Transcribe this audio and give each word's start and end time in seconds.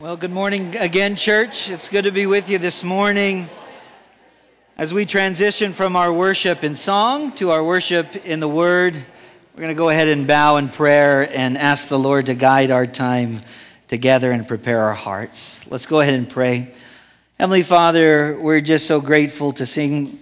Well, 0.00 0.16
good 0.16 0.30
morning 0.30 0.76
again, 0.76 1.14
church. 1.14 1.68
It's 1.68 1.90
good 1.90 2.04
to 2.04 2.10
be 2.10 2.24
with 2.24 2.48
you 2.48 2.56
this 2.56 2.82
morning 2.82 3.50
as 4.78 4.94
we 4.94 5.04
transition 5.04 5.74
from 5.74 5.94
our 5.94 6.10
worship 6.10 6.64
in 6.64 6.74
song 6.74 7.32
to 7.32 7.50
our 7.50 7.62
worship 7.62 8.16
in 8.24 8.40
the 8.40 8.48
Word. 8.48 8.94
We're 8.94 9.60
going 9.60 9.68
to 9.68 9.74
go 9.74 9.90
ahead 9.90 10.08
and 10.08 10.26
bow 10.26 10.56
in 10.56 10.70
prayer 10.70 11.30
and 11.30 11.58
ask 11.58 11.88
the 11.88 11.98
Lord 11.98 12.24
to 12.26 12.34
guide 12.34 12.70
our 12.70 12.86
time 12.86 13.40
together 13.88 14.32
and 14.32 14.48
prepare 14.48 14.80
our 14.80 14.94
hearts. 14.94 15.66
Let's 15.66 15.84
go 15.84 16.00
ahead 16.00 16.14
and 16.14 16.26
pray. 16.26 16.72
Heavenly 17.38 17.62
Father, 17.62 18.38
we're 18.40 18.62
just 18.62 18.86
so 18.86 19.02
grateful 19.02 19.52
to 19.52 19.66
sing 19.66 20.18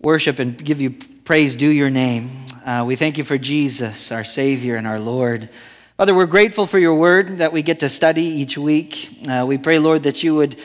worship 0.00 0.38
and 0.38 0.56
give 0.56 0.80
you 0.80 0.90
praise 1.24 1.56
due 1.56 1.68
your 1.68 1.90
name. 1.90 2.30
Uh, 2.64 2.84
we 2.86 2.94
thank 2.94 3.18
you 3.18 3.24
for 3.24 3.38
Jesus, 3.38 4.12
our 4.12 4.22
Savior 4.22 4.76
and 4.76 4.86
our 4.86 5.00
Lord. 5.00 5.48
Father, 5.96 6.12
we're 6.12 6.26
grateful 6.26 6.66
for 6.66 6.80
your 6.80 6.96
word 6.96 7.38
that 7.38 7.52
we 7.52 7.62
get 7.62 7.78
to 7.78 7.88
study 7.88 8.24
each 8.24 8.58
week. 8.58 9.16
Uh, 9.28 9.44
we 9.46 9.58
pray, 9.58 9.78
Lord, 9.78 10.02
that 10.02 10.24
you 10.24 10.34
would 10.34 10.56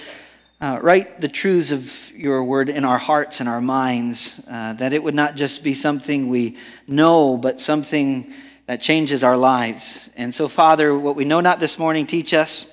uh, 0.60 0.80
write 0.82 1.22
the 1.22 1.28
truths 1.28 1.72
of 1.72 2.12
your 2.16 2.44
word 2.44 2.68
in 2.68 2.84
our 2.84 2.98
hearts 2.98 3.40
and 3.40 3.48
our 3.48 3.62
minds, 3.62 4.42
uh, 4.50 4.74
that 4.74 4.92
it 4.92 5.04
would 5.04 5.14
not 5.14 5.36
just 5.36 5.64
be 5.64 5.76
something 5.76 6.30
we 6.30 6.58
know, 6.88 7.38
but 7.38 7.60
something 7.60 8.34
that 8.66 8.82
changes 8.82 9.24
our 9.24 9.38
lives. 9.38 10.10
And 10.16 10.34
so, 10.34 10.48
Father, 10.48 10.98
what 10.98 11.16
we 11.16 11.26
know 11.26 11.42
not 11.42 11.60
this 11.60 11.78
morning, 11.78 12.08
teach 12.08 12.34
us. 12.34 12.66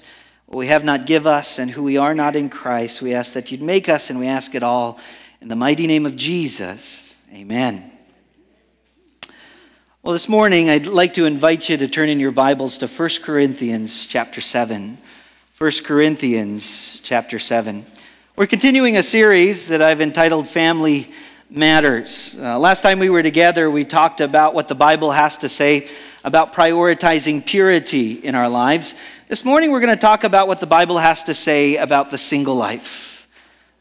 What 0.47 0.57
we 0.57 0.69
have 0.69 0.83
not, 0.83 1.05
give 1.05 1.27
us. 1.27 1.59
And 1.59 1.71
who 1.71 1.83
we 1.83 1.99
are 1.99 2.15
not 2.15 2.37
in 2.37 2.49
Christ, 2.49 3.03
we 3.03 3.13
ask 3.13 3.35
that 3.35 3.53
you'd 3.53 3.61
make 3.61 3.91
us, 3.91 4.09
and 4.09 4.19
we 4.19 4.29
ask 4.29 4.55
it 4.55 4.63
all 4.63 4.99
in 5.43 5.49
the 5.49 5.57
mighty 5.57 5.87
name 5.87 6.07
of 6.07 6.17
Jesus. 6.17 7.17
Amen. 7.35 7.96
Well, 10.07 10.13
this 10.13 10.29
morning 10.29 10.71
I'd 10.71 10.87
like 10.87 11.15
to 11.15 11.25
invite 11.25 11.69
you 11.69 11.77
to 11.79 11.89
turn 11.89 12.09
in 12.09 12.21
your 12.21 12.31
Bibles 12.31 12.79
to 12.79 12.87
1 12.87 13.09
Corinthians 13.25 14.07
chapter 14.07 14.41
7. 14.41 14.99
1 15.59 15.71
Corinthians 15.83 17.01
chapter 17.01 17.41
7. 17.41 17.85
We're 18.37 18.47
continuing 18.47 18.97
a 18.97 19.03
series 19.03 19.67
that 19.67 19.83
I've 19.83 20.01
entitled 20.01 20.47
Family 20.47 21.11
Matters. 21.51 22.37
Uh, 22.39 22.57
last 22.57 22.85
time 22.85 23.01
we 23.01 23.11
were 23.11 23.25
together, 23.25 23.69
we 23.69 23.85
talked 23.85 24.21
about 24.21 24.55
what 24.55 24.69
the 24.69 24.77
Bible 24.77 25.11
has 25.11 25.39
to 25.39 25.49
say 25.49 25.89
about 26.23 26.53
prioritizing 26.53 27.45
purity 27.45 28.13
in 28.13 28.37
our 28.37 28.49
lives. 28.49 28.95
This 29.27 29.45
morning, 29.45 29.73
we're 29.73 29.81
going 29.81 29.93
to 29.93 30.01
talk 30.01 30.23
about 30.23 30.47
what 30.47 30.61
the 30.61 30.69
Bible 30.69 30.99
has 30.99 31.25
to 31.25 31.35
say 31.35 31.79
about 31.79 32.11
the 32.11 32.19
single 32.19 32.55
life. 32.55 33.27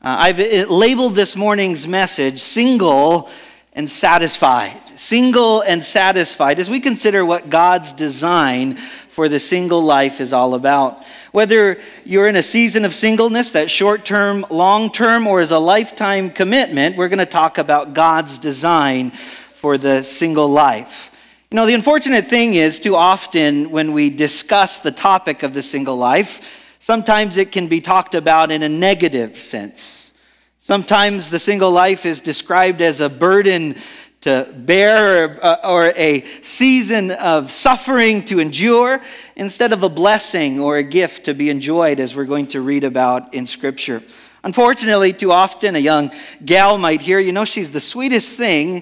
Uh, 0.01 0.15
I've 0.21 0.39
labeled 0.71 1.13
this 1.13 1.35
morning's 1.35 1.87
message 1.87 2.41
Single 2.41 3.29
and 3.73 3.87
Satisfied 3.87 4.81
single 4.95 5.61
and 5.61 5.83
satisfied, 5.83 6.59
as 6.59 6.69
we 6.69 6.79
consider 6.79 7.25
what 7.25 7.49
God's 7.49 7.91
design 7.91 8.77
for 9.09 9.29
the 9.29 9.39
single 9.39 9.81
life 9.81 10.19
is 10.19 10.33
all 10.33 10.55
about. 10.55 11.01
Whether 11.31 11.79
you're 12.03 12.27
in 12.27 12.35
a 12.35 12.43
season 12.43 12.83
of 12.83 12.93
singleness, 12.93 13.51
that 13.53 13.71
short 13.71 14.03
term, 14.03 14.45
long 14.49 14.91
term, 14.91 15.25
or 15.25 15.39
as 15.39 15.51
a 15.51 15.59
lifetime 15.59 16.29
commitment, 16.29 16.97
we're 16.97 17.07
going 17.07 17.19
to 17.19 17.25
talk 17.25 17.57
about 17.57 17.93
God's 17.93 18.37
design 18.37 19.11
for 19.53 19.77
the 19.77 20.03
single 20.03 20.49
life. 20.49 21.11
You 21.49 21.55
know, 21.55 21.65
the 21.65 21.73
unfortunate 21.73 22.27
thing 22.27 22.55
is, 22.55 22.79
too 22.79 22.95
often 22.95 23.71
when 23.71 23.93
we 23.93 24.09
discuss 24.09 24.79
the 24.79 24.91
topic 24.91 25.43
of 25.43 25.53
the 25.53 25.61
single 25.61 25.95
life, 25.95 26.75
sometimes 26.79 27.37
it 27.37 27.53
can 27.53 27.67
be 27.67 27.79
talked 27.79 28.15
about 28.15 28.51
in 28.51 28.63
a 28.63 28.69
negative 28.69 29.39
sense. 29.39 30.11
Sometimes 30.59 31.29
the 31.29 31.39
single 31.39 31.71
life 31.71 32.05
is 32.05 32.19
described 32.19 32.81
as 32.81 32.99
a 32.99 33.07
burden 33.07 33.77
to 34.25 34.51
bear 34.57 35.23
or, 35.23 35.45
uh, 35.45 35.57
or, 35.63 35.93
a 35.95 36.25
season 36.41 37.11
of 37.11 37.51
suffering 37.51 38.25
to 38.25 38.39
endure 38.39 38.99
instead 39.35 39.71
of 39.71 39.83
a 39.83 39.89
blessing 39.89 40.59
or 40.59 40.77
a 40.77 40.83
gift 40.83 41.25
to 41.25 41.35
be 41.35 41.51
enjoyed, 41.51 41.99
as 41.99 42.15
we're 42.15 42.25
going 42.25 42.47
to 42.47 42.59
read 42.59 42.83
about 42.83 43.35
in 43.35 43.45
Scripture. 43.45 44.01
Unfortunately, 44.43 45.13
too 45.13 45.31
often 45.31 45.75
a 45.75 45.79
young 45.79 46.09
gal 46.43 46.79
might 46.79 47.03
hear, 47.03 47.19
you 47.19 47.31
know, 47.31 47.45
she's 47.45 47.69
the 47.69 47.79
sweetest 47.79 48.33
thing. 48.33 48.81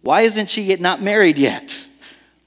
Why 0.00 0.22
isn't 0.22 0.50
she 0.50 0.62
yet 0.62 0.80
not 0.80 1.00
married 1.00 1.38
yet? 1.38 1.78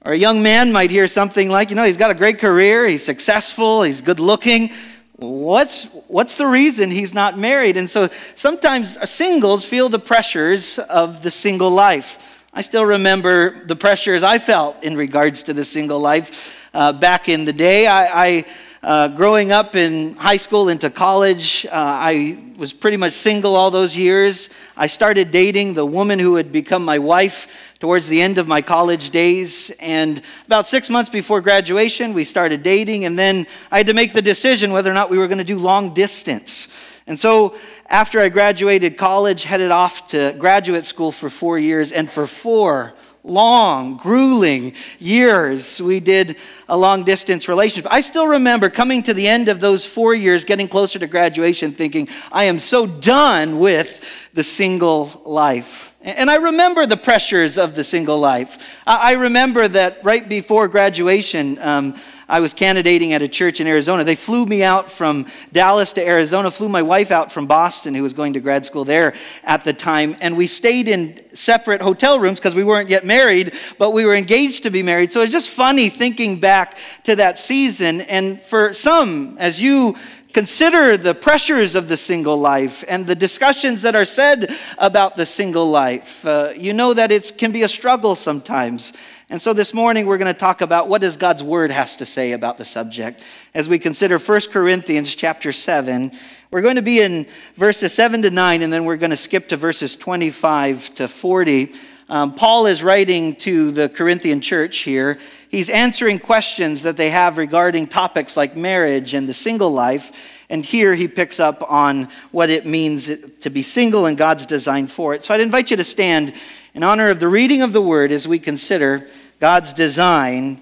Or 0.04 0.12
a 0.12 0.18
young 0.18 0.42
man 0.42 0.72
might 0.72 0.90
hear 0.90 1.08
something 1.08 1.48
like, 1.48 1.70
you 1.70 1.76
know, 1.76 1.84
he's 1.84 1.96
got 1.96 2.10
a 2.10 2.14
great 2.14 2.38
career, 2.38 2.86
he's 2.86 3.02
successful, 3.02 3.82
he's 3.82 4.02
good 4.02 4.20
looking. 4.20 4.72
What's, 5.16 5.84
what's 6.08 6.34
the 6.34 6.46
reason 6.46 6.90
he's 6.90 7.14
not 7.14 7.38
married? 7.38 7.78
And 7.78 7.88
so 7.88 8.10
sometimes 8.34 8.98
singles 9.08 9.64
feel 9.64 9.88
the 9.88 9.98
pressures 9.98 10.78
of 10.78 11.22
the 11.22 11.30
single 11.30 11.70
life. 11.70 12.35
I 12.56 12.62
still 12.62 12.86
remember 12.86 13.66
the 13.66 13.76
pressures 13.76 14.22
I 14.22 14.38
felt 14.38 14.82
in 14.82 14.96
regards 14.96 15.42
to 15.42 15.52
the 15.52 15.62
single 15.62 16.00
life 16.00 16.56
uh, 16.72 16.90
back 16.90 17.28
in 17.28 17.44
the 17.44 17.52
day. 17.52 17.86
I, 17.86 18.28
I 18.28 18.44
uh, 18.82 19.08
growing 19.08 19.52
up 19.52 19.76
in 19.76 20.16
high 20.16 20.38
school 20.38 20.70
into 20.70 20.88
college, 20.88 21.66
uh, 21.66 21.70
I 21.74 22.38
was 22.56 22.72
pretty 22.72 22.96
much 22.96 23.12
single 23.12 23.56
all 23.56 23.70
those 23.70 23.94
years. 23.94 24.48
I 24.74 24.86
started 24.86 25.30
dating 25.30 25.74
the 25.74 25.84
woman 25.84 26.18
who 26.18 26.32
would 26.32 26.50
become 26.50 26.82
my 26.82 26.98
wife 26.98 27.74
towards 27.78 28.08
the 28.08 28.22
end 28.22 28.38
of 28.38 28.48
my 28.48 28.62
college 28.62 29.10
days. 29.10 29.70
And 29.78 30.22
about 30.46 30.66
six 30.66 30.88
months 30.88 31.10
before 31.10 31.42
graduation, 31.42 32.14
we 32.14 32.24
started 32.24 32.62
dating. 32.62 33.04
And 33.04 33.18
then 33.18 33.46
I 33.70 33.76
had 33.76 33.86
to 33.88 33.92
make 33.92 34.14
the 34.14 34.22
decision 34.22 34.72
whether 34.72 34.90
or 34.90 34.94
not 34.94 35.10
we 35.10 35.18
were 35.18 35.28
going 35.28 35.36
to 35.36 35.44
do 35.44 35.58
long 35.58 35.92
distance. 35.92 36.68
And 37.06 37.18
so 37.18 37.56
after 37.88 38.18
I 38.18 38.28
graduated 38.28 38.96
college, 38.96 39.44
headed 39.44 39.70
off 39.70 40.08
to 40.08 40.34
graduate 40.38 40.86
school 40.86 41.12
for 41.12 41.30
four 41.30 41.58
years, 41.58 41.92
and 41.92 42.10
for 42.10 42.26
four 42.26 42.94
long, 43.22 43.96
grueling 43.96 44.72
years, 44.98 45.80
we 45.80 46.00
did 46.00 46.36
a 46.68 46.76
long 46.76 47.04
distance 47.04 47.48
relationship. 47.48 47.90
I 47.92 48.00
still 48.00 48.26
remember 48.26 48.70
coming 48.70 49.02
to 49.04 49.14
the 49.14 49.26
end 49.26 49.48
of 49.48 49.60
those 49.60 49.84
four 49.84 50.14
years, 50.14 50.44
getting 50.44 50.68
closer 50.68 50.98
to 50.98 51.06
graduation, 51.06 51.72
thinking, 51.72 52.08
I 52.30 52.44
am 52.44 52.58
so 52.58 52.86
done 52.86 53.58
with 53.58 54.04
the 54.32 54.44
single 54.44 55.22
life. 55.24 55.92
And 56.02 56.30
I 56.30 56.36
remember 56.36 56.86
the 56.86 56.96
pressures 56.96 57.58
of 57.58 57.74
the 57.74 57.82
single 57.82 58.20
life. 58.20 58.58
I 58.86 59.12
remember 59.12 59.66
that 59.66 59.98
right 60.04 60.28
before 60.28 60.68
graduation, 60.68 61.58
um, 61.60 62.00
I 62.28 62.40
was 62.40 62.54
candidating 62.54 63.12
at 63.12 63.22
a 63.22 63.28
church 63.28 63.60
in 63.60 63.68
Arizona. 63.68 64.02
They 64.02 64.16
flew 64.16 64.46
me 64.46 64.64
out 64.64 64.90
from 64.90 65.26
Dallas 65.52 65.92
to 65.92 66.04
Arizona, 66.04 66.50
flew 66.50 66.68
my 66.68 66.82
wife 66.82 67.12
out 67.12 67.30
from 67.30 67.46
Boston, 67.46 67.94
who 67.94 68.02
was 68.02 68.12
going 68.12 68.32
to 68.32 68.40
grad 68.40 68.64
school 68.64 68.84
there 68.84 69.14
at 69.44 69.62
the 69.62 69.72
time, 69.72 70.16
and 70.20 70.36
we 70.36 70.48
stayed 70.48 70.88
in 70.88 71.22
separate 71.34 71.80
hotel 71.80 72.18
rooms 72.18 72.40
because 72.40 72.56
we 72.56 72.64
weren't 72.64 72.90
yet 72.90 73.06
married, 73.06 73.52
but 73.78 73.92
we 73.92 74.04
were 74.04 74.14
engaged 74.14 74.64
to 74.64 74.70
be 74.70 74.82
married. 74.82 75.12
So 75.12 75.20
it's 75.20 75.30
just 75.30 75.50
funny 75.50 75.88
thinking 75.88 76.40
back 76.40 76.76
to 77.04 77.14
that 77.14 77.38
season. 77.38 78.00
And 78.00 78.40
for 78.40 78.72
some, 78.72 79.38
as 79.38 79.62
you 79.62 79.96
consider 80.36 80.98
the 80.98 81.14
pressures 81.14 81.74
of 81.74 81.88
the 81.88 81.96
single 81.96 82.36
life 82.36 82.84
and 82.88 83.06
the 83.06 83.14
discussions 83.14 83.80
that 83.80 83.94
are 83.94 84.04
said 84.04 84.54
about 84.76 85.14
the 85.14 85.24
single 85.24 85.70
life, 85.70 86.26
uh, 86.26 86.52
you 86.54 86.74
know 86.74 86.92
that 86.92 87.10
it 87.10 87.32
can 87.38 87.52
be 87.52 87.62
a 87.62 87.68
struggle 87.68 88.14
sometimes. 88.14 88.92
And 89.30 89.40
so 89.40 89.54
this 89.54 89.72
morning 89.72 90.04
we're 90.04 90.18
going 90.18 90.34
to 90.34 90.38
talk 90.38 90.60
about 90.60 90.88
what 90.88 91.00
does 91.00 91.16
God's 91.16 91.42
word 91.42 91.70
has 91.70 91.96
to 91.96 92.04
say 92.04 92.32
about 92.32 92.58
the 92.58 92.66
subject. 92.66 93.22
As 93.54 93.66
we 93.66 93.78
consider 93.78 94.18
1 94.18 94.40
Corinthians 94.52 95.14
chapter 95.14 95.52
7, 95.52 96.12
we're 96.50 96.60
going 96.60 96.76
to 96.76 96.82
be 96.82 97.00
in 97.00 97.26
verses 97.54 97.94
7 97.94 98.20
to 98.20 98.30
9 98.30 98.60
and 98.60 98.70
then 98.70 98.84
we're 98.84 98.98
going 98.98 99.12
to 99.12 99.16
skip 99.16 99.48
to 99.48 99.56
verses 99.56 99.96
25 99.96 100.96
to 100.96 101.08
40. 101.08 101.72
Um, 102.08 102.34
Paul 102.34 102.66
is 102.66 102.84
writing 102.84 103.34
to 103.36 103.72
the 103.72 103.88
Corinthian 103.88 104.40
church 104.40 104.78
here. 104.78 105.18
He's 105.48 105.68
answering 105.68 106.20
questions 106.20 106.84
that 106.84 106.96
they 106.96 107.10
have 107.10 107.36
regarding 107.36 107.88
topics 107.88 108.36
like 108.36 108.56
marriage 108.56 109.12
and 109.12 109.28
the 109.28 109.34
single 109.34 109.70
life. 109.70 110.12
And 110.48 110.64
here 110.64 110.94
he 110.94 111.08
picks 111.08 111.40
up 111.40 111.68
on 111.68 112.08
what 112.30 112.48
it 112.48 112.64
means 112.64 113.10
to 113.40 113.50
be 113.50 113.62
single 113.62 114.06
and 114.06 114.16
God's 114.16 114.46
design 114.46 114.86
for 114.86 115.14
it. 115.14 115.24
So 115.24 115.34
I'd 115.34 115.40
invite 115.40 115.72
you 115.72 115.76
to 115.78 115.84
stand 115.84 116.32
in 116.74 116.84
honor 116.84 117.08
of 117.08 117.18
the 117.18 117.26
reading 117.26 117.62
of 117.62 117.72
the 117.72 117.82
word 117.82 118.12
as 118.12 118.28
we 118.28 118.38
consider 118.38 119.08
God's 119.40 119.72
design, 119.72 120.60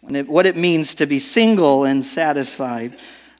what 0.00 0.46
it 0.46 0.56
means 0.56 0.94
to 0.94 1.06
be 1.06 1.18
single 1.18 1.84
and 1.84 2.06
satisfied. 2.06 2.96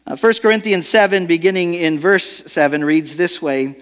Uh, 0.06 0.14
1 0.14 0.34
Corinthians 0.42 0.86
7, 0.86 1.26
beginning 1.26 1.72
in 1.72 1.98
verse 1.98 2.26
7, 2.26 2.84
reads 2.84 3.16
this 3.16 3.40
way 3.40 3.76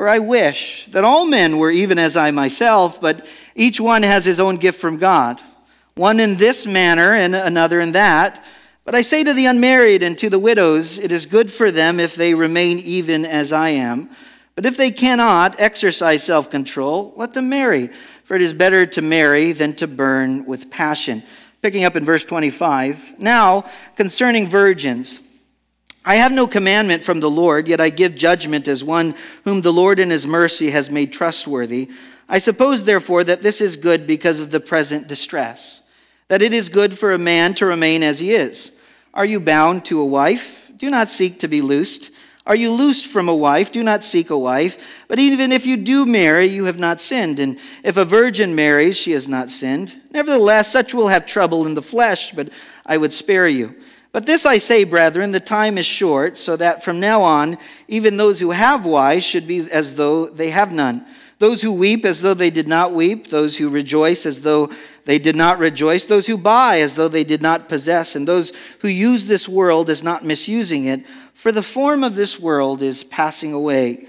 For 0.00 0.08
I 0.08 0.18
wish 0.18 0.86
that 0.92 1.04
all 1.04 1.26
men 1.26 1.58
were 1.58 1.70
even 1.70 1.98
as 1.98 2.16
I 2.16 2.30
myself, 2.30 3.02
but 3.02 3.26
each 3.54 3.78
one 3.78 4.02
has 4.02 4.24
his 4.24 4.40
own 4.40 4.56
gift 4.56 4.80
from 4.80 4.96
God, 4.96 5.38
one 5.94 6.20
in 6.20 6.36
this 6.36 6.66
manner 6.66 7.12
and 7.12 7.36
another 7.36 7.82
in 7.82 7.92
that. 7.92 8.42
But 8.86 8.94
I 8.94 9.02
say 9.02 9.22
to 9.24 9.34
the 9.34 9.44
unmarried 9.44 10.02
and 10.02 10.16
to 10.16 10.30
the 10.30 10.38
widows, 10.38 10.96
it 10.96 11.12
is 11.12 11.26
good 11.26 11.52
for 11.52 11.70
them 11.70 12.00
if 12.00 12.14
they 12.14 12.32
remain 12.32 12.78
even 12.78 13.26
as 13.26 13.52
I 13.52 13.68
am. 13.68 14.08
But 14.54 14.64
if 14.64 14.78
they 14.78 14.90
cannot 14.90 15.60
exercise 15.60 16.24
self 16.24 16.50
control, 16.50 17.12
let 17.16 17.34
them 17.34 17.50
marry, 17.50 17.90
for 18.24 18.34
it 18.34 18.40
is 18.40 18.54
better 18.54 18.86
to 18.86 19.02
marry 19.02 19.52
than 19.52 19.76
to 19.76 19.86
burn 19.86 20.46
with 20.46 20.70
passion. 20.70 21.22
Picking 21.60 21.84
up 21.84 21.94
in 21.94 22.06
verse 22.06 22.24
25. 22.24 23.20
Now, 23.20 23.66
concerning 23.96 24.48
virgins, 24.48 25.20
I 26.04 26.16
have 26.16 26.32
no 26.32 26.46
commandment 26.46 27.04
from 27.04 27.20
the 27.20 27.30
Lord, 27.30 27.68
yet 27.68 27.80
I 27.80 27.90
give 27.90 28.14
judgment 28.14 28.66
as 28.66 28.82
one 28.82 29.14
whom 29.44 29.60
the 29.60 29.72
Lord 29.72 29.98
in 29.98 30.10
his 30.10 30.26
mercy 30.26 30.70
has 30.70 30.90
made 30.90 31.12
trustworthy. 31.12 31.90
I 32.28 32.38
suppose, 32.38 32.84
therefore, 32.84 33.24
that 33.24 33.42
this 33.42 33.60
is 33.60 33.76
good 33.76 34.06
because 34.06 34.40
of 34.40 34.50
the 34.50 34.60
present 34.60 35.08
distress, 35.08 35.82
that 36.28 36.42
it 36.42 36.54
is 36.54 36.68
good 36.68 36.98
for 36.98 37.12
a 37.12 37.18
man 37.18 37.54
to 37.54 37.66
remain 37.66 38.02
as 38.02 38.20
he 38.20 38.32
is. 38.32 38.72
Are 39.12 39.24
you 39.24 39.40
bound 39.40 39.84
to 39.86 40.00
a 40.00 40.06
wife? 40.06 40.70
Do 40.76 40.88
not 40.88 41.10
seek 41.10 41.38
to 41.40 41.48
be 41.48 41.60
loosed. 41.60 42.10
Are 42.46 42.56
you 42.56 42.72
loosed 42.72 43.06
from 43.06 43.28
a 43.28 43.36
wife? 43.36 43.70
Do 43.70 43.82
not 43.82 44.02
seek 44.02 44.30
a 44.30 44.38
wife. 44.38 45.04
But 45.08 45.18
even 45.18 45.52
if 45.52 45.66
you 45.66 45.76
do 45.76 46.06
marry, 46.06 46.46
you 46.46 46.64
have 46.64 46.78
not 46.78 47.00
sinned. 47.00 47.38
And 47.38 47.58
if 47.84 47.96
a 47.96 48.04
virgin 48.04 48.54
marries, 48.54 48.96
she 48.96 49.12
has 49.12 49.28
not 49.28 49.50
sinned. 49.50 50.00
Nevertheless, 50.10 50.72
such 50.72 50.94
will 50.94 51.08
have 51.08 51.26
trouble 51.26 51.66
in 51.66 51.74
the 51.74 51.82
flesh, 51.82 52.32
but 52.32 52.48
I 52.86 52.96
would 52.96 53.12
spare 53.12 53.46
you. 53.46 53.74
But 54.12 54.26
this 54.26 54.44
I 54.44 54.58
say, 54.58 54.84
brethren, 54.84 55.30
the 55.30 55.40
time 55.40 55.78
is 55.78 55.86
short, 55.86 56.36
so 56.36 56.56
that 56.56 56.82
from 56.82 56.98
now 56.98 57.22
on, 57.22 57.58
even 57.86 58.16
those 58.16 58.40
who 58.40 58.50
have 58.50 58.84
wives 58.84 59.24
should 59.24 59.46
be 59.46 59.70
as 59.70 59.94
though 59.94 60.26
they 60.26 60.50
have 60.50 60.72
none. 60.72 61.06
Those 61.38 61.62
who 61.62 61.72
weep 61.72 62.04
as 62.04 62.20
though 62.20 62.34
they 62.34 62.50
did 62.50 62.68
not 62.68 62.92
weep, 62.92 63.28
those 63.28 63.56
who 63.56 63.70
rejoice 63.70 64.26
as 64.26 64.42
though 64.42 64.70
they 65.04 65.18
did 65.18 65.36
not 65.36 65.58
rejoice, 65.58 66.04
those 66.04 66.26
who 66.26 66.36
buy 66.36 66.80
as 66.80 66.96
though 66.96 67.08
they 67.08 67.24
did 67.24 67.40
not 67.40 67.68
possess, 67.68 68.14
and 68.14 68.28
those 68.28 68.52
who 68.80 68.88
use 68.88 69.26
this 69.26 69.48
world 69.48 69.88
as 69.88 70.02
not 70.02 70.24
misusing 70.24 70.84
it, 70.84 71.06
for 71.32 71.50
the 71.50 71.62
form 71.62 72.04
of 72.04 72.16
this 72.16 72.38
world 72.38 72.82
is 72.82 73.04
passing 73.04 73.54
away. 73.54 74.06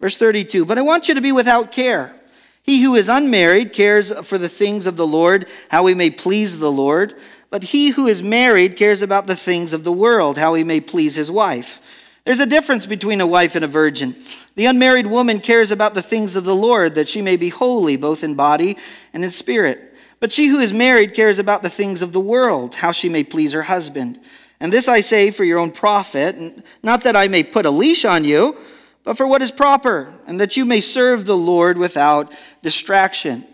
Verse 0.00 0.16
32 0.16 0.64
But 0.64 0.78
I 0.78 0.82
want 0.82 1.08
you 1.08 1.14
to 1.14 1.20
be 1.20 1.30
without 1.30 1.70
care. 1.70 2.16
He 2.64 2.82
who 2.82 2.94
is 2.94 3.08
unmarried 3.08 3.72
cares 3.72 4.12
for 4.26 4.38
the 4.38 4.48
things 4.48 4.86
of 4.86 4.96
the 4.96 5.06
Lord, 5.06 5.46
how 5.68 5.86
he 5.86 5.94
may 5.94 6.10
please 6.10 6.58
the 6.58 6.72
Lord. 6.72 7.14
But 7.52 7.64
he 7.64 7.90
who 7.90 8.06
is 8.06 8.22
married 8.22 8.78
cares 8.78 9.02
about 9.02 9.26
the 9.26 9.36
things 9.36 9.74
of 9.74 9.84
the 9.84 9.92
world, 9.92 10.38
how 10.38 10.54
he 10.54 10.64
may 10.64 10.80
please 10.80 11.16
his 11.16 11.30
wife. 11.30 11.80
There's 12.24 12.40
a 12.40 12.46
difference 12.46 12.86
between 12.86 13.20
a 13.20 13.26
wife 13.26 13.54
and 13.54 13.62
a 13.62 13.68
virgin. 13.68 14.16
The 14.54 14.64
unmarried 14.64 15.08
woman 15.08 15.38
cares 15.38 15.70
about 15.70 15.92
the 15.92 16.00
things 16.00 16.34
of 16.34 16.44
the 16.44 16.54
Lord, 16.54 16.94
that 16.94 17.10
she 17.10 17.20
may 17.20 17.36
be 17.36 17.50
holy, 17.50 17.98
both 17.98 18.24
in 18.24 18.36
body 18.36 18.78
and 19.12 19.22
in 19.22 19.30
spirit. 19.30 19.94
But 20.18 20.32
she 20.32 20.46
who 20.46 20.60
is 20.60 20.72
married 20.72 21.12
cares 21.12 21.38
about 21.38 21.60
the 21.60 21.68
things 21.68 22.00
of 22.00 22.14
the 22.14 22.20
world, 22.20 22.76
how 22.76 22.90
she 22.90 23.10
may 23.10 23.22
please 23.22 23.52
her 23.52 23.64
husband. 23.64 24.18
And 24.58 24.72
this 24.72 24.88
I 24.88 25.02
say 25.02 25.30
for 25.30 25.44
your 25.44 25.58
own 25.58 25.72
profit, 25.72 26.64
not 26.82 27.02
that 27.02 27.16
I 27.16 27.28
may 27.28 27.42
put 27.42 27.66
a 27.66 27.70
leash 27.70 28.06
on 28.06 28.24
you, 28.24 28.56
but 29.04 29.18
for 29.18 29.26
what 29.26 29.42
is 29.42 29.50
proper, 29.50 30.14
and 30.26 30.40
that 30.40 30.56
you 30.56 30.64
may 30.64 30.80
serve 30.80 31.26
the 31.26 31.36
Lord 31.36 31.76
without 31.76 32.32
distraction. 32.62 33.46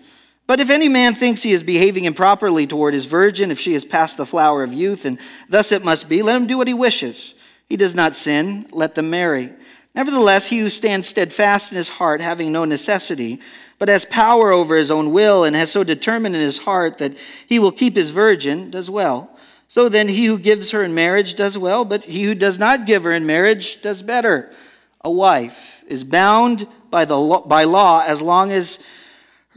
But 0.48 0.60
if 0.60 0.70
any 0.70 0.88
man 0.88 1.14
thinks 1.14 1.42
he 1.42 1.52
is 1.52 1.62
behaving 1.62 2.06
improperly 2.06 2.66
toward 2.66 2.94
his 2.94 3.04
virgin, 3.04 3.50
if 3.50 3.60
she 3.60 3.74
is 3.74 3.84
past 3.84 4.16
the 4.16 4.24
flower 4.24 4.62
of 4.62 4.72
youth, 4.72 5.04
and 5.04 5.18
thus 5.46 5.70
it 5.72 5.84
must 5.84 6.08
be, 6.08 6.22
let 6.22 6.36
him 6.36 6.46
do 6.46 6.56
what 6.56 6.66
he 6.66 6.72
wishes. 6.72 7.34
He 7.68 7.76
does 7.76 7.94
not 7.94 8.14
sin, 8.14 8.66
let 8.72 8.94
them 8.94 9.10
marry. 9.10 9.52
Nevertheless, 9.94 10.48
he 10.48 10.60
who 10.60 10.70
stands 10.70 11.06
steadfast 11.06 11.70
in 11.70 11.76
his 11.76 11.90
heart, 11.90 12.22
having 12.22 12.50
no 12.50 12.64
necessity, 12.64 13.40
but 13.78 13.90
has 13.90 14.06
power 14.06 14.50
over 14.50 14.74
his 14.74 14.90
own 14.90 15.12
will, 15.12 15.44
and 15.44 15.54
has 15.54 15.70
so 15.70 15.84
determined 15.84 16.34
in 16.34 16.40
his 16.40 16.58
heart 16.58 16.96
that 16.96 17.14
he 17.46 17.58
will 17.58 17.70
keep 17.70 17.94
his 17.94 18.08
virgin, 18.08 18.70
does 18.70 18.88
well. 18.88 19.36
So 19.68 19.90
then, 19.90 20.08
he 20.08 20.24
who 20.24 20.38
gives 20.38 20.70
her 20.70 20.82
in 20.82 20.94
marriage 20.94 21.34
does 21.34 21.58
well, 21.58 21.84
but 21.84 22.04
he 22.04 22.24
who 22.24 22.34
does 22.34 22.58
not 22.58 22.86
give 22.86 23.04
her 23.04 23.12
in 23.12 23.26
marriage 23.26 23.82
does 23.82 24.00
better. 24.00 24.50
A 25.04 25.10
wife 25.10 25.84
is 25.86 26.04
bound 26.04 26.66
by, 26.90 27.04
the 27.04 27.42
by 27.44 27.64
law 27.64 28.02
as 28.06 28.22
long 28.22 28.50
as 28.50 28.78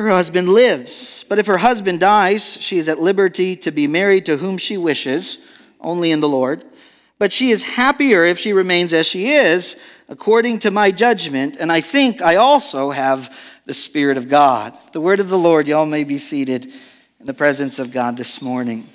her 0.01 0.09
husband 0.09 0.49
lives. 0.49 1.23
But 1.27 1.39
if 1.39 1.47
her 1.47 1.59
husband 1.59 1.99
dies, 1.99 2.61
she 2.61 2.77
is 2.77 2.89
at 2.89 2.99
liberty 2.99 3.55
to 3.57 3.71
be 3.71 3.87
married 3.87 4.25
to 4.25 4.37
whom 4.37 4.57
she 4.57 4.77
wishes, 4.77 5.37
only 5.79 6.11
in 6.11 6.19
the 6.19 6.29
Lord. 6.29 6.63
But 7.17 7.31
she 7.31 7.51
is 7.51 7.63
happier 7.63 8.23
if 8.23 8.39
she 8.39 8.53
remains 8.53 8.93
as 8.93 9.05
she 9.05 9.31
is, 9.31 9.77
according 10.09 10.59
to 10.59 10.71
my 10.71 10.91
judgment. 10.91 11.55
And 11.59 11.71
I 11.71 11.81
think 11.81 12.21
I 12.21 12.35
also 12.35 12.91
have 12.91 13.37
the 13.65 13.73
Spirit 13.73 14.17
of 14.17 14.27
God. 14.27 14.77
The 14.91 15.01
word 15.01 15.19
of 15.19 15.29
the 15.29 15.37
Lord, 15.37 15.67
y'all 15.67 15.85
may 15.85 16.03
be 16.03 16.17
seated 16.17 16.65
in 17.19 17.25
the 17.25 17.33
presence 17.33 17.77
of 17.79 17.91
God 17.91 18.17
this 18.17 18.41
morning. 18.41 18.89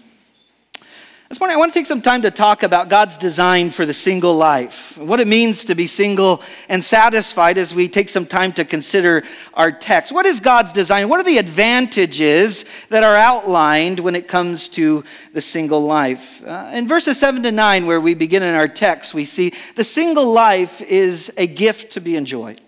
This 1.28 1.40
morning, 1.40 1.56
I 1.56 1.58
want 1.58 1.72
to 1.72 1.78
take 1.80 1.86
some 1.86 2.02
time 2.02 2.22
to 2.22 2.30
talk 2.30 2.62
about 2.62 2.88
God's 2.88 3.18
design 3.18 3.70
for 3.70 3.84
the 3.84 3.92
single 3.92 4.36
life, 4.36 4.96
what 4.96 5.18
it 5.18 5.26
means 5.26 5.64
to 5.64 5.74
be 5.74 5.88
single 5.88 6.40
and 6.68 6.84
satisfied 6.84 7.58
as 7.58 7.74
we 7.74 7.88
take 7.88 8.08
some 8.08 8.26
time 8.26 8.52
to 8.52 8.64
consider 8.64 9.24
our 9.52 9.72
text. 9.72 10.12
What 10.12 10.24
is 10.24 10.38
God's 10.38 10.72
design? 10.72 11.08
What 11.08 11.18
are 11.18 11.24
the 11.24 11.38
advantages 11.38 12.64
that 12.90 13.02
are 13.02 13.16
outlined 13.16 13.98
when 13.98 14.14
it 14.14 14.28
comes 14.28 14.68
to 14.68 15.02
the 15.32 15.40
single 15.40 15.80
life? 15.80 16.46
Uh, 16.46 16.70
in 16.72 16.86
verses 16.86 17.18
7 17.18 17.42
to 17.42 17.50
9, 17.50 17.86
where 17.86 18.00
we 18.00 18.14
begin 18.14 18.44
in 18.44 18.54
our 18.54 18.68
text, 18.68 19.12
we 19.12 19.24
see 19.24 19.52
the 19.74 19.82
single 19.82 20.32
life 20.32 20.80
is 20.80 21.32
a 21.36 21.48
gift 21.48 21.90
to 21.94 22.00
be 22.00 22.14
enjoyed. 22.14 22.60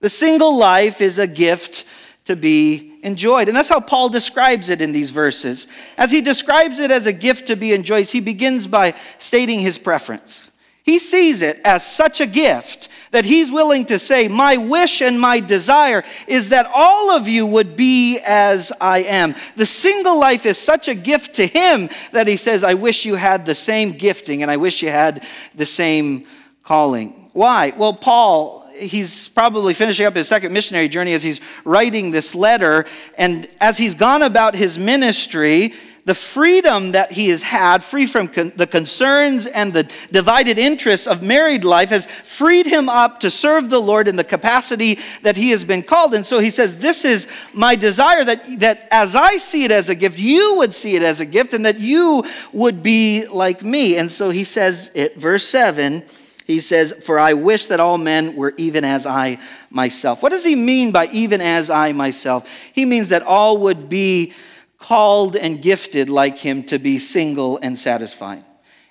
The 0.00 0.08
single 0.08 0.56
life 0.56 1.02
is 1.02 1.18
a 1.18 1.26
gift 1.26 1.84
to 2.24 2.36
be 2.36 2.91
enjoyed. 3.02 3.48
And 3.48 3.56
that's 3.56 3.68
how 3.68 3.80
Paul 3.80 4.08
describes 4.08 4.68
it 4.68 4.80
in 4.80 4.92
these 4.92 5.10
verses. 5.10 5.66
As 5.98 6.12
he 6.12 6.20
describes 6.20 6.78
it 6.78 6.90
as 6.90 7.06
a 7.06 7.12
gift 7.12 7.48
to 7.48 7.56
be 7.56 7.72
enjoyed, 7.72 8.06
he 8.06 8.20
begins 8.20 8.66
by 8.66 8.94
stating 9.18 9.60
his 9.60 9.76
preference. 9.76 10.48
He 10.84 10.98
sees 10.98 11.42
it 11.42 11.60
as 11.64 11.86
such 11.86 12.20
a 12.20 12.26
gift 12.26 12.88
that 13.12 13.24
he's 13.24 13.52
willing 13.52 13.84
to 13.86 13.98
say, 13.98 14.26
My 14.26 14.56
wish 14.56 15.00
and 15.00 15.20
my 15.20 15.38
desire 15.38 16.02
is 16.26 16.48
that 16.48 16.68
all 16.74 17.10
of 17.10 17.28
you 17.28 17.46
would 17.46 17.76
be 17.76 18.18
as 18.18 18.72
I 18.80 19.00
am. 19.00 19.36
The 19.54 19.66
single 19.66 20.18
life 20.18 20.44
is 20.44 20.58
such 20.58 20.88
a 20.88 20.94
gift 20.94 21.34
to 21.34 21.46
him 21.46 21.88
that 22.10 22.26
he 22.26 22.36
says, 22.36 22.64
I 22.64 22.74
wish 22.74 23.04
you 23.04 23.14
had 23.14 23.46
the 23.46 23.54
same 23.54 23.92
gifting 23.92 24.42
and 24.42 24.50
I 24.50 24.56
wish 24.56 24.82
you 24.82 24.88
had 24.88 25.24
the 25.54 25.66
same 25.66 26.26
calling. 26.64 27.30
Why? 27.32 27.72
Well, 27.76 27.94
Paul 27.94 28.61
he's 28.82 29.28
probably 29.28 29.74
finishing 29.74 30.06
up 30.06 30.16
his 30.16 30.28
second 30.28 30.52
missionary 30.52 30.88
journey 30.88 31.14
as 31.14 31.22
he's 31.22 31.40
writing 31.64 32.10
this 32.10 32.34
letter. 32.34 32.86
And 33.16 33.48
as 33.60 33.78
he's 33.78 33.94
gone 33.94 34.22
about 34.22 34.54
his 34.54 34.78
ministry, 34.78 35.72
the 36.04 36.14
freedom 36.14 36.92
that 36.92 37.12
he 37.12 37.28
has 37.28 37.42
had, 37.42 37.84
free 37.84 38.06
from 38.06 38.26
con- 38.26 38.52
the 38.56 38.66
concerns 38.66 39.46
and 39.46 39.72
the 39.72 39.88
divided 40.10 40.58
interests 40.58 41.06
of 41.06 41.22
married 41.22 41.64
life, 41.64 41.90
has 41.90 42.06
freed 42.24 42.66
him 42.66 42.88
up 42.88 43.20
to 43.20 43.30
serve 43.30 43.70
the 43.70 43.80
Lord 43.80 44.08
in 44.08 44.16
the 44.16 44.24
capacity 44.24 44.98
that 45.22 45.36
he 45.36 45.50
has 45.50 45.62
been 45.62 45.82
called. 45.82 46.12
And 46.14 46.26
so 46.26 46.40
he 46.40 46.50
says, 46.50 46.78
This 46.78 47.04
is 47.04 47.28
my 47.52 47.76
desire 47.76 48.24
that, 48.24 48.58
that 48.58 48.88
as 48.90 49.14
I 49.14 49.38
see 49.38 49.64
it 49.64 49.70
as 49.70 49.88
a 49.90 49.94
gift, 49.94 50.18
you 50.18 50.56
would 50.56 50.74
see 50.74 50.96
it 50.96 51.02
as 51.02 51.20
a 51.20 51.26
gift, 51.26 51.54
and 51.54 51.64
that 51.64 51.78
you 51.78 52.24
would 52.52 52.82
be 52.82 53.26
like 53.26 53.62
me. 53.62 53.96
And 53.96 54.10
so 54.10 54.30
he 54.30 54.42
says 54.42 54.90
it, 54.94 55.16
verse 55.16 55.46
7 55.46 56.02
he 56.46 56.60
says, 56.60 56.92
For 57.04 57.18
I 57.18 57.34
wish 57.34 57.66
that 57.66 57.80
all 57.80 57.98
men 57.98 58.36
were 58.36 58.54
even 58.56 58.84
as 58.84 59.06
I 59.06 59.38
myself. 59.70 60.22
What 60.22 60.32
does 60.32 60.44
he 60.44 60.54
mean 60.54 60.92
by 60.92 61.06
even 61.06 61.40
as 61.40 61.70
I 61.70 61.92
myself? 61.92 62.48
He 62.72 62.84
means 62.84 63.08
that 63.10 63.22
all 63.22 63.58
would 63.58 63.88
be 63.88 64.32
called 64.78 65.36
and 65.36 65.62
gifted 65.62 66.08
like 66.08 66.38
him 66.38 66.64
to 66.64 66.78
be 66.78 66.98
single 66.98 67.58
and 67.58 67.78
satisfied. 67.78 68.44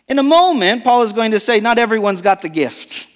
In 0.07 0.19
a 0.19 0.23
moment, 0.23 0.83
Paul 0.83 1.03
is 1.03 1.13
going 1.13 1.31
to 1.31 1.39
say, 1.39 1.59
Not 1.59 1.77
everyone's 1.77 2.21
got 2.21 2.41
the 2.41 2.49
gift. 2.49 3.07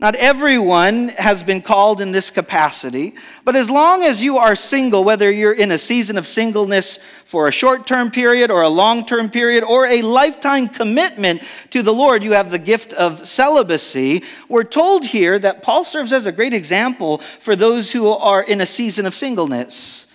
Not 0.00 0.14
everyone 0.14 1.10
has 1.10 1.42
been 1.42 1.60
called 1.60 2.00
in 2.00 2.10
this 2.10 2.30
capacity, 2.30 3.14
but 3.44 3.54
as 3.54 3.68
long 3.68 4.02
as 4.02 4.22
you 4.22 4.38
are 4.38 4.56
single, 4.56 5.04
whether 5.04 5.30
you're 5.30 5.52
in 5.52 5.70
a 5.70 5.76
season 5.76 6.16
of 6.16 6.26
singleness 6.26 6.98
for 7.26 7.46
a 7.46 7.52
short 7.52 7.86
term 7.86 8.10
period 8.10 8.50
or 8.50 8.62
a 8.62 8.70
long 8.70 9.04
term 9.04 9.28
period 9.28 9.62
or 9.62 9.84
a 9.84 10.00
lifetime 10.00 10.68
commitment 10.68 11.42
to 11.68 11.82
the 11.82 11.92
Lord, 11.92 12.24
you 12.24 12.32
have 12.32 12.50
the 12.50 12.58
gift 12.58 12.94
of 12.94 13.28
celibacy. 13.28 14.24
We're 14.48 14.64
told 14.64 15.04
here 15.04 15.38
that 15.38 15.62
Paul 15.62 15.84
serves 15.84 16.14
as 16.14 16.24
a 16.24 16.32
great 16.32 16.54
example 16.54 17.20
for 17.38 17.54
those 17.54 17.92
who 17.92 18.08
are 18.08 18.42
in 18.42 18.62
a 18.62 18.66
season 18.66 19.04
of 19.04 19.14
singleness. 19.14 20.06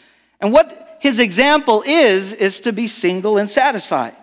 And 0.42 0.52
what 0.52 0.98
his 1.00 1.20
example 1.20 1.84
is, 1.86 2.34
is 2.34 2.60
to 2.62 2.74
be 2.74 2.88
single 2.88 3.38
and 3.38 3.52
satisfied, 3.52 4.16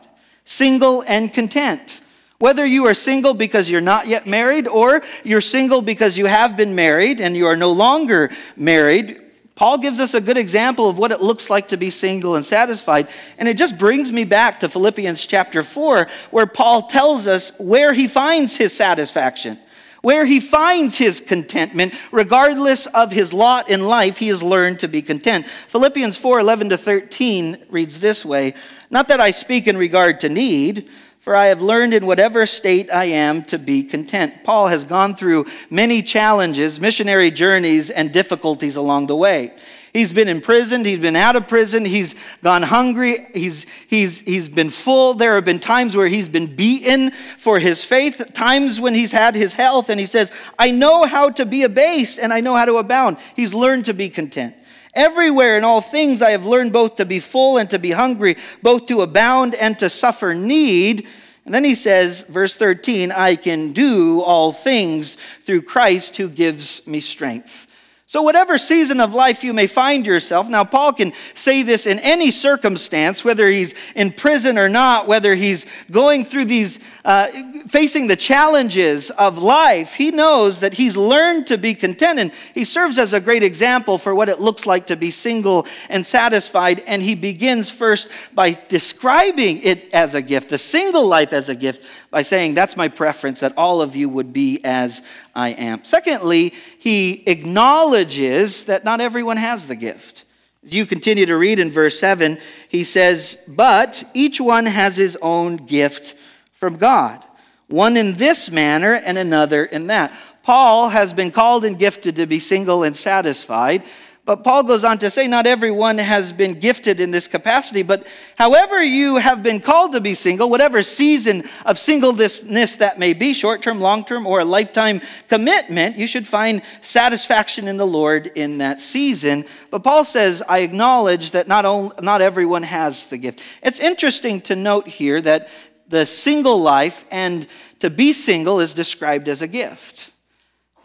single 0.44 1.04
and 1.06 1.32
content. 1.32 2.01
Whether 2.42 2.66
you 2.66 2.86
are 2.86 2.94
single 2.94 3.34
because 3.34 3.70
you're 3.70 3.80
not 3.80 4.08
yet 4.08 4.26
married 4.26 4.66
or 4.66 5.02
you're 5.22 5.40
single 5.40 5.80
because 5.80 6.18
you 6.18 6.26
have 6.26 6.56
been 6.56 6.74
married 6.74 7.20
and 7.20 7.36
you 7.36 7.46
are 7.46 7.54
no 7.54 7.70
longer 7.70 8.32
married, 8.56 9.22
Paul 9.54 9.78
gives 9.78 10.00
us 10.00 10.12
a 10.14 10.20
good 10.20 10.36
example 10.36 10.88
of 10.88 10.98
what 10.98 11.12
it 11.12 11.22
looks 11.22 11.48
like 11.48 11.68
to 11.68 11.76
be 11.76 11.88
single 11.88 12.34
and 12.34 12.44
satisfied. 12.44 13.06
And 13.38 13.48
it 13.48 13.56
just 13.56 13.78
brings 13.78 14.10
me 14.10 14.24
back 14.24 14.58
to 14.58 14.68
Philippians 14.68 15.24
chapter 15.24 15.62
4, 15.62 16.08
where 16.32 16.46
Paul 16.46 16.88
tells 16.88 17.28
us 17.28 17.52
where 17.60 17.92
he 17.92 18.08
finds 18.08 18.56
his 18.56 18.72
satisfaction, 18.72 19.56
where 20.00 20.24
he 20.24 20.40
finds 20.40 20.98
his 20.98 21.20
contentment. 21.20 21.94
Regardless 22.10 22.88
of 22.88 23.12
his 23.12 23.32
lot 23.32 23.70
in 23.70 23.84
life, 23.84 24.18
he 24.18 24.26
has 24.26 24.42
learned 24.42 24.80
to 24.80 24.88
be 24.88 25.00
content. 25.00 25.46
Philippians 25.68 26.16
4 26.16 26.40
11 26.40 26.70
to 26.70 26.76
13 26.76 27.66
reads 27.70 28.00
this 28.00 28.24
way 28.24 28.54
Not 28.90 29.06
that 29.06 29.20
I 29.20 29.30
speak 29.30 29.68
in 29.68 29.76
regard 29.76 30.18
to 30.18 30.28
need 30.28 30.90
for 31.22 31.36
I 31.36 31.46
have 31.46 31.62
learned 31.62 31.94
in 31.94 32.04
whatever 32.04 32.44
state 32.46 32.90
I 32.90 33.04
am 33.04 33.44
to 33.44 33.56
be 33.56 33.84
content. 33.84 34.42
Paul 34.42 34.66
has 34.66 34.82
gone 34.82 35.14
through 35.14 35.46
many 35.70 36.02
challenges, 36.02 36.80
missionary 36.80 37.30
journeys, 37.30 37.90
and 37.90 38.12
difficulties 38.12 38.74
along 38.74 39.06
the 39.06 39.14
way. 39.14 39.54
He's 39.92 40.12
been 40.12 40.26
imprisoned, 40.26 40.84
he's 40.84 40.98
been 40.98 41.14
out 41.14 41.36
of 41.36 41.46
prison, 41.46 41.84
he's 41.84 42.16
gone 42.42 42.62
hungry, 42.62 43.28
he's, 43.34 43.66
he's, 43.86 44.18
he's 44.20 44.48
been 44.48 44.70
full. 44.70 45.14
There 45.14 45.36
have 45.36 45.44
been 45.44 45.60
times 45.60 45.94
where 45.94 46.08
he's 46.08 46.28
been 46.28 46.56
beaten 46.56 47.12
for 47.38 47.60
his 47.60 47.84
faith, 47.84 48.32
times 48.34 48.80
when 48.80 48.94
he's 48.94 49.12
had 49.12 49.36
his 49.36 49.52
health, 49.52 49.90
and 49.90 50.00
he 50.00 50.06
says, 50.06 50.32
I 50.58 50.72
know 50.72 51.04
how 51.04 51.30
to 51.30 51.46
be 51.46 51.62
abased 51.62 52.18
and 52.18 52.32
I 52.32 52.40
know 52.40 52.56
how 52.56 52.64
to 52.64 52.78
abound. 52.78 53.18
He's 53.36 53.54
learned 53.54 53.84
to 53.84 53.94
be 53.94 54.08
content. 54.08 54.56
Everywhere 54.94 55.56
in 55.56 55.64
all 55.64 55.80
things 55.80 56.20
I 56.20 56.32
have 56.32 56.44
learned 56.44 56.72
both 56.72 56.96
to 56.96 57.06
be 57.06 57.18
full 57.18 57.56
and 57.56 57.70
to 57.70 57.78
be 57.78 57.92
hungry, 57.92 58.36
both 58.62 58.86
to 58.86 59.00
abound 59.00 59.54
and 59.54 59.78
to 59.78 59.88
suffer 59.88 60.34
need. 60.34 61.06
And 61.44 61.54
then 61.54 61.64
he 61.64 61.74
says, 61.74 62.22
verse 62.28 62.54
13, 62.54 63.10
I 63.10 63.36
can 63.36 63.72
do 63.72 64.20
all 64.20 64.52
things 64.52 65.16
through 65.44 65.62
Christ 65.62 66.16
who 66.16 66.28
gives 66.28 66.86
me 66.86 67.00
strength. 67.00 67.66
So, 68.12 68.20
whatever 68.20 68.58
season 68.58 69.00
of 69.00 69.14
life 69.14 69.42
you 69.42 69.54
may 69.54 69.66
find 69.66 70.04
yourself, 70.04 70.46
now 70.46 70.64
Paul 70.64 70.92
can 70.92 71.14
say 71.32 71.62
this 71.62 71.86
in 71.86 71.98
any 72.00 72.30
circumstance, 72.30 73.24
whether 73.24 73.48
he's 73.48 73.74
in 73.94 74.12
prison 74.12 74.58
or 74.58 74.68
not, 74.68 75.08
whether 75.08 75.34
he's 75.34 75.64
going 75.90 76.26
through 76.26 76.44
these, 76.44 76.78
uh, 77.06 77.28
facing 77.68 78.08
the 78.08 78.16
challenges 78.16 79.10
of 79.12 79.38
life, 79.42 79.94
he 79.94 80.10
knows 80.10 80.60
that 80.60 80.74
he's 80.74 80.94
learned 80.94 81.46
to 81.46 81.56
be 81.56 81.74
content. 81.74 82.18
And 82.18 82.32
he 82.52 82.64
serves 82.64 82.98
as 82.98 83.14
a 83.14 83.18
great 83.18 83.42
example 83.42 83.96
for 83.96 84.14
what 84.14 84.28
it 84.28 84.42
looks 84.42 84.66
like 84.66 84.88
to 84.88 84.96
be 84.96 85.10
single 85.10 85.66
and 85.88 86.04
satisfied. 86.04 86.80
And 86.80 87.00
he 87.00 87.14
begins 87.14 87.70
first 87.70 88.10
by 88.34 88.58
describing 88.68 89.62
it 89.62 89.90
as 89.94 90.14
a 90.14 90.20
gift, 90.20 90.50
the 90.50 90.58
single 90.58 91.08
life 91.08 91.32
as 91.32 91.48
a 91.48 91.54
gift, 91.54 91.82
by 92.10 92.20
saying, 92.20 92.52
That's 92.52 92.76
my 92.76 92.88
preference, 92.88 93.40
that 93.40 93.54
all 93.56 93.80
of 93.80 93.96
you 93.96 94.10
would 94.10 94.34
be 94.34 94.60
as 94.64 95.00
I 95.34 95.50
am. 95.50 95.84
Secondly, 95.84 96.52
he 96.78 97.22
acknowledges 97.26 98.64
that 98.66 98.84
not 98.84 99.00
everyone 99.00 99.38
has 99.38 99.66
the 99.66 99.76
gift. 99.76 100.24
As 100.64 100.74
you 100.74 100.86
continue 100.86 101.26
to 101.26 101.36
read 101.36 101.58
in 101.58 101.70
verse 101.70 101.98
7, 101.98 102.38
he 102.68 102.84
says, 102.84 103.36
But 103.48 104.04
each 104.14 104.40
one 104.40 104.66
has 104.66 104.96
his 104.96 105.16
own 105.20 105.56
gift 105.56 106.14
from 106.52 106.76
God, 106.76 107.24
one 107.66 107.96
in 107.96 108.14
this 108.14 108.50
manner 108.50 108.94
and 108.94 109.18
another 109.18 109.64
in 109.64 109.88
that. 109.88 110.12
Paul 110.42 110.90
has 110.90 111.12
been 111.12 111.30
called 111.30 111.64
and 111.64 111.78
gifted 111.78 112.16
to 112.16 112.26
be 112.26 112.38
single 112.38 112.82
and 112.82 112.96
satisfied. 112.96 113.82
But 114.24 114.44
Paul 114.44 114.62
goes 114.62 114.84
on 114.84 114.98
to 114.98 115.10
say, 115.10 115.26
not 115.26 115.48
everyone 115.48 115.98
has 115.98 116.30
been 116.30 116.60
gifted 116.60 117.00
in 117.00 117.10
this 117.10 117.26
capacity, 117.26 117.82
but 117.82 118.06
however 118.38 118.80
you 118.80 119.16
have 119.16 119.42
been 119.42 119.58
called 119.58 119.92
to 119.92 120.00
be 120.00 120.14
single, 120.14 120.48
whatever 120.48 120.80
season 120.84 121.48
of 121.66 121.76
singleness 121.76 122.76
that 122.76 123.00
may 123.00 123.14
be, 123.14 123.32
short 123.32 123.62
term, 123.62 123.80
long 123.80 124.04
term, 124.04 124.24
or 124.24 124.38
a 124.38 124.44
lifetime 124.44 125.00
commitment, 125.26 125.96
you 125.96 126.06
should 126.06 126.24
find 126.24 126.62
satisfaction 126.82 127.66
in 127.66 127.78
the 127.78 127.86
Lord 127.86 128.28
in 128.36 128.58
that 128.58 128.80
season. 128.80 129.44
But 129.72 129.82
Paul 129.82 130.04
says, 130.04 130.40
I 130.48 130.60
acknowledge 130.60 131.32
that 131.32 131.48
not, 131.48 131.64
only, 131.64 131.90
not 132.00 132.20
everyone 132.20 132.62
has 132.62 133.06
the 133.06 133.18
gift. 133.18 133.42
It's 133.60 133.80
interesting 133.80 134.40
to 134.42 134.54
note 134.54 134.86
here 134.86 135.20
that 135.20 135.48
the 135.88 136.06
single 136.06 136.60
life 136.60 137.04
and 137.10 137.44
to 137.80 137.90
be 137.90 138.12
single 138.12 138.60
is 138.60 138.72
described 138.72 139.26
as 139.26 139.42
a 139.42 139.48
gift. 139.48 140.11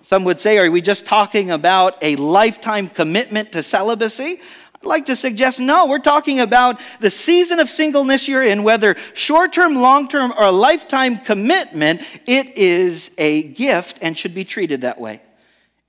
Some 0.08 0.24
would 0.24 0.40
say, 0.40 0.58
are 0.58 0.72
we 0.72 0.80
just 0.80 1.06
talking 1.06 1.52
about 1.52 1.98
a 2.02 2.16
lifetime 2.16 2.88
commitment 2.88 3.52
to 3.52 3.62
celibacy? 3.62 4.40
I'd 4.76 4.84
like 4.86 5.08
to 5.08 5.18
suggest 5.18 5.60
no, 5.60 5.86
we're 5.86 6.00
talking 6.00 6.40
about 6.40 6.80
the 7.02 7.10
season 7.10 7.60
of 7.60 7.70
singleness 7.70 8.26
you're 8.26 8.42
in, 8.42 8.64
whether 8.64 8.96
short 9.14 9.52
term, 9.52 9.76
long 9.76 10.08
term, 10.08 10.32
or 10.32 10.44
a 10.44 10.52
lifetime 10.54 11.18
commitment, 11.18 12.00
it 12.26 12.58
is 12.58 13.12
a 13.18 13.44
gift 13.44 14.00
and 14.02 14.18
should 14.18 14.34
be 14.34 14.46
treated 14.46 14.80
that 14.80 14.98
way. 14.98 15.22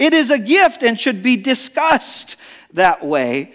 It 0.00 0.12
is 0.12 0.32
a 0.32 0.38
gift 0.40 0.82
and 0.82 0.98
should 0.98 1.22
be 1.22 1.36
discussed 1.36 2.34
that 2.72 3.06
way. 3.06 3.54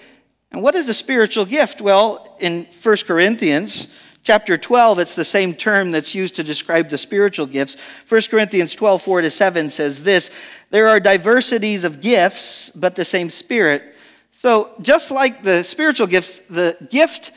And 0.54 0.64
what 0.64 0.76
is 0.76 0.88
a 0.88 0.94
spiritual 0.94 1.44
gift? 1.44 1.82
Well, 1.82 2.38
in 2.40 2.68
1 2.82 2.98
Corinthians, 3.06 3.90
Chapter 4.24 4.58
12, 4.58 5.00
it's 5.00 5.16
the 5.16 5.26
same 5.26 5.54
term 5.54 5.92
that's 5.92 6.16
used 6.16 6.36
to 6.36 6.44
describe 6.44 6.88
the 6.88 6.98
spiritual 6.98 7.46
gifts. 7.46 7.76
1 8.08 8.22
Corinthians 8.30 8.74
12, 8.74 9.02
4 9.02 9.22
to 9.22 9.30
7 9.30 9.70
says 9.70 10.04
this 10.04 10.32
There 10.70 10.88
are 10.88 11.02
diversities 11.02 11.84
of 11.84 12.00
gifts, 12.00 12.70
but 12.70 12.96
the 12.96 13.04
same 13.04 13.30
Spirit. 13.30 13.96
So, 14.32 14.74
just 14.82 15.12
like 15.12 15.44
the 15.44 15.62
spiritual 15.64 16.08
gifts, 16.08 16.40
the 16.50 16.78
gift 16.90 17.34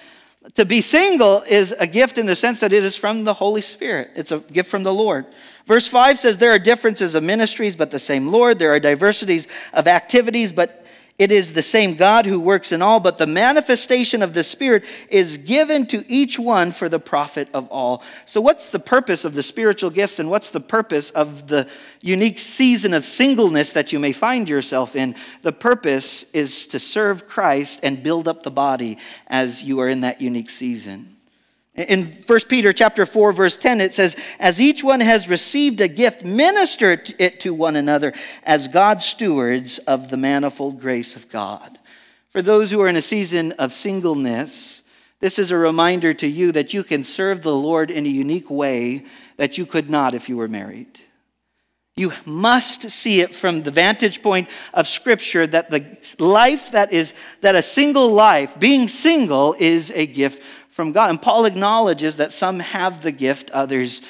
to 0.55 0.65
be 0.65 0.81
single 0.81 1.43
is 1.49 1.73
a 1.73 1.89
gift 1.89 2.19
in 2.19 2.27
the 2.27 2.37
sense 2.37 2.61
that 2.61 2.73
it 2.73 2.85
is 2.85 2.97
from 2.97 3.25
the 3.25 3.35
Holy 3.35 3.63
Spirit. 3.63 4.13
It's 4.15 4.31
a 4.31 4.39
gift 4.39 4.71
from 4.71 4.85
the 4.85 4.95
Lord. 4.95 5.27
Verse 5.67 5.89
5 5.89 6.21
says, 6.21 6.39
There 6.39 6.53
are 6.53 6.59
differences 6.59 7.17
of 7.17 7.25
ministries, 7.25 7.75
but 7.75 7.91
the 7.91 7.99
same 7.99 8.29
Lord. 8.29 8.61
There 8.61 8.73
are 8.73 8.79
diversities 8.79 9.49
of 9.73 9.89
activities, 9.89 10.53
but 10.53 10.86
it 11.19 11.33
is 11.33 11.55
the 11.55 11.63
same 11.63 11.95
God 11.95 12.27
who 12.27 12.39
works 12.39 12.73
in 12.73 12.83
all, 12.83 13.01
but 13.01 13.17
the 13.17 13.27
manifestation 13.27 14.23
of 14.23 14.35
the 14.35 14.43
Spirit 14.43 14.85
is 15.09 15.39
given 15.39 15.87
to 15.87 16.05
each 16.13 16.39
one 16.39 16.73
for 16.73 16.91
the 16.91 16.99
profit 16.99 17.49
of 17.55 17.67
all. 17.69 18.03
So, 18.27 18.43
what's 18.43 18.69
the 18.69 18.79
purpose 18.79 19.25
of 19.25 19.35
the 19.35 19.43
spiritual 19.43 19.89
gifts, 19.89 20.19
and 20.19 20.29
what's 20.29 20.51
the 20.51 20.61
purpose 20.61 21.09
of 21.11 21.47
the 21.47 21.69
unique 22.03 22.39
season 22.39 22.93
of 22.93 23.07
singleness 23.07 23.73
that 23.73 23.93
you 23.93 23.99
may 23.99 24.13
find 24.13 24.47
yourself 24.47 24.95
in? 24.95 25.15
The 25.41 25.53
purpose 25.53 26.27
is 26.35 26.67
to 26.67 26.79
serve 26.79 27.27
Christ 27.27 27.81
and 27.83 28.03
build 28.03 28.29
up 28.29 28.43
the 28.43 28.51
body 28.51 28.99
as 29.27 29.65
you 29.65 29.81
are 29.81 29.89
in 29.89 30.03
that 30.03 30.21
unique 30.21 30.51
season. 30.51 31.16
In 31.77 32.05
1 32.05 32.41
Peter 32.49 32.73
chapter 32.73 33.05
4 33.05 33.33
verse 33.33 33.57
10 33.57 33.81
it 33.81 33.95
says 33.95 34.17
as 34.39 34.61
each 34.61 34.83
one 34.83 35.01
has 35.01 35.29
received 35.29 35.81
a 35.81 35.89
gift 35.89 36.25
minister 36.25 37.03
it 37.19 37.41
to 37.41 37.53
one 37.53 37.77
another 37.77 38.15
as 38.45 38.69
God's 38.69 39.05
stewards 39.05 39.79
of 39.79 40.09
the 40.09 40.17
manifold 40.17 40.81
grace 40.81 41.17
of 41.17 41.29
God. 41.29 41.79
For 42.31 42.41
those 42.41 42.71
who 42.71 42.81
are 42.81 42.89
in 42.89 42.97
a 42.97 43.03
season 43.03 43.53
of 43.53 43.73
singleness 43.73 44.77
this 45.21 45.39
is 45.39 45.51
a 45.51 45.57
reminder 45.57 46.13
to 46.15 46.27
you 46.27 46.53
that 46.53 46.75
you 46.75 46.85
can 46.85 47.03
serve 47.03 47.43
the 47.43 47.55
Lord 47.55 47.91
in 47.91 48.05
a 48.05 48.11
unique 48.11 48.51
way 48.51 49.05
that 49.39 49.57
you 49.57 49.65
could 49.65 49.89
not 49.89 50.15
if 50.15 50.29
you 50.29 50.37
were 50.37 50.49
married. 50.49 51.01
You 51.97 52.13
must 52.27 52.91
see 52.91 53.23
it 53.23 53.35
from 53.35 53.63
the 53.63 53.71
vantage 53.71 54.23
point 54.23 54.49
of 54.75 54.87
scripture 54.87 55.47
that 55.47 55.71
the 55.71 55.97
life 56.19 56.73
that 56.73 56.93
is 56.93 57.15
that 57.41 57.55
a 57.55 57.63
single 57.63 58.13
life 58.13 58.59
being 58.61 58.87
single 58.87 59.57
is 59.59 59.91
a 59.95 60.07
gift 60.07 60.43
from 60.77 60.93
God. 60.93 61.09
And 61.09 61.23
Paul 61.23 61.47
acknowledges 61.47 62.19
that 62.19 62.35
some 62.35 62.59
have 62.59 63.03
the 63.03 63.11
gift, 63.11 63.51
others 63.53 64.03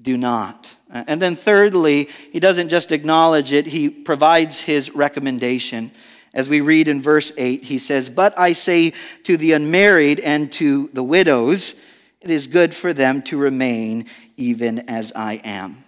do 0.00 0.16
not. 0.16 0.72
And 0.88 1.20
then, 1.20 1.34
thirdly, 1.34 2.08
he 2.30 2.38
doesn't 2.38 2.68
just 2.68 2.92
acknowledge 2.92 3.52
it, 3.52 3.66
he 3.66 3.90
provides 3.90 4.60
his 4.60 4.94
recommendation. 4.94 5.90
As 6.32 6.48
we 6.48 6.60
read 6.60 6.86
in 6.86 7.02
verse 7.02 7.32
8, 7.36 7.64
he 7.64 7.76
says, 7.76 8.08
But 8.08 8.38
I 8.38 8.52
say 8.52 8.92
to 9.24 9.36
the 9.36 9.50
unmarried 9.50 10.20
and 10.20 10.52
to 10.52 10.90
the 10.92 11.02
widows, 11.02 11.74
it 12.20 12.30
is 12.30 12.46
good 12.46 12.72
for 12.72 12.92
them 12.92 13.22
to 13.22 13.36
remain 13.36 14.06
even 14.36 14.88
as 14.88 15.12
I 15.16 15.40
am. 15.42 15.82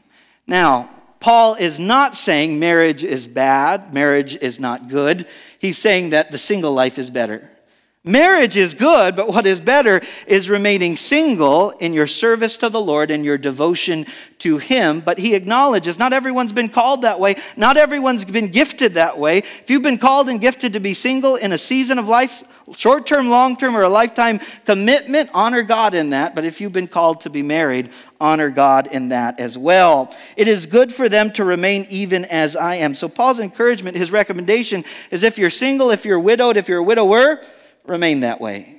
Now, 0.48 0.90
Paul 1.20 1.54
is 1.54 1.78
not 1.78 2.16
saying 2.16 2.58
marriage 2.58 3.04
is 3.04 3.28
bad, 3.28 3.94
marriage 3.94 4.34
is 4.34 4.58
not 4.58 4.88
good. 4.88 5.28
He's 5.60 5.78
saying 5.78 6.10
that 6.10 6.32
the 6.32 6.38
single 6.38 6.72
life 6.72 6.98
is 6.98 7.08
better. 7.08 7.48
Marriage 8.06 8.54
is 8.58 8.74
good, 8.74 9.16
but 9.16 9.28
what 9.28 9.46
is 9.46 9.60
better 9.60 10.02
is 10.26 10.50
remaining 10.50 10.94
single 10.94 11.70
in 11.70 11.94
your 11.94 12.06
service 12.06 12.58
to 12.58 12.68
the 12.68 12.80
Lord 12.80 13.10
and 13.10 13.24
your 13.24 13.38
devotion 13.38 14.04
to 14.40 14.58
Him. 14.58 15.00
But 15.00 15.18
he 15.18 15.34
acknowledges 15.34 15.98
not 15.98 16.12
everyone's 16.12 16.52
been 16.52 16.68
called 16.68 17.00
that 17.00 17.18
way. 17.18 17.36
Not 17.56 17.78
everyone's 17.78 18.26
been 18.26 18.48
gifted 18.48 18.92
that 18.94 19.18
way. 19.18 19.38
If 19.38 19.70
you've 19.70 19.80
been 19.80 19.96
called 19.96 20.28
and 20.28 20.38
gifted 20.38 20.74
to 20.74 20.80
be 20.80 20.92
single 20.92 21.36
in 21.36 21.50
a 21.52 21.56
season 21.56 21.98
of 21.98 22.06
life, 22.06 22.44
short 22.76 23.06
term, 23.06 23.30
long 23.30 23.56
term, 23.56 23.74
or 23.74 23.84
a 23.84 23.88
lifetime 23.88 24.38
commitment, 24.66 25.30
honor 25.32 25.62
God 25.62 25.94
in 25.94 26.10
that. 26.10 26.34
But 26.34 26.44
if 26.44 26.60
you've 26.60 26.74
been 26.74 26.88
called 26.88 27.22
to 27.22 27.30
be 27.30 27.42
married, 27.42 27.88
honor 28.20 28.50
God 28.50 28.86
in 28.88 29.08
that 29.08 29.40
as 29.40 29.56
well. 29.56 30.14
It 30.36 30.46
is 30.46 30.66
good 30.66 30.92
for 30.92 31.08
them 31.08 31.32
to 31.32 31.44
remain 31.44 31.86
even 31.88 32.26
as 32.26 32.54
I 32.54 32.74
am. 32.74 32.92
So, 32.92 33.08
Paul's 33.08 33.38
encouragement, 33.38 33.96
his 33.96 34.12
recommendation 34.12 34.84
is 35.10 35.22
if 35.22 35.38
you're 35.38 35.48
single, 35.48 35.90
if 35.90 36.04
you're 36.04 36.20
widowed, 36.20 36.58
if 36.58 36.68
you're 36.68 36.80
a 36.80 36.84
widower, 36.84 37.40
remain 37.84 38.20
that 38.20 38.40
way. 38.40 38.74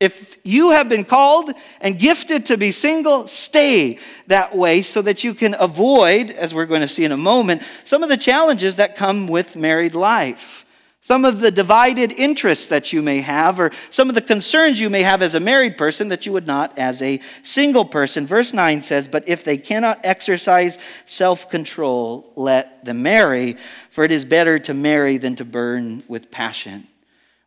If 0.00 0.38
you 0.44 0.70
have 0.70 0.88
been 0.88 1.04
called 1.04 1.52
and 1.80 1.98
gifted 1.98 2.46
to 2.46 2.56
be 2.56 2.70
single, 2.70 3.26
stay 3.26 3.98
that 4.28 4.56
way 4.56 4.82
so 4.82 5.02
that 5.02 5.24
you 5.24 5.34
can 5.34 5.56
avoid, 5.58 6.30
as 6.30 6.54
we're 6.54 6.66
going 6.66 6.82
to 6.82 6.88
see 6.88 7.04
in 7.04 7.10
a 7.10 7.16
moment, 7.16 7.62
some 7.84 8.04
of 8.04 8.08
the 8.08 8.16
challenges 8.16 8.76
that 8.76 8.94
come 8.94 9.26
with 9.26 9.56
married 9.56 9.96
life. 9.96 10.64
Some 11.00 11.24
of 11.24 11.40
the 11.40 11.50
divided 11.50 12.12
interests 12.12 12.66
that 12.66 12.92
you 12.92 13.02
may 13.02 13.20
have, 13.20 13.58
or 13.58 13.70
some 13.88 14.08
of 14.08 14.14
the 14.14 14.20
concerns 14.20 14.78
you 14.78 14.90
may 14.90 15.02
have 15.02 15.22
as 15.22 15.34
a 15.34 15.40
married 15.40 15.78
person 15.78 16.08
that 16.08 16.26
you 16.26 16.32
would 16.32 16.46
not 16.46 16.76
as 16.76 17.00
a 17.00 17.20
single 17.42 17.84
person. 17.84 18.26
Verse 18.26 18.52
9 18.52 18.82
says, 18.82 19.08
But 19.08 19.26
if 19.26 19.42
they 19.42 19.56
cannot 19.56 20.00
exercise 20.04 20.76
self 21.06 21.48
control, 21.48 22.30
let 22.36 22.84
them 22.84 23.02
marry, 23.02 23.56
for 23.88 24.04
it 24.04 24.10
is 24.10 24.24
better 24.24 24.58
to 24.58 24.74
marry 24.74 25.16
than 25.16 25.34
to 25.36 25.44
burn 25.44 26.02
with 26.08 26.30
passion. 26.30 26.87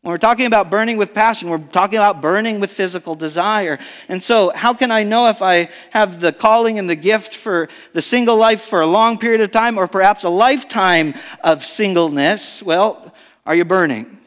When 0.01 0.11
we're 0.11 0.17
talking 0.17 0.47
about 0.47 0.71
burning 0.71 0.97
with 0.97 1.13
passion, 1.13 1.47
we're 1.47 1.59
talking 1.59 1.99
about 1.99 2.21
burning 2.21 2.59
with 2.59 2.71
physical 2.71 3.13
desire. 3.13 3.77
And 4.09 4.23
so, 4.23 4.49
how 4.49 4.73
can 4.73 4.89
I 4.89 5.03
know 5.03 5.27
if 5.27 5.43
I 5.43 5.69
have 5.91 6.21
the 6.21 6.33
calling 6.33 6.79
and 6.79 6.89
the 6.89 6.95
gift 6.95 7.35
for 7.35 7.69
the 7.93 8.01
single 8.01 8.35
life 8.35 8.61
for 8.61 8.81
a 8.81 8.87
long 8.87 9.19
period 9.19 9.41
of 9.41 9.51
time 9.51 9.77
or 9.77 9.87
perhaps 9.87 10.23
a 10.23 10.29
lifetime 10.29 11.13
of 11.43 11.63
singleness? 11.63 12.63
Well, 12.63 13.13
are 13.45 13.53
you 13.53 13.63
burning? 13.63 14.17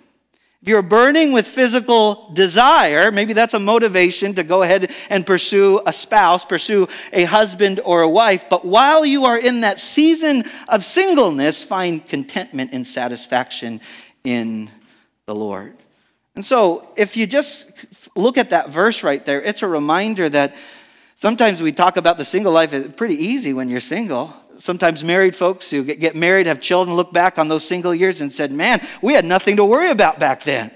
If 0.62 0.68
you're 0.68 0.80
burning 0.80 1.32
with 1.32 1.48
physical 1.48 2.30
desire, 2.32 3.10
maybe 3.10 3.32
that's 3.32 3.54
a 3.54 3.58
motivation 3.58 4.32
to 4.34 4.44
go 4.44 4.62
ahead 4.62 4.92
and 5.10 5.26
pursue 5.26 5.82
a 5.86 5.92
spouse, 5.92 6.44
pursue 6.44 6.86
a 7.12 7.24
husband 7.24 7.80
or 7.84 8.02
a 8.02 8.08
wife. 8.08 8.44
But 8.48 8.64
while 8.64 9.04
you 9.04 9.24
are 9.24 9.36
in 9.36 9.62
that 9.62 9.80
season 9.80 10.44
of 10.68 10.84
singleness, 10.84 11.64
find 11.64 12.06
contentment 12.06 12.70
and 12.72 12.86
satisfaction 12.86 13.80
in 14.22 14.70
the 15.26 15.34
Lord. 15.34 15.76
And 16.34 16.44
so, 16.44 16.88
if 16.96 17.16
you 17.16 17.26
just 17.26 17.66
look 18.16 18.36
at 18.38 18.50
that 18.50 18.70
verse 18.70 19.02
right 19.02 19.24
there, 19.24 19.40
it's 19.40 19.62
a 19.62 19.68
reminder 19.68 20.28
that 20.28 20.54
Sometimes 21.16 21.62
we 21.62 21.72
talk 21.72 21.96
about 21.96 22.18
the 22.18 22.24
single 22.24 22.52
life, 22.52 22.72
it's 22.72 22.94
pretty 22.96 23.14
easy 23.14 23.52
when 23.52 23.68
you're 23.68 23.80
single. 23.80 24.34
Sometimes 24.58 25.02
married 25.02 25.34
folks 25.34 25.70
who 25.70 25.82
get 25.82 26.14
married, 26.14 26.46
have 26.46 26.60
children, 26.60 26.96
look 26.96 27.12
back 27.12 27.38
on 27.38 27.48
those 27.48 27.66
single 27.66 27.94
years 27.94 28.20
and 28.20 28.32
said, 28.32 28.52
Man, 28.52 28.86
we 29.02 29.14
had 29.14 29.24
nothing 29.24 29.56
to 29.56 29.64
worry 29.64 29.90
about 29.90 30.18
back 30.18 30.44
then. 30.44 30.70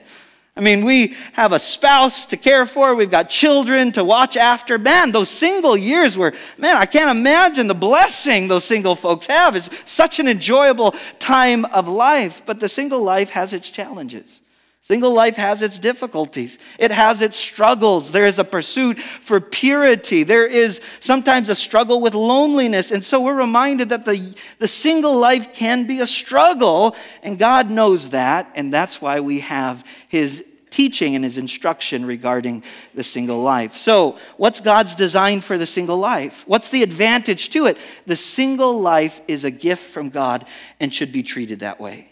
I 0.59 0.61
mean, 0.61 0.85
we 0.85 1.15
have 1.35 1.53
a 1.53 1.61
spouse 1.61 2.25
to 2.27 2.37
care 2.37 2.67
for, 2.67 2.97
we've 2.97 3.13
got 3.13 3.31
children 3.31 3.93
to 3.93 4.03
watch 4.03 4.37
after. 4.37 4.77
Man, 4.77 5.13
those 5.13 5.29
single 5.29 5.77
years 5.77 6.19
were, 6.19 6.35
man, 6.59 6.77
I 6.77 6.85
can't 6.85 7.17
imagine 7.17 7.69
the 7.69 7.75
blessing 7.75 8.49
those 8.49 8.65
single 8.65 8.97
folks 8.97 9.27
have. 9.27 9.55
It's 9.55 9.71
such 9.87 10.19
an 10.19 10.27
enjoyable 10.27 10.97
time 11.21 11.65
of 11.67 11.87
life, 11.87 12.43
but 12.45 12.59
the 12.59 12.69
single 12.69 13.01
life 13.01 13.31
has 13.31 13.53
its 13.53 13.71
challenges. 13.71 14.43
Single 14.89 15.13
life 15.13 15.37
has 15.37 15.61
its 15.61 15.79
difficulties. 15.79 16.59
It 16.79 16.91
has 16.91 17.21
its 17.21 17.37
struggles. 17.37 18.11
There 18.11 18.25
is 18.25 18.39
a 18.39 18.45
pursuit 18.45 18.99
for 18.99 19.39
purity. 19.39 20.23
There 20.23 20.47
is 20.47 20.81
sometimes 20.99 21.51
a 21.51 21.55
struggle 21.55 22.01
with 22.01 22.15
loneliness. 22.15 22.91
And 22.91 23.05
so 23.05 23.21
we're 23.21 23.35
reminded 23.35 23.91
that 23.91 24.07
the, 24.07 24.35
the 24.59 24.67
single 24.67 25.17
life 25.19 25.53
can 25.53 25.87
be 25.87 26.01
a 26.01 26.07
struggle, 26.07 26.97
and 27.23 27.39
God 27.39 27.71
knows 27.71 28.11
that, 28.11 28.51
and 28.55 28.73
that's 28.73 29.01
why 29.01 29.21
we 29.21 29.41
have 29.41 29.85
His 30.09 30.43
teaching 30.71 31.15
and 31.15 31.25
his 31.25 31.39
instruction 31.39 32.05
regarding 32.05 32.63
the 32.95 33.05
single 33.05 33.43
life. 33.43 33.77
So, 33.77 34.19
what's 34.37 34.61
God's 34.61 34.95
design 34.95 35.41
for 35.41 35.59
the 35.59 35.67
single 35.67 35.99
life? 35.99 36.45
What's 36.47 36.69
the 36.69 36.83
advantage 36.83 37.51
to 37.51 37.67
it? 37.67 37.79
The 38.07 38.17
single 38.17 38.81
life 38.81 39.21
is 39.29 39.45
a 39.45 39.51
gift 39.51 39.85
from 39.91 40.11
God 40.11 40.45
and 40.81 40.93
should 40.93 41.13
be 41.13 41.23
treated 41.23 41.61
that 41.61 41.81
way. 41.81 42.09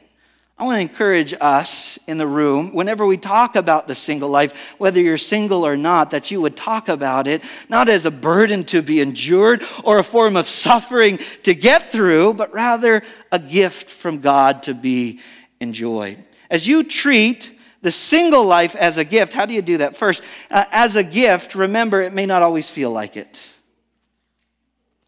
I 0.58 0.64
want 0.64 0.76
to 0.76 0.80
encourage 0.80 1.34
us 1.38 1.98
in 2.06 2.16
the 2.16 2.26
room, 2.26 2.72
whenever 2.72 3.04
we 3.04 3.18
talk 3.18 3.56
about 3.56 3.88
the 3.88 3.94
single 3.94 4.30
life, 4.30 4.54
whether 4.78 4.98
you're 4.98 5.18
single 5.18 5.66
or 5.66 5.76
not, 5.76 6.12
that 6.12 6.30
you 6.30 6.40
would 6.40 6.56
talk 6.56 6.88
about 6.88 7.26
it 7.26 7.42
not 7.68 7.90
as 7.90 8.06
a 8.06 8.10
burden 8.10 8.64
to 8.64 8.80
be 8.80 9.00
endured 9.00 9.62
or 9.84 9.98
a 9.98 10.04
form 10.04 10.34
of 10.34 10.48
suffering 10.48 11.18
to 11.42 11.54
get 11.54 11.92
through, 11.92 12.32
but 12.32 12.54
rather 12.54 13.02
a 13.30 13.38
gift 13.38 13.90
from 13.90 14.22
God 14.22 14.62
to 14.62 14.72
be 14.72 15.20
enjoyed. 15.60 16.24
As 16.50 16.66
you 16.66 16.84
treat 16.84 17.55
the 17.86 17.92
single 17.92 18.44
life 18.44 18.74
as 18.74 18.98
a 18.98 19.04
gift, 19.04 19.32
how 19.32 19.46
do 19.46 19.54
you 19.54 19.62
do 19.62 19.78
that? 19.78 19.94
First, 19.96 20.20
uh, 20.50 20.64
as 20.72 20.96
a 20.96 21.04
gift, 21.04 21.54
remember 21.54 22.00
it 22.00 22.12
may 22.12 22.26
not 22.26 22.42
always 22.42 22.68
feel 22.68 22.90
like 22.90 23.16
it. 23.16 23.46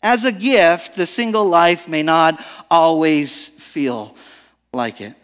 As 0.01 0.25
a 0.25 0.31
gift, 0.31 0.95
the 0.95 1.05
single 1.05 1.45
life 1.45 1.89
may 1.89 2.05
not 2.05 2.41
always 2.71 3.49
feel 3.49 4.15
like 4.73 5.01
it. 5.01 5.15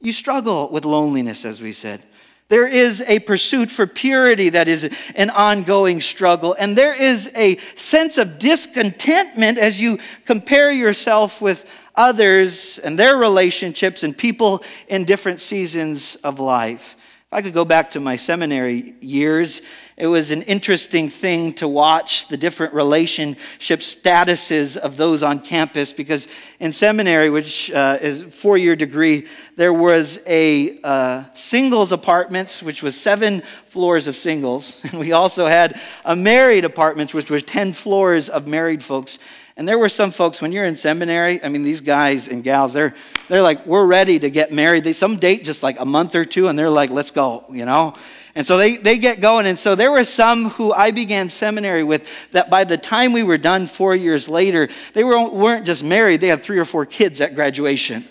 You 0.00 0.12
struggle 0.12 0.68
with 0.70 0.84
loneliness, 0.84 1.44
as 1.44 1.60
we 1.60 1.72
said. 1.72 2.00
There 2.46 2.68
is 2.68 3.00
a 3.08 3.18
pursuit 3.18 3.72
for 3.72 3.88
purity 3.88 4.50
that 4.50 4.68
is 4.68 4.88
an 5.16 5.30
ongoing 5.30 6.00
struggle. 6.00 6.54
And 6.56 6.78
there 6.78 6.94
is 6.94 7.28
a 7.34 7.56
sense 7.74 8.18
of 8.18 8.38
discontentment 8.38 9.58
as 9.58 9.80
you 9.80 9.98
compare 10.26 10.70
yourself 10.70 11.40
with 11.40 11.68
others 11.96 12.78
and 12.78 12.96
their 12.96 13.16
relationships 13.16 14.04
and 14.04 14.16
people 14.16 14.62
in 14.86 15.04
different 15.04 15.40
seasons 15.40 16.14
of 16.22 16.38
life. 16.38 16.96
If 17.30 17.34
I 17.34 17.42
could 17.42 17.54
go 17.54 17.64
back 17.64 17.90
to 17.90 18.00
my 18.00 18.16
seminary 18.16 18.94
years, 19.00 19.62
it 20.00 20.06
was 20.06 20.30
an 20.30 20.40
interesting 20.42 21.10
thing 21.10 21.52
to 21.52 21.68
watch 21.68 22.26
the 22.28 22.38
different 22.38 22.72
relationship 22.72 23.80
statuses 23.80 24.78
of 24.78 24.96
those 24.96 25.22
on 25.22 25.40
campus 25.40 25.92
because 25.92 26.26
in 26.58 26.72
seminary, 26.72 27.28
which 27.28 27.70
uh, 27.70 27.98
is 28.00 28.22
a 28.22 28.30
four 28.30 28.56
year 28.56 28.74
degree, 28.74 29.26
there 29.56 29.74
was 29.74 30.18
a 30.26 30.80
uh, 30.82 31.24
singles 31.34 31.92
apartments, 31.92 32.62
which 32.62 32.82
was 32.82 32.98
seven 32.98 33.42
floors 33.66 34.06
of 34.06 34.16
singles. 34.16 34.80
And 34.90 34.98
we 34.98 35.12
also 35.12 35.46
had 35.46 35.78
a 36.02 36.16
married 36.16 36.64
apartments, 36.64 37.12
which 37.12 37.30
was 37.30 37.42
10 37.42 37.74
floors 37.74 38.30
of 38.30 38.46
married 38.46 38.82
folks. 38.82 39.18
And 39.54 39.68
there 39.68 39.78
were 39.78 39.90
some 39.90 40.12
folks, 40.12 40.40
when 40.40 40.50
you're 40.50 40.64
in 40.64 40.76
seminary, 40.76 41.44
I 41.44 41.48
mean, 41.48 41.62
these 41.62 41.82
guys 41.82 42.26
and 42.26 42.42
gals, 42.42 42.72
they're, 42.72 42.94
they're 43.28 43.42
like, 43.42 43.66
we're 43.66 43.84
ready 43.84 44.18
to 44.18 44.30
get 44.30 44.50
married. 44.50 44.84
They, 44.84 44.94
some 44.94 45.18
date 45.18 45.44
just 45.44 45.62
like 45.62 45.78
a 45.78 45.84
month 45.84 46.14
or 46.14 46.24
two, 46.24 46.48
and 46.48 46.58
they're 46.58 46.70
like, 46.70 46.88
let's 46.88 47.10
go, 47.10 47.44
you 47.50 47.66
know? 47.66 47.94
And 48.34 48.46
so 48.46 48.56
they, 48.56 48.76
they 48.76 48.98
get 48.98 49.20
going. 49.20 49.46
And 49.46 49.58
so 49.58 49.74
there 49.74 49.90
were 49.90 50.04
some 50.04 50.50
who 50.50 50.72
I 50.72 50.92
began 50.92 51.28
seminary 51.28 51.82
with 51.82 52.06
that 52.30 52.48
by 52.48 52.64
the 52.64 52.78
time 52.78 53.12
we 53.12 53.22
were 53.22 53.38
done 53.38 53.66
four 53.66 53.94
years 53.94 54.28
later, 54.28 54.68
they 54.94 55.02
were, 55.02 55.28
weren't 55.28 55.66
just 55.66 55.82
married, 55.82 56.20
they 56.20 56.28
had 56.28 56.42
three 56.42 56.58
or 56.58 56.64
four 56.64 56.86
kids 56.86 57.20
at 57.20 57.34
graduation. 57.34 58.06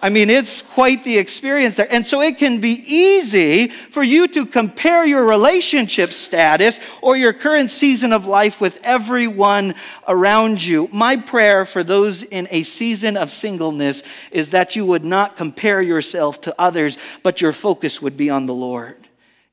I 0.00 0.10
mean, 0.10 0.30
it's 0.30 0.62
quite 0.62 1.02
the 1.02 1.18
experience 1.18 1.74
there. 1.74 1.92
And 1.92 2.06
so 2.06 2.20
it 2.20 2.38
can 2.38 2.60
be 2.60 2.84
easy 2.86 3.68
for 3.68 4.02
you 4.02 4.28
to 4.28 4.46
compare 4.46 5.04
your 5.04 5.24
relationship 5.24 6.12
status 6.12 6.78
or 7.02 7.16
your 7.16 7.32
current 7.32 7.72
season 7.72 8.12
of 8.12 8.24
life 8.24 8.60
with 8.60 8.78
everyone 8.84 9.74
around 10.06 10.62
you. 10.62 10.88
My 10.92 11.16
prayer 11.16 11.64
for 11.64 11.82
those 11.82 12.22
in 12.22 12.46
a 12.52 12.62
season 12.62 13.16
of 13.16 13.32
singleness 13.32 14.04
is 14.30 14.50
that 14.50 14.76
you 14.76 14.86
would 14.86 15.04
not 15.04 15.36
compare 15.36 15.82
yourself 15.82 16.40
to 16.42 16.54
others, 16.60 16.96
but 17.24 17.40
your 17.40 17.52
focus 17.52 18.00
would 18.00 18.16
be 18.16 18.30
on 18.30 18.46
the 18.46 18.54
Lord. 18.54 19.07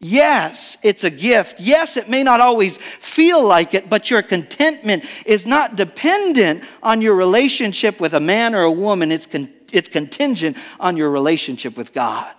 Yes, 0.07 0.77
it's 0.83 1.03
a 1.03 1.09
gift. 1.09 1.59
Yes, 1.59 1.97
it 1.97 2.07
may 2.07 2.21
not 2.21 2.39
always 2.39 2.77
feel 2.77 3.43
like 3.43 3.73
it, 3.73 3.89
but 3.89 4.11
your 4.11 4.21
contentment 4.21 5.03
is 5.25 5.47
not 5.47 5.75
dependent 5.75 6.63
on 6.83 7.01
your 7.01 7.15
relationship 7.15 7.99
with 7.99 8.13
a 8.13 8.19
man 8.19 8.53
or 8.53 8.61
a 8.61 8.71
woman. 8.71 9.11
It's, 9.11 9.25
con- 9.25 9.51
it's 9.73 9.89
contingent 9.89 10.57
on 10.79 10.95
your 10.95 11.09
relationship 11.09 11.75
with 11.75 11.91
God. 11.91 12.35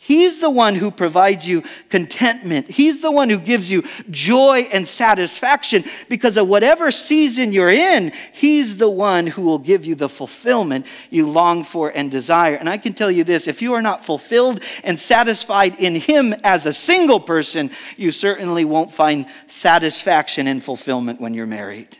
He's 0.00 0.38
the 0.40 0.48
one 0.48 0.76
who 0.76 0.92
provides 0.92 1.46
you 1.46 1.64
contentment. 1.88 2.70
He's 2.70 3.02
the 3.02 3.10
one 3.10 3.28
who 3.28 3.36
gives 3.36 3.68
you 3.68 3.82
joy 4.08 4.60
and 4.72 4.86
satisfaction 4.86 5.84
because 6.08 6.36
of 6.36 6.46
whatever 6.46 6.92
season 6.92 7.52
you're 7.52 7.68
in, 7.68 8.12
He's 8.32 8.76
the 8.76 8.88
one 8.88 9.26
who 9.26 9.42
will 9.42 9.58
give 9.58 9.84
you 9.84 9.96
the 9.96 10.08
fulfillment 10.08 10.86
you 11.10 11.28
long 11.28 11.64
for 11.64 11.90
and 11.90 12.12
desire. 12.12 12.54
And 12.54 12.70
I 12.70 12.78
can 12.78 12.94
tell 12.94 13.10
you 13.10 13.24
this 13.24 13.48
if 13.48 13.60
you 13.60 13.74
are 13.74 13.82
not 13.82 14.04
fulfilled 14.04 14.60
and 14.84 15.00
satisfied 15.00 15.78
in 15.80 15.96
Him 15.96 16.32
as 16.44 16.64
a 16.64 16.72
single 16.72 17.20
person, 17.20 17.70
you 17.96 18.12
certainly 18.12 18.64
won't 18.64 18.92
find 18.92 19.26
satisfaction 19.48 20.46
and 20.46 20.62
fulfillment 20.62 21.20
when 21.20 21.34
you're 21.34 21.44
married. 21.46 21.98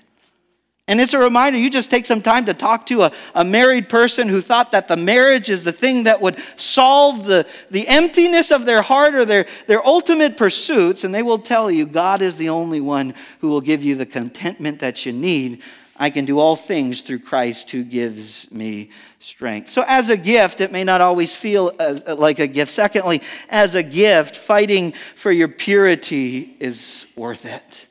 And 0.88 1.02
it's 1.02 1.12
a 1.12 1.18
reminder 1.18 1.58
you 1.58 1.68
just 1.68 1.90
take 1.90 2.06
some 2.06 2.22
time 2.22 2.46
to 2.46 2.54
talk 2.54 2.86
to 2.86 3.02
a, 3.02 3.12
a 3.34 3.44
married 3.44 3.90
person 3.90 4.26
who 4.26 4.40
thought 4.40 4.72
that 4.72 4.88
the 4.88 4.96
marriage 4.96 5.50
is 5.50 5.62
the 5.62 5.70
thing 5.70 6.04
that 6.04 6.22
would 6.22 6.38
solve 6.56 7.26
the, 7.26 7.46
the 7.70 7.86
emptiness 7.86 8.50
of 8.50 8.64
their 8.64 8.80
heart 8.80 9.14
or 9.14 9.26
their, 9.26 9.46
their 9.66 9.86
ultimate 9.86 10.38
pursuits, 10.38 11.04
and 11.04 11.14
they 11.14 11.22
will 11.22 11.38
tell 11.38 11.70
you 11.70 11.84
God 11.84 12.22
is 12.22 12.36
the 12.36 12.48
only 12.48 12.80
one 12.80 13.12
who 13.40 13.50
will 13.50 13.60
give 13.60 13.84
you 13.84 13.96
the 13.96 14.06
contentment 14.06 14.78
that 14.78 15.04
you 15.04 15.12
need. 15.12 15.62
I 15.94 16.08
can 16.08 16.24
do 16.24 16.38
all 16.38 16.56
things 16.56 17.02
through 17.02 17.18
Christ 17.18 17.70
who 17.70 17.84
gives 17.84 18.50
me 18.50 18.90
strength. 19.18 19.68
So, 19.68 19.84
as 19.86 20.08
a 20.08 20.16
gift, 20.16 20.60
it 20.62 20.72
may 20.72 20.84
not 20.84 21.00
always 21.00 21.34
feel 21.34 21.72
as, 21.78 22.06
like 22.06 22.38
a 22.38 22.46
gift. 22.46 22.70
Secondly, 22.70 23.20
as 23.50 23.74
a 23.74 23.82
gift, 23.82 24.36
fighting 24.36 24.94
for 25.16 25.32
your 25.32 25.48
purity 25.48 26.56
is 26.60 27.04
worth 27.16 27.44
it. 27.44 27.88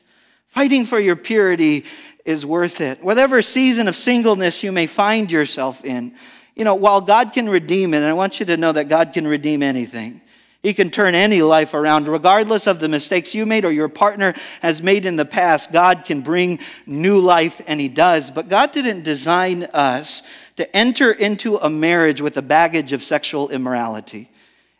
Fighting 0.48 0.86
for 0.86 0.98
your 0.98 1.16
purity 1.16 1.84
is 2.28 2.44
worth 2.44 2.82
it. 2.82 3.02
Whatever 3.02 3.40
season 3.40 3.88
of 3.88 3.96
singleness 3.96 4.62
you 4.62 4.70
may 4.70 4.86
find 4.86 5.32
yourself 5.32 5.82
in, 5.82 6.14
you 6.54 6.62
know, 6.62 6.74
while 6.74 7.00
God 7.00 7.32
can 7.32 7.48
redeem 7.48 7.94
it, 7.94 7.98
and 7.98 8.06
I 8.06 8.12
want 8.12 8.38
you 8.38 8.44
to 8.46 8.58
know 8.58 8.70
that 8.70 8.88
God 8.88 9.14
can 9.14 9.26
redeem 9.26 9.62
anything. 9.62 10.20
He 10.62 10.74
can 10.74 10.90
turn 10.90 11.14
any 11.14 11.40
life 11.40 11.72
around, 11.72 12.06
regardless 12.06 12.66
of 12.66 12.80
the 12.80 12.88
mistakes 12.88 13.34
you 13.34 13.46
made 13.46 13.64
or 13.64 13.70
your 13.70 13.88
partner 13.88 14.34
has 14.60 14.82
made 14.82 15.06
in 15.06 15.16
the 15.16 15.24
past. 15.24 15.72
God 15.72 16.04
can 16.04 16.20
bring 16.20 16.58
new 16.84 17.18
life, 17.18 17.62
and 17.66 17.80
He 17.80 17.88
does. 17.88 18.30
But 18.30 18.50
God 18.50 18.72
didn't 18.72 19.04
design 19.04 19.62
us 19.72 20.22
to 20.56 20.76
enter 20.76 21.10
into 21.10 21.56
a 21.56 21.70
marriage 21.70 22.20
with 22.20 22.36
a 22.36 22.42
baggage 22.42 22.92
of 22.92 23.02
sexual 23.02 23.48
immorality. 23.48 24.28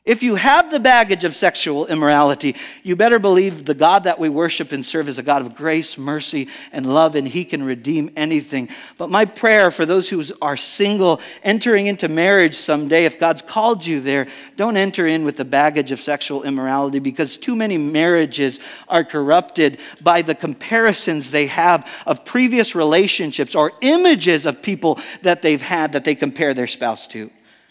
If 0.08 0.22
you 0.22 0.36
have 0.36 0.70
the 0.70 0.80
baggage 0.80 1.24
of 1.24 1.36
sexual 1.36 1.86
immorality, 1.86 2.56
you 2.82 2.96
better 2.96 3.18
believe 3.18 3.66
the 3.66 3.74
God 3.74 4.04
that 4.04 4.18
we 4.18 4.30
worship 4.30 4.72
and 4.72 4.84
serve 4.84 5.06
is 5.06 5.18
a 5.18 5.22
God 5.22 5.42
of 5.42 5.54
grace, 5.54 5.98
mercy, 5.98 6.48
and 6.72 6.90
love, 6.94 7.14
and 7.14 7.28
He 7.28 7.44
can 7.44 7.62
redeem 7.62 8.10
anything. 8.16 8.70
But 8.96 9.10
my 9.10 9.26
prayer 9.26 9.70
for 9.70 9.84
those 9.84 10.08
who 10.08 10.24
are 10.40 10.56
single, 10.56 11.20
entering 11.42 11.88
into 11.88 12.08
marriage 12.08 12.54
someday, 12.54 13.04
if 13.04 13.20
God's 13.20 13.42
called 13.42 13.84
you 13.84 14.00
there, 14.00 14.28
don't 14.56 14.78
enter 14.78 15.06
in 15.06 15.26
with 15.26 15.36
the 15.36 15.44
baggage 15.44 15.92
of 15.92 16.00
sexual 16.00 16.42
immorality 16.42 17.00
because 17.00 17.36
too 17.36 17.54
many 17.54 17.76
marriages 17.76 18.60
are 18.88 19.04
corrupted 19.04 19.76
by 20.00 20.22
the 20.22 20.34
comparisons 20.34 21.32
they 21.32 21.48
have 21.48 21.86
of 22.06 22.24
previous 22.24 22.74
relationships 22.74 23.54
or 23.54 23.72
images 23.82 24.46
of 24.46 24.62
people 24.62 24.98
that 25.20 25.42
they've 25.42 25.60
had 25.60 25.92
that 25.92 26.04
they 26.04 26.14
compare 26.14 26.54
their 26.54 26.66
spouse 26.66 27.06
to. 27.08 27.30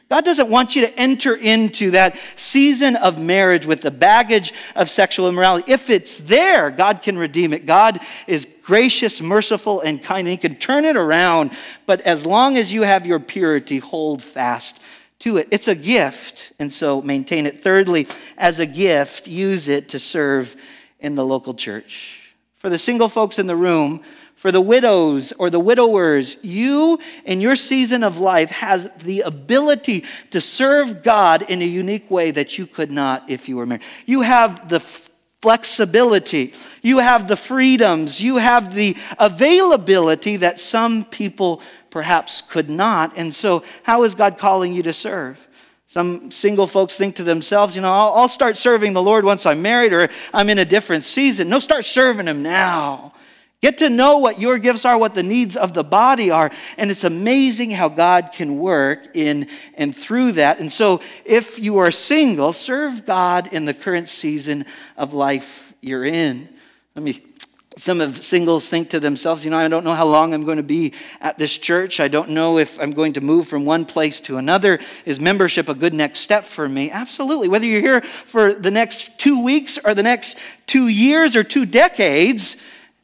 God 0.10 0.24
doesn't 0.24 0.50
want 0.50 0.76
you 0.76 0.84
to 0.84 1.00
enter 1.00 1.36
into 1.36 1.92
that 1.92 2.18
season 2.38 2.96
of 2.96 3.20
marriage 3.20 3.66
with 3.66 3.82
the 3.82 3.92
baggage 3.92 4.54
of 4.74 4.90
sexual 4.90 5.28
immorality. 5.28 5.72
If 5.72 5.90
it's 5.90 6.16
there, 6.18 6.70
God 6.70 7.02
can 7.02 7.18
redeem 7.18 7.52
it. 7.52 7.66
God 7.66 8.00
is 8.26 8.48
gracious, 8.64 9.20
merciful, 9.20 9.82
and 9.82 10.02
kind, 10.02 10.28
and 10.28 10.32
He 10.32 10.38
can 10.38 10.56
turn 10.56 10.86
it 10.86 10.96
around. 10.96 11.52
But 11.86 12.02
as 12.02 12.26
long 12.26 12.58
as 12.58 12.72
you 12.72 12.84
have 12.84 13.06
your 13.06 13.20
purity, 13.20 13.80
hold 13.80 14.24
fast 14.24 14.80
to 15.20 15.38
it. 15.38 15.50
It's 15.52 15.68
a 15.68 15.76
gift, 15.76 16.54
and 16.58 16.72
so 16.72 17.02
maintain 17.02 17.46
it. 17.46 17.60
Thirdly, 17.60 18.08
as 18.38 18.60
a 18.60 18.66
gift, 18.66 19.28
use 19.28 19.68
it 19.68 19.90
to 19.90 20.00
serve 20.00 20.56
in 21.00 21.16
the 21.16 21.26
local 21.26 21.54
church. 21.54 22.22
For 22.56 22.70
the 22.70 22.80
single 22.80 23.10
folks 23.10 23.40
in 23.40 23.48
the 23.48 23.56
room, 23.56 24.04
for 24.38 24.52
the 24.52 24.62
widows 24.62 25.34
or 25.34 25.50
the 25.50 25.60
widowers, 25.60 26.38
you 26.44 27.00
in 27.26 27.42
your 27.42 27.56
season 27.56 28.04
of 28.04 28.20
life 28.20 28.52
has 28.52 28.88
the 29.00 29.22
ability 29.22 30.06
to 30.30 30.40
serve 30.40 31.02
God 31.02 31.42
in 31.50 31.64
a 31.64 31.66
unique 31.66 32.10
way 32.12 32.30
that 32.30 32.56
you 32.56 32.68
could 32.68 32.92
not 32.92 33.28
if 33.32 33.50
you 33.50 33.58
were 33.58 33.66
married. 33.66 33.84
You 34.06 34.22
have 34.22 34.70
the 34.70 34.80
flexibility, 35.42 36.54
you 36.84 37.00
have 37.00 37.28
the 37.28 37.36
freedoms, 37.36 38.22
you 38.22 38.38
have 38.38 38.76
the 38.76 38.96
availability 39.18 40.38
that 40.38 40.60
some 40.60 41.04
people 41.04 41.64
perhaps 41.90 42.42
could 42.42 42.70
not. 42.70 43.18
And 43.18 43.34
so, 43.34 43.64
how 43.82 44.04
is 44.04 44.14
God 44.14 44.38
calling 44.38 44.72
you 44.72 44.84
to 44.84 44.94
serve? 44.94 45.48
Some 45.88 46.30
single 46.30 46.68
folks 46.68 46.96
think 46.96 47.16
to 47.16 47.24
themselves, 47.24 47.76
you 47.76 47.82
know, 47.82 47.92
I'll, 47.92 48.14
I'll, 48.14 48.30
start 48.30 48.58
serving 48.58 48.94
the 48.94 49.02
Lord 49.02 49.26
once 49.26 49.48
I'm 49.48 49.64
married 49.64 49.94
or 49.94 50.10
I'm 50.32 50.50
in 50.50 50.60
a 50.60 50.66
different 50.66 51.06
season. 51.06 51.50
No, 51.50 51.58
start 51.58 51.86
serving 51.86 52.28
Him 52.28 52.44
now. 52.44 53.14
Get 53.62 53.80
to 53.80 53.90
know 53.90 54.20
what 54.20 54.40
your 54.40 54.60
gifts 54.60 54.86
are, 54.86 54.98
what 54.98 55.16
the 55.16 55.24
needs 55.24 55.58
of 55.58 55.74
the 55.74 55.84
body 55.84 56.30
are. 56.30 56.52
And 56.78 56.92
it's 56.92 57.04
amazing 57.04 57.72
how 57.72 57.90
God 57.90 58.32
can 58.32 58.60
work 58.60 59.16
in 59.16 59.48
and 59.74 59.96
through 59.96 60.34
that. 60.34 60.60
And 60.60 60.72
so, 60.72 61.02
if 61.26 61.58
you 61.58 61.78
are 61.78 61.90
single, 61.90 62.54
serve 62.54 63.06
God 63.06 63.52
in 63.52 63.66
the 63.66 63.74
current 63.74 64.10
season 64.10 64.66
of 64.96 65.14
life 65.14 65.74
you're 65.82 66.06
in. 66.06 66.50
Let 66.96 67.04
me 67.04 67.22
some 67.78 68.02
of 68.02 68.24
singles 68.24 68.68
think 68.68 68.90
to 68.90 69.00
themselves, 69.00 69.46
you 69.46 69.52
know, 69.52 69.58
I 69.58 69.68
don't 69.68 69.84
know 69.84 69.94
how 69.94 70.08
long 70.08 70.34
I'm 70.34 70.44
going 70.44 70.58
to 70.58 70.64
be 70.64 70.94
at 71.22 71.38
this 71.38 71.56
church. 71.56 72.00
I 72.00 72.08
don't 72.08 72.30
know 72.30 72.58
if 72.58 72.80
I'm 72.80 72.92
going 72.92 73.14
to 73.14 73.22
move 73.22 73.48
from 73.48 73.66
one 73.66 73.86
place 73.86 74.20
to 74.22 74.38
another. 74.38 74.80
Is 75.06 75.20
membership 75.20 75.70
a 75.70 75.76
good 75.76 75.94
next 75.94 76.20
step 76.20 76.44
for 76.44 76.68
me? 76.68 76.90
Absolutely. 76.90 77.48
Whether 77.48 77.68
you're 77.68 77.82
here 77.82 78.02
for 78.26 78.54
the 78.54 78.72
next 78.72 79.20
two 79.20 79.44
weeks 79.44 79.78
or 79.78 79.94
the 79.94 80.04
next 80.04 80.38
two 80.66 80.88
years 80.88 81.36
or 81.36 81.44
two 81.44 81.66
decades, 81.66 82.58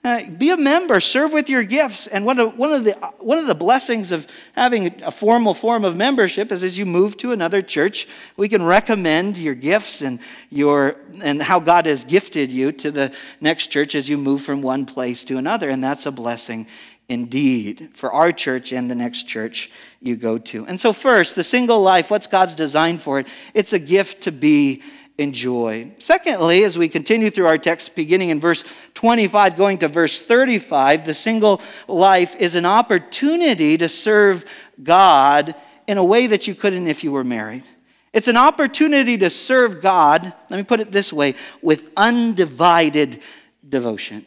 uh, 0.06 0.30
be 0.38 0.50
a 0.50 0.58
member, 0.58 1.00
serve 1.00 1.32
with 1.32 1.48
your 1.48 1.64
gifts. 1.64 2.08
And 2.08 2.26
one 2.26 2.38
of, 2.38 2.58
one, 2.58 2.74
of 2.74 2.84
the, 2.84 2.92
one 3.20 3.38
of 3.38 3.48
the 3.48 3.56
blessings 3.56 4.12
of 4.12 4.28
having 4.54 5.02
a 5.02 5.12
formal 5.12 5.54
form 5.54 5.86
of 5.86 5.96
membership 5.96 6.52
is 6.52 6.62
as 6.62 6.78
you 6.78 6.86
move 6.86 7.16
to 7.18 7.32
another 7.32 7.62
church, 7.62 8.06
we 8.36 8.50
can 8.50 8.64
recommend 8.64 9.38
your 9.38 9.56
gifts 9.56 10.02
and, 10.02 10.20
your, 10.50 10.98
and 11.22 11.42
how 11.42 11.62
God 11.62 11.86
has 11.86 12.04
gifted 12.04 12.52
you 12.52 12.74
to 12.74 12.92
the 12.92 13.14
next 13.40 13.68
church 13.68 13.96
as 13.96 14.10
you 14.10 14.18
move 14.18 14.42
from 14.42 14.62
one 14.62 14.86
place 14.86 15.24
to 15.24 15.38
another. 15.38 15.70
And 15.70 15.82
that's 15.82 16.06
a 16.06 16.12
blessing 16.12 16.68
indeed 17.08 17.90
for 17.94 18.12
our 18.12 18.32
church 18.32 18.74
and 18.74 18.92
the 18.92 18.96
next 18.96 19.24
church 19.24 19.72
you 20.02 20.18
go 20.18 20.38
to. 20.38 20.66
And 20.66 20.80
so, 20.80 20.92
first, 20.92 21.36
the 21.36 21.44
single 21.44 21.82
life, 21.82 22.10
what's 22.10 22.28
God's 22.28 22.56
design 22.56 22.98
for 22.98 23.20
it? 23.20 23.28
It's 23.54 23.72
a 23.72 23.80
gift 23.80 24.24
to 24.24 24.32
be 24.32 24.82
enjoy. 25.18 25.92
Secondly, 26.00 26.64
as 26.64 26.78
we 26.78 26.88
continue 26.88 27.30
through 27.30 27.46
our 27.46 27.58
text, 27.58 27.96
beginning 27.96 28.30
in 28.30 28.40
verse 28.40 28.64
25, 28.96 29.56
going 29.56 29.78
to 29.80 29.88
verse 29.88 30.24
35, 30.26 31.06
the 31.06 31.14
single 31.14 31.62
life 31.88 32.36
is 32.38 32.56
an 32.56 32.66
opportunity 32.66 33.78
to 33.78 33.88
serve 33.88 34.46
God 34.82 35.56
in 35.88 35.98
a 35.98 36.04
way 36.04 36.28
that 36.28 36.48
you 36.48 36.56
couldn't 36.56 36.88
if 36.88 37.04
you 37.04 37.12
were 37.12 37.24
married. 37.24 37.64
It's 38.12 38.28
an 38.28 38.38
opportunity 38.38 39.18
to 39.18 39.30
serve 39.30 39.82
God, 39.82 40.34
let 40.50 40.58
me 40.58 40.64
put 40.64 40.80
it 40.80 40.92
this 40.92 41.12
way, 41.12 41.36
with 41.62 41.92
undivided 41.98 43.22
devotion. 43.68 44.26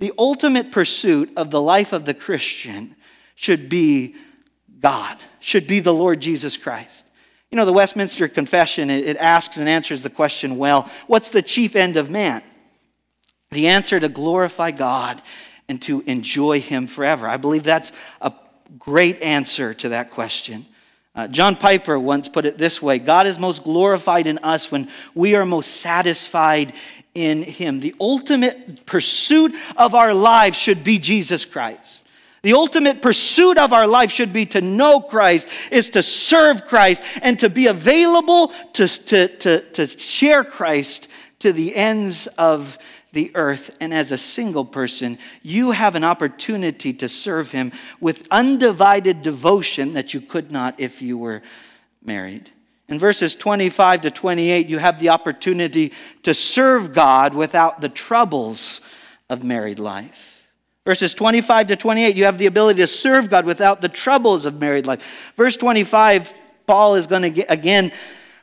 The 0.00 0.12
ultimate 0.18 0.70
pursuit 0.70 1.30
of 1.36 1.50
the 1.50 1.62
life 1.62 1.92
of 1.92 2.04
the 2.04 2.14
Christian 2.14 2.94
should 3.34 3.68
be 3.68 4.14
God, 4.80 5.16
should 5.40 5.66
be 5.66 5.80
the 5.80 5.94
Lord 5.94 6.20
Jesus 6.20 6.56
Christ. 6.56 7.03
You 7.54 7.58
know, 7.58 7.66
the 7.66 7.72
Westminster 7.72 8.26
Confession, 8.26 8.90
it, 8.90 9.16
asks 9.16 9.58
and 9.58 9.68
answers 9.68 10.02
the 10.02 10.10
question 10.10 10.58
well 10.58 10.90
what's 11.06 11.28
the 11.28 11.40
chief 11.40 11.76
end 11.76 11.96
of 11.96 12.10
man? 12.10 12.42
The 13.52 13.68
answer 13.68 14.00
to 14.00 14.08
glorify 14.08 14.72
God 14.72 15.22
and 15.68 15.80
to 15.82 16.00
enjoy 16.00 16.60
Him 16.60 16.88
forever. 16.88 17.28
I 17.28 17.36
believe 17.36 17.62
that's 17.62 17.92
a 18.20 18.32
great 18.76 19.22
answer 19.22 19.72
to 19.72 19.90
that 19.90 20.10
question. 20.10 20.66
Uh, 21.14 21.28
John 21.28 21.54
Piper 21.54 21.96
once 21.96 22.28
put 22.28 22.44
it 22.44 22.58
this 22.58 22.82
way 22.82 22.98
God 22.98 23.28
is 23.28 23.38
most 23.38 23.62
glorified 23.62 24.26
in 24.26 24.38
us 24.38 24.72
when 24.72 24.90
we 25.14 25.36
are 25.36 25.46
most 25.46 25.76
satisfied 25.76 26.72
in 27.14 27.44
Him. 27.44 27.78
The 27.78 27.94
ultimate 28.00 28.84
pursuit 28.84 29.54
of 29.76 29.94
our 29.94 30.12
lives 30.12 30.58
should 30.58 30.82
be 30.82 30.98
Jesus 30.98 31.44
Christ. 31.44 32.03
The 32.44 32.52
ultimate 32.52 33.00
pursuit 33.00 33.56
of 33.56 33.72
our 33.72 33.86
life 33.86 34.10
should 34.10 34.30
be 34.30 34.44
to 34.46 34.60
know 34.60 35.00
Christ, 35.00 35.48
is 35.70 35.88
to 35.90 36.02
serve 36.02 36.66
Christ, 36.66 37.00
and 37.22 37.38
to 37.38 37.48
be 37.48 37.68
available 37.68 38.52
to, 38.74 38.86
to, 38.86 39.28
to, 39.28 39.60
to 39.70 39.88
share 39.98 40.44
Christ 40.44 41.08
to 41.38 41.54
the 41.54 41.74
ends 41.74 42.26
of 42.36 42.76
the 43.12 43.30
earth. 43.34 43.74
And 43.80 43.94
as 43.94 44.12
a 44.12 44.18
single 44.18 44.66
person, 44.66 45.16
you 45.42 45.70
have 45.70 45.94
an 45.94 46.04
opportunity 46.04 46.92
to 46.92 47.08
serve 47.08 47.52
Him 47.52 47.72
with 47.98 48.28
undivided 48.30 49.22
devotion 49.22 49.94
that 49.94 50.12
you 50.12 50.20
could 50.20 50.52
not 50.52 50.78
if 50.78 51.00
you 51.00 51.16
were 51.16 51.40
married. 52.04 52.50
In 52.90 52.98
verses 52.98 53.34
25 53.34 54.02
to 54.02 54.10
28, 54.10 54.68
you 54.68 54.76
have 54.76 55.00
the 55.00 55.08
opportunity 55.08 55.94
to 56.24 56.34
serve 56.34 56.92
God 56.92 57.34
without 57.34 57.80
the 57.80 57.88
troubles 57.88 58.82
of 59.30 59.42
married 59.42 59.78
life. 59.78 60.33
Verses 60.84 61.14
25 61.14 61.68
to 61.68 61.76
28, 61.76 62.14
you 62.14 62.24
have 62.24 62.36
the 62.36 62.46
ability 62.46 62.80
to 62.80 62.86
serve 62.86 63.30
God 63.30 63.46
without 63.46 63.80
the 63.80 63.88
troubles 63.88 64.44
of 64.44 64.60
married 64.60 64.86
life. 64.86 65.32
Verse 65.36 65.56
25, 65.56 66.34
Paul 66.66 66.94
is 66.96 67.06
going 67.06 67.34
to 67.34 67.40
again 67.50 67.90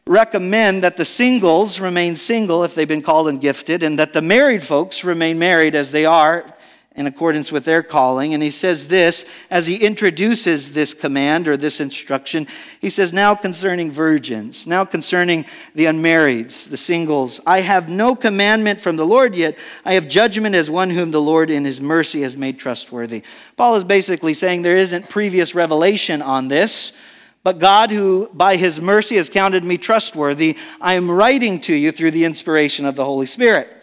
recommend 0.08 0.82
that 0.82 0.98
the 0.98 1.06
singles 1.06 1.80
remain 1.80 2.16
single 2.16 2.64
if 2.64 2.74
they've 2.74 2.88
been 2.88 3.04
called 3.04 3.28
and 3.28 3.40
gifted, 3.40 3.84
and 3.84 4.00
that 4.00 4.14
the 4.14 4.22
married 4.22 4.64
folks 4.64 5.04
remain 5.04 5.38
married 5.38 5.76
as 5.76 5.92
they 5.92 6.06
are 6.06 6.52
in 6.94 7.08
accordance 7.08 7.52
with 7.52 7.64
their 7.64 7.82
calling. 7.82 8.34
And 8.34 8.44
he 8.44 8.52
says 8.52 8.90
this 8.90 9.26
as 9.50 9.68
he 9.68 9.78
introduces 9.78 10.74
this 10.74 10.94
command 10.94 11.48
or 11.48 11.56
this 11.56 11.80
instruction. 11.80 12.48
He 12.82 12.90
says, 12.90 13.14
Now 13.14 13.34
concerning 13.34 13.92
virgins, 13.92 14.68
now 14.68 14.84
concerning 14.84 15.46
the 15.74 15.86
unmarrieds, 15.86 16.70
the 16.70 16.78
singles, 16.78 17.40
I 17.46 17.62
have 17.62 17.88
no 17.88 18.16
commandment 18.16 18.82
from 18.82 18.98
the 18.98 19.08
Lord 19.08 19.36
yet. 19.36 19.58
I 19.86 19.94
have 19.94 20.10
judgment 20.10 20.54
as 20.54 20.70
one 20.70 20.90
whom 20.90 21.12
the 21.12 21.22
Lord 21.22 21.50
in 21.50 21.64
his 21.64 21.80
mercy 21.80 22.22
has 22.24 22.36
made 22.36 22.60
trustworthy. 22.60 23.24
Paul 23.56 23.76
is 23.76 23.86
basically 23.86 24.34
saying 24.34 24.62
there 24.62 24.78
isn't 24.78 25.10
previous 25.10 25.56
revelation 25.56 26.22
on 26.22 26.50
this. 26.50 26.92
But 27.44 27.58
God, 27.58 27.90
who 27.90 28.30
by 28.34 28.56
his 28.56 28.80
mercy 28.80 29.16
has 29.16 29.28
counted 29.28 29.64
me 29.64 29.80
trustworthy, 29.80 30.58
I 30.80 30.94
am 30.94 31.10
writing 31.10 31.60
to 31.62 31.74
you 31.74 31.92
through 31.92 32.12
the 32.12 32.26
inspiration 32.26 32.86
of 32.86 32.96
the 32.96 33.06
Holy 33.06 33.26
Spirit. 33.26 33.81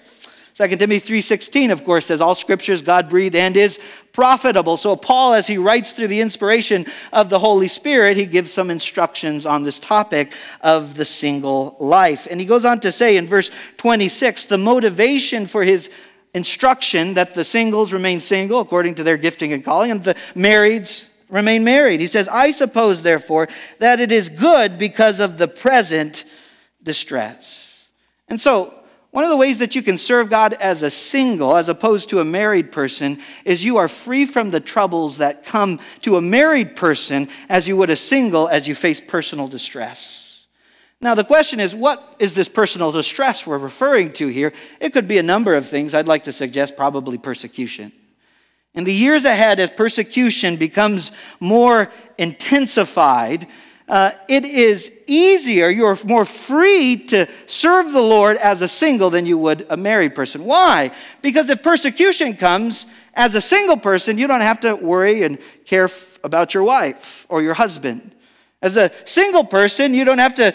2 0.58 0.76
Timothy 0.76 1.20
3:16 1.20 1.70
of 1.70 1.84
course 1.84 2.06
says 2.06 2.20
all 2.20 2.34
scripture 2.34 2.72
is 2.72 2.82
God 2.82 3.08
breathed 3.08 3.36
and 3.36 3.56
is 3.56 3.78
profitable. 4.10 4.76
So 4.76 4.96
Paul 4.96 5.34
as 5.34 5.46
he 5.46 5.56
writes 5.56 5.92
through 5.92 6.08
the 6.08 6.20
inspiration 6.20 6.84
of 7.12 7.28
the 7.28 7.38
Holy 7.38 7.68
Spirit, 7.68 8.16
he 8.16 8.26
gives 8.26 8.52
some 8.52 8.68
instructions 8.68 9.46
on 9.46 9.62
this 9.62 9.78
topic 9.78 10.34
of 10.60 10.96
the 10.96 11.04
single 11.04 11.76
life. 11.78 12.26
And 12.28 12.40
he 12.40 12.46
goes 12.46 12.64
on 12.64 12.80
to 12.80 12.90
say 12.90 13.16
in 13.16 13.28
verse 13.28 13.52
26, 13.76 14.46
the 14.46 14.58
motivation 14.58 15.46
for 15.46 15.62
his 15.62 15.90
instruction 16.34 17.14
that 17.14 17.34
the 17.34 17.44
singles 17.44 17.92
remain 17.92 18.18
single 18.18 18.58
according 18.58 18.96
to 18.96 19.04
their 19.04 19.16
gifting 19.16 19.52
and 19.52 19.64
calling 19.64 19.92
and 19.92 20.02
the 20.02 20.16
marrieds 20.34 21.06
remain 21.28 21.62
married. 21.62 22.00
He 22.00 22.08
says, 22.08 22.26
"I 22.26 22.50
suppose 22.50 23.02
therefore 23.02 23.48
that 23.78 24.00
it 24.00 24.10
is 24.10 24.28
good 24.28 24.76
because 24.76 25.20
of 25.20 25.38
the 25.38 25.46
present 25.46 26.24
distress." 26.82 27.74
And 28.28 28.40
so 28.40 28.74
one 29.10 29.24
of 29.24 29.30
the 29.30 29.36
ways 29.36 29.58
that 29.58 29.74
you 29.74 29.82
can 29.82 29.96
serve 29.96 30.28
God 30.28 30.52
as 30.54 30.82
a 30.82 30.90
single, 30.90 31.56
as 31.56 31.68
opposed 31.68 32.10
to 32.10 32.20
a 32.20 32.24
married 32.24 32.70
person, 32.70 33.20
is 33.44 33.64
you 33.64 33.78
are 33.78 33.88
free 33.88 34.26
from 34.26 34.50
the 34.50 34.60
troubles 34.60 35.16
that 35.16 35.44
come 35.44 35.80
to 36.02 36.16
a 36.16 36.22
married 36.22 36.76
person 36.76 37.28
as 37.48 37.66
you 37.66 37.76
would 37.76 37.90
a 37.90 37.96
single 37.96 38.48
as 38.48 38.68
you 38.68 38.74
face 38.74 39.00
personal 39.00 39.48
distress. 39.48 40.46
Now, 41.00 41.14
the 41.14 41.24
question 41.24 41.60
is, 41.60 41.74
what 41.74 42.16
is 42.18 42.34
this 42.34 42.48
personal 42.48 42.90
distress 42.90 43.46
we're 43.46 43.56
referring 43.56 44.12
to 44.14 44.26
here? 44.26 44.52
It 44.80 44.92
could 44.92 45.06
be 45.06 45.18
a 45.18 45.22
number 45.22 45.54
of 45.54 45.68
things. 45.68 45.94
I'd 45.94 46.08
like 46.08 46.24
to 46.24 46.32
suggest 46.32 46.76
probably 46.76 47.16
persecution. 47.18 47.92
In 48.74 48.84
the 48.84 48.92
years 48.92 49.24
ahead, 49.24 49.58
as 49.58 49.70
persecution 49.70 50.56
becomes 50.56 51.12
more 51.40 51.90
intensified, 52.18 53.46
uh, 53.88 54.10
it 54.28 54.44
is 54.44 54.92
easier, 55.06 55.70
you're 55.70 55.98
more 56.04 56.24
free 56.24 56.96
to 57.06 57.26
serve 57.46 57.92
the 57.92 58.00
Lord 58.00 58.36
as 58.36 58.60
a 58.60 58.68
single 58.68 59.08
than 59.08 59.24
you 59.24 59.38
would 59.38 59.66
a 59.70 59.76
married 59.76 60.14
person. 60.14 60.44
Why? 60.44 60.90
Because 61.22 61.48
if 61.48 61.62
persecution 61.62 62.36
comes 62.36 62.86
as 63.14 63.34
a 63.34 63.40
single 63.40 63.78
person, 63.78 64.18
you 64.18 64.26
don't 64.26 64.42
have 64.42 64.60
to 64.60 64.74
worry 64.74 65.22
and 65.22 65.38
care 65.64 65.84
f- 65.84 66.18
about 66.22 66.52
your 66.52 66.64
wife 66.64 67.26
or 67.28 67.42
your 67.42 67.54
husband. 67.54 68.14
As 68.60 68.76
a 68.76 68.90
single 69.04 69.44
person, 69.44 69.94
you 69.94 70.04
don't 70.04 70.18
have 70.18 70.34
to 70.34 70.54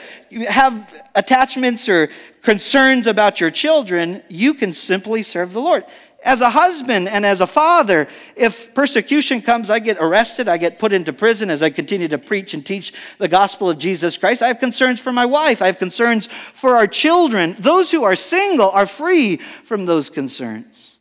have 0.50 1.08
attachments 1.16 1.88
or 1.90 2.10
concerns 2.42 3.08
about 3.08 3.40
your 3.40 3.50
children. 3.50 4.22
You 4.28 4.54
can 4.54 4.74
simply 4.74 5.24
serve 5.24 5.54
the 5.54 5.62
Lord 5.62 5.86
as 6.24 6.42
a 6.42 6.50
husband 6.50 7.08
and 7.08 7.26
as 7.26 7.42
a 7.42 7.48
father, 7.48 8.08
if 8.36 8.74
persecution 8.74 9.42
comes, 9.42 9.70
I 9.70 9.80
get 9.80 9.98
arrested, 10.00 10.48
I 10.48 10.58
get 10.58 10.80
put 10.80 10.94
into 10.94 11.14
prison 11.14 11.50
as 11.50 11.62
I 11.62 11.70
continue 11.70 12.08
to 12.08 12.18
preach 12.18 12.54
and 12.54 12.66
teach 12.66 12.94
the 13.18 13.28
gospel 13.28 13.70
of 13.70 13.78
Jesus 13.78 14.18
Christ. 14.18 14.42
I 14.42 14.48
have 14.48 14.60
concerns 14.60 15.00
for 15.00 15.12
my 15.12 15.26
wife, 15.26 15.62
I 15.62 15.68
have 15.68 15.78
concerns 15.78 16.28
for 16.54 16.76
our 16.76 16.88
children. 16.88 17.56
Those 17.60 17.92
who 17.92 18.04
are 18.04 18.16
single 18.16 18.70
are 18.70 18.86
free 18.86 19.38
from 19.38 19.86
those 19.86 20.10
concerns. 20.10 20.98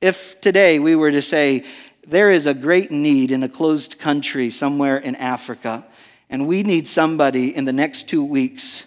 If 0.00 0.40
today 0.40 0.78
we 0.78 0.96
were 0.96 1.10
to 1.10 1.22
say, 1.22 1.64
there 2.06 2.30
is 2.30 2.46
a 2.46 2.52
great 2.52 2.90
need 2.90 3.30
in 3.30 3.42
a 3.42 3.48
closed 3.48 3.98
country 3.98 4.50
somewhere 4.50 4.98
in 4.98 5.14
Africa, 5.16 5.86
and 6.28 6.46
we 6.46 6.62
need 6.62 6.86
somebody 6.86 7.54
in 7.54 7.64
the 7.64 7.72
next 7.72 8.08
two 8.08 8.24
weeks 8.24 8.84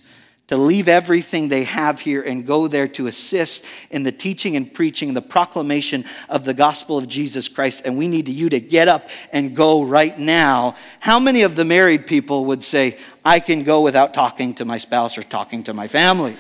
to 0.48 0.56
leave 0.56 0.88
everything 0.88 1.50
they 1.50 1.66
have 1.66 2.00
here 2.00 2.22
and 2.22 2.46
go 2.46 2.68
there 2.68 2.88
to 2.88 3.08
assist 3.08 3.66
in 3.90 4.04
the 4.04 4.14
teaching 4.14 4.56
and 4.56 4.74
preaching, 4.74 5.14
the 5.14 5.22
proclamation 5.22 6.06
of 6.30 6.46
the 6.46 6.54
gospel 6.54 6.98
of 6.98 7.08
Jesus 7.08 7.50
Christ. 7.50 7.82
And 7.84 7.98
we 7.98 8.08
need 8.08 8.30
you 8.30 8.50
to 8.50 8.62
get 8.62 8.88
up 8.88 9.10
and 9.34 9.56
go 9.56 9.84
right 9.84 10.18
now. 10.18 10.76
How 11.02 11.20
many 11.20 11.42
of 11.42 11.58
the 11.58 11.66
married 11.66 12.08
people 12.08 12.46
would 12.46 12.64
say, 12.64 12.98
I 13.26 13.42
can 13.42 13.64
go 13.64 13.82
without 13.82 14.14
talking 14.14 14.54
to 14.56 14.66
my 14.66 14.78
spouse 14.78 15.18
or 15.18 15.24
talking 15.24 15.64
to 15.66 15.74
my 15.74 15.90
family? 15.90 16.38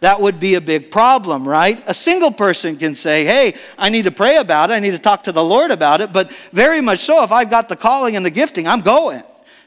That 0.00 0.20
would 0.20 0.40
be 0.40 0.54
a 0.54 0.60
big 0.60 0.90
problem, 0.90 1.46
right? 1.46 1.82
A 1.86 1.94
single 1.94 2.32
person 2.32 2.76
can 2.76 2.94
say, 2.94 3.24
Hey, 3.24 3.54
I 3.78 3.90
need 3.90 4.02
to 4.02 4.10
pray 4.10 4.36
about 4.36 4.70
it. 4.70 4.74
I 4.74 4.80
need 4.80 4.90
to 4.90 4.98
talk 4.98 5.22
to 5.24 5.32
the 5.32 5.44
Lord 5.44 5.70
about 5.70 6.00
it. 6.00 6.12
But 6.12 6.30
very 6.52 6.80
much 6.80 7.00
so, 7.04 7.22
if 7.24 7.32
I've 7.32 7.48
got 7.50 7.68
the 7.68 7.76
calling 7.76 8.16
and 8.16 8.24
the 8.24 8.30
gifting, 8.30 8.66
I'm 8.66 8.80
going 8.80 9.22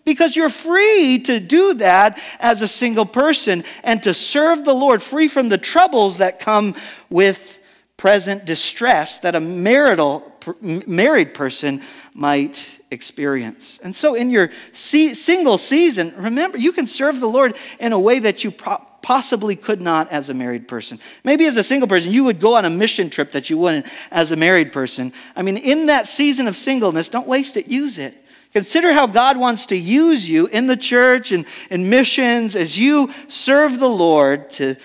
because 0.08 0.38
you're 0.38 0.48
free 0.48 1.20
to 1.20 1.38
do 1.38 1.74
that 1.74 2.18
as 2.40 2.62
a 2.62 2.68
single 2.68 3.06
person 3.06 3.66
and 3.84 4.02
to 4.02 4.14
serve 4.14 4.64
the 4.64 4.74
Lord 4.74 5.04
free 5.04 5.28
from 5.28 5.50
the 5.50 5.58
troubles 5.58 6.20
that 6.20 6.40
come 6.40 6.76
with 7.10 7.60
present 7.98 8.46
distress 8.46 9.18
that 9.20 9.36
a 9.36 9.42
marital 9.42 10.32
married 10.62 11.34
person 11.34 11.82
might 12.14 12.80
experience. 12.90 13.80
And 13.84 13.94
so 13.94 14.16
in 14.16 14.30
your 14.30 14.50
single 14.72 15.58
season, 15.58 16.14
remember 16.16 16.58
you 16.58 16.72
can 16.72 16.88
serve 16.88 17.20
the 17.20 17.28
Lord 17.28 17.58
in 17.78 17.92
a 17.92 18.00
way 18.00 18.20
that 18.20 18.46
you 18.46 18.52
possibly 19.02 19.58
could 19.58 19.82
not 19.82 20.10
as 20.10 20.30
a 20.30 20.34
married 20.34 20.70
person. 20.70 21.02
Maybe 21.26 21.46
as 21.48 21.58
a 21.58 21.64
single 21.64 21.90
person, 21.90 22.14
you 22.14 22.24
would 22.24 22.40
go 22.40 22.56
on 22.56 22.64
a 22.64 22.70
mission 22.70 23.10
trip 23.10 23.34
that 23.34 23.50
you 23.50 23.58
wouldn't 23.58 23.86
as 24.10 24.32
a 24.32 24.38
married 24.38 24.72
person. 24.72 25.12
I 25.36 25.42
mean, 25.42 25.58
in 25.58 25.88
that 25.88 26.08
season 26.08 26.48
of 26.48 26.56
singleness, 26.56 27.10
don't 27.10 27.28
waste 27.28 27.58
it, 27.58 27.68
use 27.68 27.98
it. 27.98 28.24
Consider 28.54 28.94
how 28.94 29.08
God 29.08 29.38
wants 29.38 29.66
to 29.68 29.78
use 29.78 30.28
you 30.28 30.48
in 30.48 30.68
the 30.68 30.78
church 30.78 31.32
and 31.32 31.46
in 31.70 31.90
missions 31.90 32.56
as 32.56 32.78
you 32.78 33.14
serve 33.28 33.80
the 33.80 33.90
Lord 33.90 34.50
to 34.52 34.76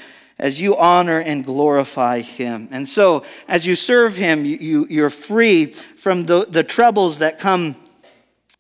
as 0.42 0.60
you 0.60 0.76
honor 0.76 1.20
and 1.20 1.44
glorify 1.44 2.18
him. 2.18 2.68
And 2.72 2.88
so, 2.88 3.24
as 3.46 3.64
you 3.64 3.76
serve 3.76 4.16
him, 4.16 4.44
you, 4.44 4.86
you, 4.90 5.04
are 5.04 5.10
free 5.10 5.66
from 5.66 6.24
the, 6.24 6.46
the 6.48 6.64
troubles 6.64 7.18
that 7.18 7.38
come 7.38 7.76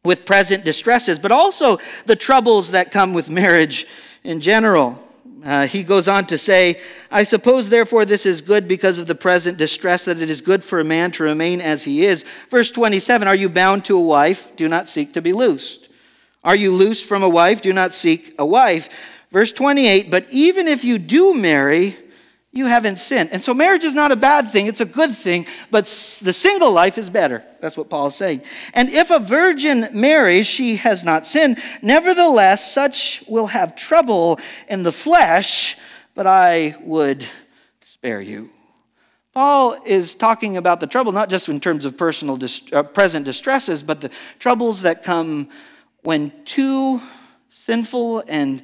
with 0.04 0.24
present 0.24 0.64
distresses, 0.64 1.18
but 1.18 1.32
also 1.32 1.78
the 2.06 2.14
troubles 2.14 2.70
that 2.70 2.92
come 2.92 3.14
with 3.14 3.28
marriage 3.28 3.86
in 4.22 4.40
general. 4.40 5.01
Uh, 5.44 5.66
he 5.66 5.82
goes 5.82 6.06
on 6.06 6.26
to 6.26 6.38
say, 6.38 6.80
I 7.10 7.24
suppose, 7.24 7.68
therefore, 7.68 8.04
this 8.04 8.26
is 8.26 8.40
good 8.40 8.68
because 8.68 8.98
of 8.98 9.06
the 9.06 9.14
present 9.14 9.58
distress, 9.58 10.04
that 10.04 10.20
it 10.20 10.30
is 10.30 10.40
good 10.40 10.62
for 10.62 10.78
a 10.78 10.84
man 10.84 11.10
to 11.12 11.24
remain 11.24 11.60
as 11.60 11.84
he 11.84 12.04
is. 12.04 12.24
Verse 12.48 12.70
27 12.70 13.26
Are 13.26 13.34
you 13.34 13.48
bound 13.48 13.84
to 13.86 13.96
a 13.96 14.02
wife? 14.02 14.54
Do 14.56 14.68
not 14.68 14.88
seek 14.88 15.12
to 15.14 15.22
be 15.22 15.32
loosed. 15.32 15.88
Are 16.44 16.56
you 16.56 16.72
loosed 16.72 17.04
from 17.04 17.22
a 17.22 17.28
wife? 17.28 17.60
Do 17.60 17.72
not 17.72 17.94
seek 17.94 18.34
a 18.38 18.46
wife. 18.46 18.88
Verse 19.32 19.52
28 19.52 20.10
But 20.10 20.26
even 20.30 20.68
if 20.68 20.84
you 20.84 20.98
do 20.98 21.34
marry, 21.34 21.96
you 22.52 22.66
haven't 22.66 22.96
sinned. 22.96 23.30
And 23.32 23.42
so 23.42 23.54
marriage 23.54 23.82
is 23.82 23.94
not 23.94 24.12
a 24.12 24.16
bad 24.16 24.50
thing, 24.50 24.66
it's 24.66 24.80
a 24.80 24.84
good 24.84 25.16
thing, 25.16 25.46
but 25.70 25.86
the 26.22 26.32
single 26.32 26.70
life 26.70 26.98
is 26.98 27.08
better. 27.08 27.42
That's 27.60 27.76
what 27.76 27.88
Paul 27.88 28.08
is 28.08 28.14
saying. 28.14 28.42
And 28.74 28.90
if 28.90 29.10
a 29.10 29.18
virgin 29.18 29.88
marries, 29.92 30.46
she 30.46 30.76
has 30.76 31.02
not 31.02 31.26
sinned. 31.26 31.58
Nevertheless, 31.80 32.72
such 32.72 33.24
will 33.26 33.46
have 33.46 33.74
trouble 33.74 34.38
in 34.68 34.82
the 34.82 34.92
flesh, 34.92 35.76
but 36.14 36.26
I 36.26 36.76
would 36.82 37.24
spare 37.80 38.20
you. 38.20 38.50
Paul 39.32 39.78
is 39.86 40.14
talking 40.14 40.58
about 40.58 40.80
the 40.80 40.86
trouble 40.86 41.12
not 41.12 41.30
just 41.30 41.48
in 41.48 41.58
terms 41.58 41.86
of 41.86 41.96
personal 41.96 42.38
uh, 42.72 42.82
present 42.82 43.24
distresses, 43.24 43.82
but 43.82 44.02
the 44.02 44.10
troubles 44.38 44.82
that 44.82 45.02
come 45.02 45.48
when 46.02 46.32
two 46.44 47.00
sinful 47.48 48.24
and 48.28 48.62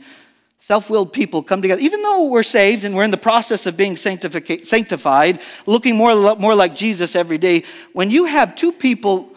self 0.69 0.91
willed 0.91 1.15
people 1.15 1.43
come 1.43 1.63
together. 1.63 1.81
Even 1.81 2.03
though 2.03 2.25
we're 2.25 2.43
saved 2.43 2.85
and 2.85 2.95
we're 2.95 3.03
in 3.03 3.11
the 3.11 3.17
process 3.17 3.65
of 3.65 3.75
being 3.75 3.97
sanctified, 3.97 5.41
looking 5.65 5.97
more, 5.97 6.37
more 6.37 6.55
like 6.55 6.77
Jesus 6.77 7.17
every 7.17 7.39
day, 7.39 7.65
when 7.95 8.11
you 8.11 8.27
have 8.27 8.55
two 8.55 8.71
people 8.71 9.35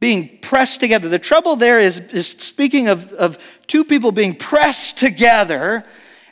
being 0.00 0.38
pressed 0.38 0.80
together, 0.80 1.08
the 1.08 1.20
trouble 1.20 1.54
there 1.54 1.78
is, 1.78 2.00
is 2.12 2.26
speaking 2.26 2.88
of, 2.88 3.12
of 3.12 3.38
two 3.68 3.84
people 3.84 4.10
being 4.10 4.34
pressed 4.34 4.98
together. 4.98 5.84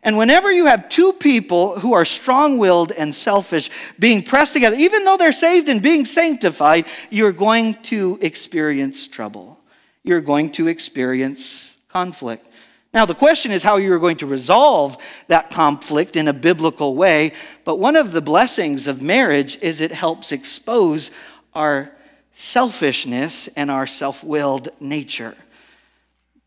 And 0.03 0.19
whenever 0.19 0.51
you 0.51 0.67
have 0.67 0.89
two 0.89 1.13
people 1.13 1.79
who 1.79 1.93
are 1.93 2.05
strong 2.05 2.59
willed 2.59 2.91
and 2.91 3.15
selfish 3.15 3.71
being 4.01 4.21
pressed 4.21 4.55
together, 4.55 4.75
even 4.75 5.05
though 5.05 5.17
they're 5.17 5.31
saved 5.31 5.69
and 5.69 5.81
being 5.81 6.05
sanctified, 6.05 6.87
you're 7.09 7.31
going 7.31 7.75
to 7.85 8.19
experience 8.21 9.07
trouble. 9.07 9.61
You're 10.03 10.21
going 10.21 10.51
to 10.53 10.67
experience 10.67 11.77
conflict. 11.89 12.50
Now, 12.93 13.07
the 13.07 13.15
question 13.15 13.53
is 13.53 13.63
how 13.63 13.77
you're 13.77 14.01
going 14.01 14.17
to 14.17 14.27
resolve 14.27 14.97
that 15.29 15.51
conflict 15.51 16.17
in 16.17 16.27
a 16.27 16.33
biblical 16.33 16.97
way. 16.97 17.33
But 17.65 17.77
one 17.77 17.95
of 17.95 18.11
the 18.11 18.21
blessings 18.21 18.89
of 18.89 19.01
marriage 19.01 19.57
is 19.63 19.81
it 19.81 19.93
helps 19.93 20.33
expose 20.33 21.13
our 21.55 21.93
selfishness 22.33 23.49
and 23.49 23.71
our 23.71 23.87
self 23.87 24.25
willed 24.25 24.71
nature. 24.81 25.37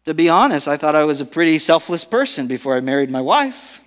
To 0.06 0.14
be 0.14 0.28
honest, 0.28 0.68
I 0.68 0.76
thought 0.76 0.96
I 0.96 1.04
was 1.04 1.22
a 1.22 1.26
pretty 1.26 1.58
selfless 1.60 2.04
person 2.04 2.48
before 2.48 2.76
I 2.76 2.82
married 2.82 3.10
my 3.10 3.22
wife. 3.22 3.80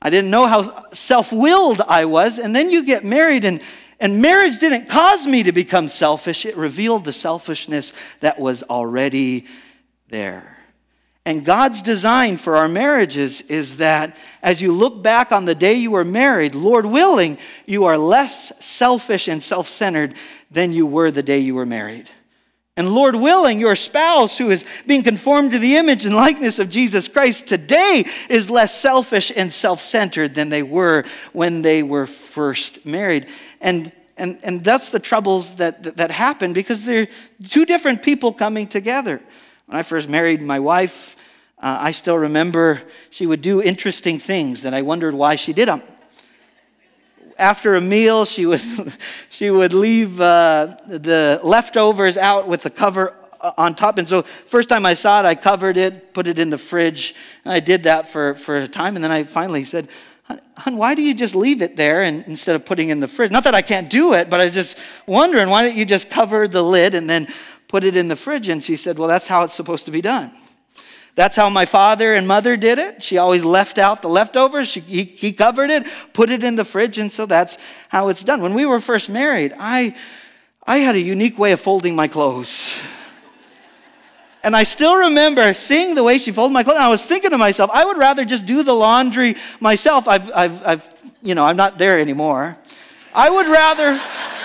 I 0.00 0.08
didn't 0.08 0.30
know 0.30 0.46
how 0.46 0.90
self 0.92 1.32
willed 1.32 1.82
I 1.82 2.06
was. 2.06 2.38
And 2.38 2.56
then 2.56 2.70
you 2.70 2.82
get 2.82 3.04
married, 3.04 3.44
and, 3.44 3.60
and 4.00 4.22
marriage 4.22 4.58
didn't 4.58 4.88
cause 4.88 5.26
me 5.26 5.42
to 5.42 5.52
become 5.52 5.88
selfish, 5.88 6.46
it 6.46 6.56
revealed 6.56 7.04
the 7.04 7.12
selfishness 7.12 7.92
that 8.20 8.38
was 8.38 8.62
already 8.62 9.46
there. 10.08 10.53
And 11.26 11.44
God's 11.44 11.80
design 11.80 12.36
for 12.36 12.56
our 12.56 12.68
marriages 12.68 13.40
is 13.42 13.78
that 13.78 14.16
as 14.42 14.60
you 14.60 14.72
look 14.72 15.02
back 15.02 15.32
on 15.32 15.46
the 15.46 15.54
day 15.54 15.74
you 15.74 15.90
were 15.90 16.04
married, 16.04 16.54
Lord 16.54 16.84
willing, 16.84 17.38
you 17.64 17.84
are 17.86 17.96
less 17.96 18.52
selfish 18.62 19.26
and 19.26 19.42
self 19.42 19.66
centered 19.66 20.14
than 20.50 20.72
you 20.72 20.86
were 20.86 21.10
the 21.10 21.22
day 21.22 21.38
you 21.38 21.54
were 21.54 21.66
married. 21.66 22.10
And 22.76 22.92
Lord 22.92 23.14
willing, 23.14 23.60
your 23.60 23.76
spouse 23.76 24.36
who 24.36 24.50
is 24.50 24.66
being 24.86 25.04
conformed 25.04 25.52
to 25.52 25.58
the 25.58 25.76
image 25.76 26.04
and 26.04 26.14
likeness 26.14 26.58
of 26.58 26.70
Jesus 26.70 27.06
Christ 27.06 27.46
today 27.46 28.04
is 28.28 28.50
less 28.50 28.74
selfish 28.74 29.32
and 29.34 29.52
self 29.52 29.80
centered 29.80 30.34
than 30.34 30.50
they 30.50 30.62
were 30.62 31.04
when 31.32 31.62
they 31.62 31.82
were 31.82 32.06
first 32.06 32.84
married. 32.84 33.28
And, 33.62 33.92
and, 34.18 34.40
and 34.42 34.62
that's 34.62 34.90
the 34.90 34.98
troubles 34.98 35.56
that, 35.56 35.84
that, 35.84 35.96
that 35.96 36.10
happen 36.10 36.52
because 36.52 36.84
they're 36.84 37.08
two 37.48 37.64
different 37.64 38.02
people 38.02 38.32
coming 38.32 38.66
together. 38.66 39.22
When 39.66 39.78
I 39.78 39.82
first 39.82 40.08
married 40.08 40.42
my 40.42 40.60
wife, 40.60 41.16
uh, 41.58 41.78
I 41.80 41.92
still 41.92 42.18
remember 42.18 42.82
she 43.08 43.26
would 43.26 43.40
do 43.40 43.62
interesting 43.62 44.18
things 44.18 44.62
that 44.62 44.74
I 44.74 44.82
wondered 44.82 45.14
why 45.14 45.36
she 45.36 45.54
did 45.54 45.68
them. 45.68 45.82
After 47.38 47.74
a 47.74 47.80
meal, 47.80 48.26
she 48.26 48.44
would, 48.44 48.62
she 49.30 49.50
would 49.50 49.72
leave 49.72 50.20
uh, 50.20 50.76
the 50.86 51.40
leftovers 51.42 52.18
out 52.18 52.46
with 52.46 52.62
the 52.62 52.70
cover 52.70 53.14
uh, 53.40 53.52
on 53.56 53.74
top. 53.74 53.96
And 53.96 54.06
so, 54.06 54.22
first 54.22 54.68
time 54.68 54.84
I 54.84 54.92
saw 54.92 55.20
it, 55.20 55.24
I 55.24 55.34
covered 55.34 55.78
it, 55.78 56.12
put 56.12 56.26
it 56.26 56.38
in 56.38 56.50
the 56.50 56.58
fridge. 56.58 57.14
And 57.44 57.52
I 57.52 57.60
did 57.60 57.84
that 57.84 58.10
for, 58.10 58.34
for 58.34 58.56
a 58.56 58.68
time. 58.68 58.96
And 58.96 59.02
then 59.02 59.12
I 59.12 59.24
finally 59.24 59.64
said, 59.64 59.88
Hun, 60.56 60.78
why 60.78 60.94
do 60.94 61.02
you 61.02 61.14
just 61.14 61.34
leave 61.34 61.60
it 61.60 61.76
there 61.76 62.02
and, 62.02 62.24
instead 62.26 62.54
of 62.54 62.64
putting 62.64 62.88
in 62.88 63.00
the 63.00 63.08
fridge? 63.08 63.30
Not 63.30 63.44
that 63.44 63.54
I 63.54 63.60
can't 63.60 63.90
do 63.90 64.14
it, 64.14 64.30
but 64.30 64.40
I 64.40 64.44
was 64.44 64.54
just 64.54 64.78
wondering, 65.06 65.50
why 65.50 65.62
don't 65.62 65.76
you 65.76 65.84
just 65.84 66.10
cover 66.10 66.48
the 66.48 66.62
lid 66.62 66.94
and 66.94 67.10
then 67.10 67.28
put 67.74 67.82
it 67.82 67.96
in 67.96 68.06
the 68.06 68.14
fridge. 68.14 68.48
And 68.48 68.62
she 68.62 68.76
said, 68.76 69.00
Well, 69.00 69.08
that's 69.08 69.26
how 69.26 69.42
it's 69.42 69.52
supposed 69.52 69.84
to 69.86 69.90
be 69.90 70.00
done. 70.00 70.30
That's 71.16 71.34
how 71.34 71.50
my 71.50 71.64
father 71.64 72.14
and 72.14 72.24
mother 72.24 72.56
did 72.56 72.78
it. 72.78 73.02
She 73.02 73.18
always 73.18 73.42
left 73.42 73.78
out 73.78 74.00
the 74.00 74.08
leftovers. 74.08 74.68
She, 74.68 74.78
he, 74.78 75.02
he 75.02 75.32
covered 75.32 75.70
it, 75.70 75.84
put 76.12 76.30
it 76.30 76.44
in 76.44 76.54
the 76.54 76.64
fridge, 76.64 76.98
and 76.98 77.10
so 77.10 77.26
that's 77.26 77.58
how 77.88 78.10
it's 78.10 78.22
done. 78.22 78.40
When 78.42 78.54
we 78.54 78.64
were 78.64 78.78
first 78.78 79.08
married, 79.08 79.54
I, 79.58 79.96
I 80.64 80.78
had 80.78 80.94
a 80.94 81.00
unique 81.00 81.36
way 81.36 81.50
of 81.50 81.60
folding 81.60 81.96
my 81.96 82.06
clothes. 82.06 82.72
And 84.44 84.54
I 84.54 84.62
still 84.64 84.94
remember 84.94 85.54
seeing 85.54 85.94
the 85.94 86.02
way 86.04 86.18
she 86.18 86.30
folded 86.30 86.52
my 86.52 86.62
clothes. 86.62 86.76
And 86.76 86.84
I 86.84 86.90
was 86.90 87.06
thinking 87.06 87.30
to 87.30 87.38
myself, 87.38 87.70
I 87.72 87.82
would 87.82 87.96
rather 87.96 88.26
just 88.26 88.44
do 88.44 88.62
the 88.62 88.74
laundry 88.74 89.36
myself. 89.58 90.06
I've, 90.06 90.30
I've, 90.34 90.66
I've 90.66 91.04
you 91.22 91.34
know, 91.34 91.46
I'm 91.46 91.56
not 91.56 91.78
there 91.78 91.98
anymore. 91.98 92.58
I 93.14 93.30
would 93.30 93.46
rather 93.46 93.98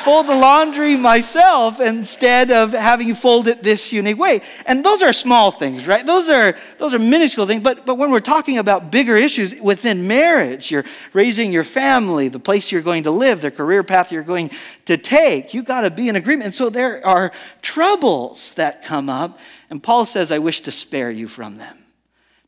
fold 0.09 0.25
the 0.25 0.33
laundry 0.33 0.95
myself 0.95 1.79
instead 1.79 2.49
of 2.49 2.71
having 2.71 3.07
you 3.07 3.13
fold 3.13 3.47
it 3.47 3.61
this 3.61 3.93
unique 3.93 4.17
way. 4.17 4.41
And 4.65 4.83
those 4.83 5.03
are 5.03 5.13
small 5.13 5.51
things, 5.51 5.85
right? 5.85 6.03
Those 6.03 6.29
are, 6.29 6.57
those 6.79 6.95
are 6.95 6.99
minuscule 6.99 7.45
things. 7.45 7.61
But, 7.61 7.85
but 7.85 7.99
when 7.99 8.09
we're 8.09 8.19
talking 8.19 8.57
about 8.57 8.89
bigger 8.89 9.15
issues 9.15 9.61
within 9.61 10.07
marriage, 10.07 10.71
you're 10.71 10.85
raising 11.13 11.51
your 11.51 11.63
family, 11.63 12.27
the 12.27 12.39
place 12.39 12.71
you're 12.71 12.81
going 12.81 13.03
to 13.03 13.11
live, 13.11 13.41
the 13.41 13.51
career 13.51 13.83
path 13.83 14.11
you're 14.11 14.23
going 14.23 14.49
to 14.85 14.97
take, 14.97 15.53
you 15.53 15.61
got 15.61 15.81
to 15.81 15.91
be 15.91 16.09
in 16.09 16.15
agreement. 16.15 16.45
And 16.45 16.55
so 16.55 16.71
there 16.71 17.05
are 17.05 17.31
troubles 17.61 18.55
that 18.55 18.83
come 18.83 19.09
up. 19.09 19.39
And 19.69 19.83
Paul 19.83 20.05
says, 20.05 20.31
I 20.31 20.39
wish 20.39 20.61
to 20.61 20.71
spare 20.71 21.11
you 21.11 21.27
from 21.27 21.57
them. 21.57 21.77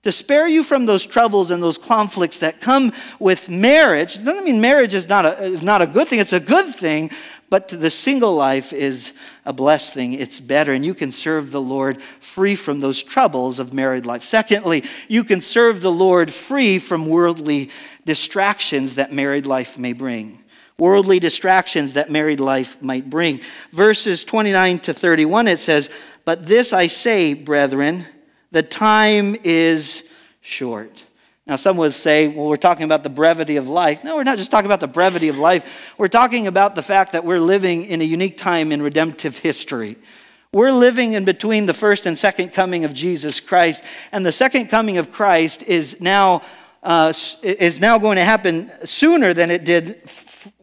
to 0.04 0.12
spare 0.12 0.48
you 0.48 0.64
from 0.64 0.88
those 0.88 1.06
troubles 1.06 1.52
and 1.52 1.62
those 1.62 1.78
conflicts 1.78 2.40
that 2.40 2.60
come 2.60 2.92
with 3.20 3.50
marriage. 3.50 4.18
It 4.18 4.26
doesn't 4.26 4.44
mean 4.44 4.60
marriage 4.60 4.96
is 4.96 5.08
not 5.08 5.26
a, 5.26 5.44
is 5.44 5.62
not 5.62 5.82
a 5.82 5.86
good 5.86 6.08
thing, 6.08 6.20
it's 6.20 6.34
a 6.34 6.40
good 6.40 6.74
thing, 6.74 7.12
but 7.52 7.68
the 7.68 7.90
single 7.90 8.34
life 8.34 8.72
is 8.72 9.12
a 9.46 9.52
blessed 9.52 9.94
thing. 9.94 10.14
It's 10.14 10.40
better, 10.40 10.72
and 10.72 10.86
you 10.86 10.94
can 10.94 11.12
serve 11.12 11.52
the 11.52 11.60
Lord 11.60 12.02
free 12.22 12.56
from 12.56 12.80
those 12.80 13.04
troubles 13.04 13.60
of 13.60 13.74
married 13.74 14.06
life. 14.06 14.24
Secondly, 14.24 14.86
you 15.10 15.26
can 15.26 15.42
serve 15.42 15.82
the 15.82 15.92
Lord 15.92 16.32
free 16.32 16.80
from 16.80 17.08
worldly 17.08 17.70
distractions 18.06 18.96
that 18.96 19.12
married 19.12 19.46
life 19.46 19.78
may 19.78 19.92
bring. 19.92 20.42
Worldly 20.78 21.20
distractions 21.20 21.92
that 21.92 22.10
married 22.10 22.40
life 22.40 22.82
might 22.82 23.10
bring. 23.10 23.42
Verses 23.74 24.24
29 24.24 24.80
to 24.80 24.94
31, 24.94 25.50
it 25.50 25.60
says, 25.60 25.90
But 26.24 26.46
this 26.46 26.72
I 26.72 26.88
say, 26.88 27.34
brethren, 27.34 28.06
the 28.52 28.64
time 28.64 29.36
is 29.44 30.06
short. 30.40 31.04
Now, 31.48 31.56
some 31.56 31.76
would 31.78 31.94
say, 31.94 32.28
well, 32.28 32.46
we're 32.46 32.56
talking 32.56 32.84
about 32.84 33.04
the 33.04 33.10
brevity 33.10 33.58
of 33.58 33.68
life. 33.68 34.04
No, 34.04 34.16
we're 34.16 34.24
not 34.24 34.38
just 34.38 34.52
talking 34.52 34.68
about 34.68 34.80
the 34.80 34.88
brevity 34.88 35.28
of 35.28 35.40
life. 35.40 35.94
We're 35.98 36.08
talking 36.08 36.46
about 36.46 36.76
the 36.76 36.84
fact 36.84 37.14
that 37.14 37.26
we're 37.26 37.40
living 37.40 37.84
in 37.84 38.00
a 38.00 38.04
unique 38.04 38.38
time 38.38 38.72
in 38.72 38.82
redemptive 38.82 39.40
history. 39.40 39.98
We're 40.54 40.72
living 40.72 41.14
in 41.14 41.26
between 41.26 41.66
the 41.66 41.74
first 41.74 42.06
and 42.06 42.18
second 42.18 42.50
coming 42.50 42.86
of 42.86 42.94
Jesus 42.94 43.40
Christ, 43.40 43.84
and 44.12 44.26
the 44.26 44.32
second 44.32 44.68
coming 44.68 44.98
of 44.98 45.12
Christ 45.12 45.64
is 45.64 46.00
now, 46.00 46.44
uh, 46.84 47.14
is 47.42 47.80
now 47.80 47.98
going 47.98 48.18
to 48.18 48.26
happen 48.26 48.70
sooner 48.86 49.34
than 49.34 49.50
it 49.50 49.64
did 49.64 50.04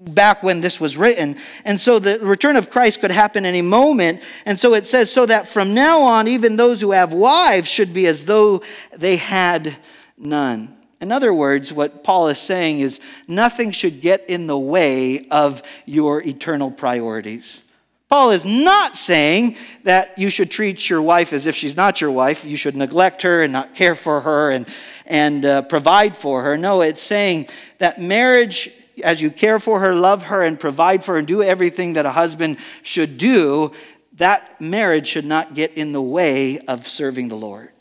back 0.00 0.42
when 0.42 0.60
this 0.60 0.78
was 0.78 0.96
written. 0.96 1.36
And 1.64 1.80
so 1.80 1.98
the 1.98 2.20
return 2.20 2.56
of 2.56 2.70
Christ 2.70 3.00
could 3.00 3.10
happen 3.10 3.44
any 3.44 3.62
moment. 3.62 4.22
And 4.44 4.58
so 4.58 4.74
it 4.74 4.86
says, 4.86 5.10
so 5.10 5.26
that 5.26 5.48
from 5.48 5.74
now 5.74 6.02
on, 6.02 6.28
even 6.28 6.56
those 6.56 6.80
who 6.80 6.92
have 6.92 7.12
wives 7.12 7.68
should 7.68 7.92
be 7.92 8.06
as 8.06 8.26
though 8.26 8.62
they 8.96 9.16
had 9.16 9.76
none. 10.18 10.76
In 11.00 11.12
other 11.12 11.32
words, 11.32 11.72
what 11.72 12.02
Paul 12.02 12.28
is 12.28 12.38
saying 12.38 12.80
is 12.80 13.00
nothing 13.28 13.70
should 13.70 14.00
get 14.00 14.28
in 14.28 14.46
the 14.46 14.58
way 14.58 15.26
of 15.30 15.62
your 15.86 16.20
eternal 16.22 16.70
priorities. 16.70 17.62
Paul 18.08 18.30
is 18.30 18.44
not 18.44 18.96
saying 18.96 19.56
that 19.84 20.18
you 20.18 20.30
should 20.30 20.50
treat 20.50 20.88
your 20.88 21.02
wife 21.02 21.32
as 21.32 21.46
if 21.46 21.54
she's 21.54 21.76
not 21.76 22.00
your 22.00 22.10
wife. 22.10 22.44
You 22.44 22.56
should 22.56 22.74
neglect 22.74 23.22
her 23.22 23.42
and 23.42 23.52
not 23.52 23.74
care 23.74 23.94
for 23.94 24.22
her 24.22 24.50
and, 24.50 24.66
and 25.04 25.44
uh, 25.44 25.62
provide 25.62 26.16
for 26.16 26.42
her. 26.42 26.56
No, 26.56 26.80
it's 26.80 27.02
saying 27.02 27.48
that 27.78 28.00
marriage 28.00 28.70
as 29.04 29.20
you 29.20 29.30
care 29.30 29.58
for 29.58 29.80
her, 29.80 29.94
love 29.94 30.24
her, 30.24 30.42
and 30.42 30.58
provide 30.58 31.04
for 31.04 31.12
her, 31.12 31.18
and 31.18 31.28
do 31.28 31.42
everything 31.42 31.92
that 31.94 32.06
a 32.06 32.12
husband 32.12 32.56
should 32.82 33.18
do, 33.18 33.72
that 34.14 34.60
marriage 34.60 35.06
should 35.06 35.24
not 35.24 35.54
get 35.54 35.74
in 35.74 35.92
the 35.92 36.02
way 36.02 36.58
of 36.60 36.88
serving 36.88 37.28
the 37.28 37.36
Lord. 37.36 37.77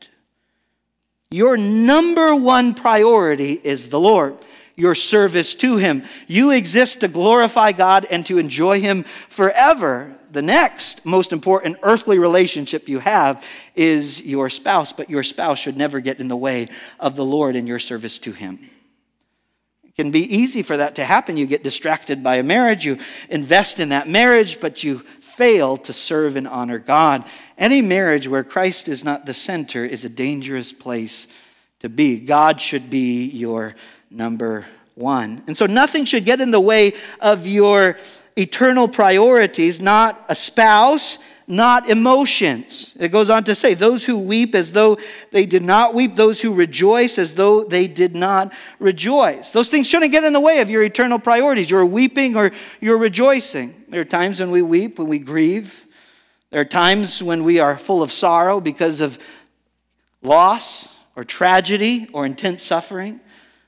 Your 1.29 1.57
number 1.57 2.33
one 2.33 2.73
priority 2.73 3.59
is 3.61 3.89
the 3.89 3.99
Lord, 3.99 4.37
your 4.77 4.95
service 4.95 5.53
to 5.55 5.75
Him. 5.75 6.03
You 6.25 6.51
exist 6.51 7.01
to 7.01 7.09
glorify 7.09 7.73
God 7.73 8.07
and 8.09 8.25
to 8.27 8.37
enjoy 8.37 8.79
Him 8.79 9.03
forever. 9.27 10.15
The 10.31 10.41
next 10.41 11.05
most 11.05 11.33
important 11.33 11.77
earthly 11.83 12.17
relationship 12.17 12.87
you 12.87 12.99
have 12.99 13.43
is 13.75 14.21
your 14.21 14.49
spouse, 14.49 14.93
but 14.93 15.09
your 15.09 15.23
spouse 15.23 15.59
should 15.59 15.75
never 15.77 15.99
get 15.99 16.19
in 16.19 16.29
the 16.29 16.37
way 16.37 16.69
of 16.99 17.15
the 17.15 17.25
Lord 17.25 17.55
and 17.57 17.67
your 17.67 17.79
service 17.79 18.19
to 18.19 18.31
Him 18.31 18.59
It 19.83 19.95
can 19.95 20.11
be 20.11 20.21
easy 20.33 20.63
for 20.63 20.77
that 20.77 20.95
to 20.95 21.03
happen. 21.03 21.35
You 21.35 21.45
get 21.45 21.63
distracted 21.63 22.23
by 22.23 22.35
a 22.35 22.43
marriage, 22.43 22.85
you 22.85 22.99
invest 23.29 23.79
in 23.81 23.89
that 23.89 24.07
marriage, 24.07 24.61
but 24.61 24.81
you 24.83 25.03
fail 25.37 25.77
to 25.77 25.93
serve 25.93 26.35
and 26.35 26.47
honor 26.47 26.79
God. 26.79 27.23
Any 27.59 27.83
marriage 27.83 28.27
where 28.27 28.43
Christ 28.43 28.87
is 28.87 29.03
not 29.03 29.27
the 29.27 29.35
center 29.35 29.85
is 29.85 30.03
a 30.03 30.09
dangerous 30.09 30.73
place 30.73 31.27
to 31.79 31.89
be. 31.89 32.17
God 32.19 32.59
should 32.59 32.89
be 32.89 33.25
your 33.25 33.75
number 34.09 34.65
one. 34.95 35.43
And 35.45 35.55
so 35.55 35.67
nothing 35.67 36.05
should 36.05 36.25
get 36.25 36.41
in 36.41 36.49
the 36.49 36.59
way 36.59 36.93
of 37.19 37.45
your 37.45 37.99
eternal 38.35 38.87
priorities, 38.87 39.79
not 39.79 40.25
a 40.27 40.33
spouse, 40.33 41.19
not 41.47 41.89
emotions. 41.89 42.93
It 42.99 43.07
goes 43.09 43.29
on 43.29 43.45
to 43.45 43.55
say, 43.55 43.73
those 43.73 44.03
who 44.03 44.17
weep 44.17 44.53
as 44.53 44.73
though 44.73 44.97
they 45.31 45.45
did 45.45 45.63
not 45.63 45.93
weep, 45.93 46.15
those 46.15 46.41
who 46.41 46.53
rejoice 46.53 47.17
as 47.17 47.35
though 47.35 47.63
they 47.63 47.87
did 47.87 48.15
not 48.15 48.51
rejoice. 48.79 49.51
Those 49.51 49.69
things 49.69 49.87
shouldn't 49.87 50.11
get 50.11 50.25
in 50.25 50.33
the 50.33 50.41
way 50.41 50.59
of 50.59 50.69
your 50.69 50.83
eternal 50.83 51.19
priorities. 51.19 51.69
You're 51.69 51.85
weeping 51.85 52.35
or 52.35 52.51
you're 52.81 52.97
rejoicing. 52.97 53.85
There 53.87 54.01
are 54.01 54.05
times 54.05 54.41
when 54.41 54.51
we 54.51 54.61
weep, 54.61 54.99
when 54.99 55.07
we 55.07 55.19
grieve. 55.19 55.85
There 56.49 56.59
are 56.59 56.65
times 56.65 57.23
when 57.23 57.45
we 57.45 57.59
are 57.59 57.77
full 57.77 58.03
of 58.03 58.11
sorrow 58.11 58.59
because 58.59 58.99
of 58.99 59.17
loss 60.21 60.89
or 61.15 61.23
tragedy 61.23 62.09
or 62.11 62.25
intense 62.25 62.61
suffering. 62.61 63.21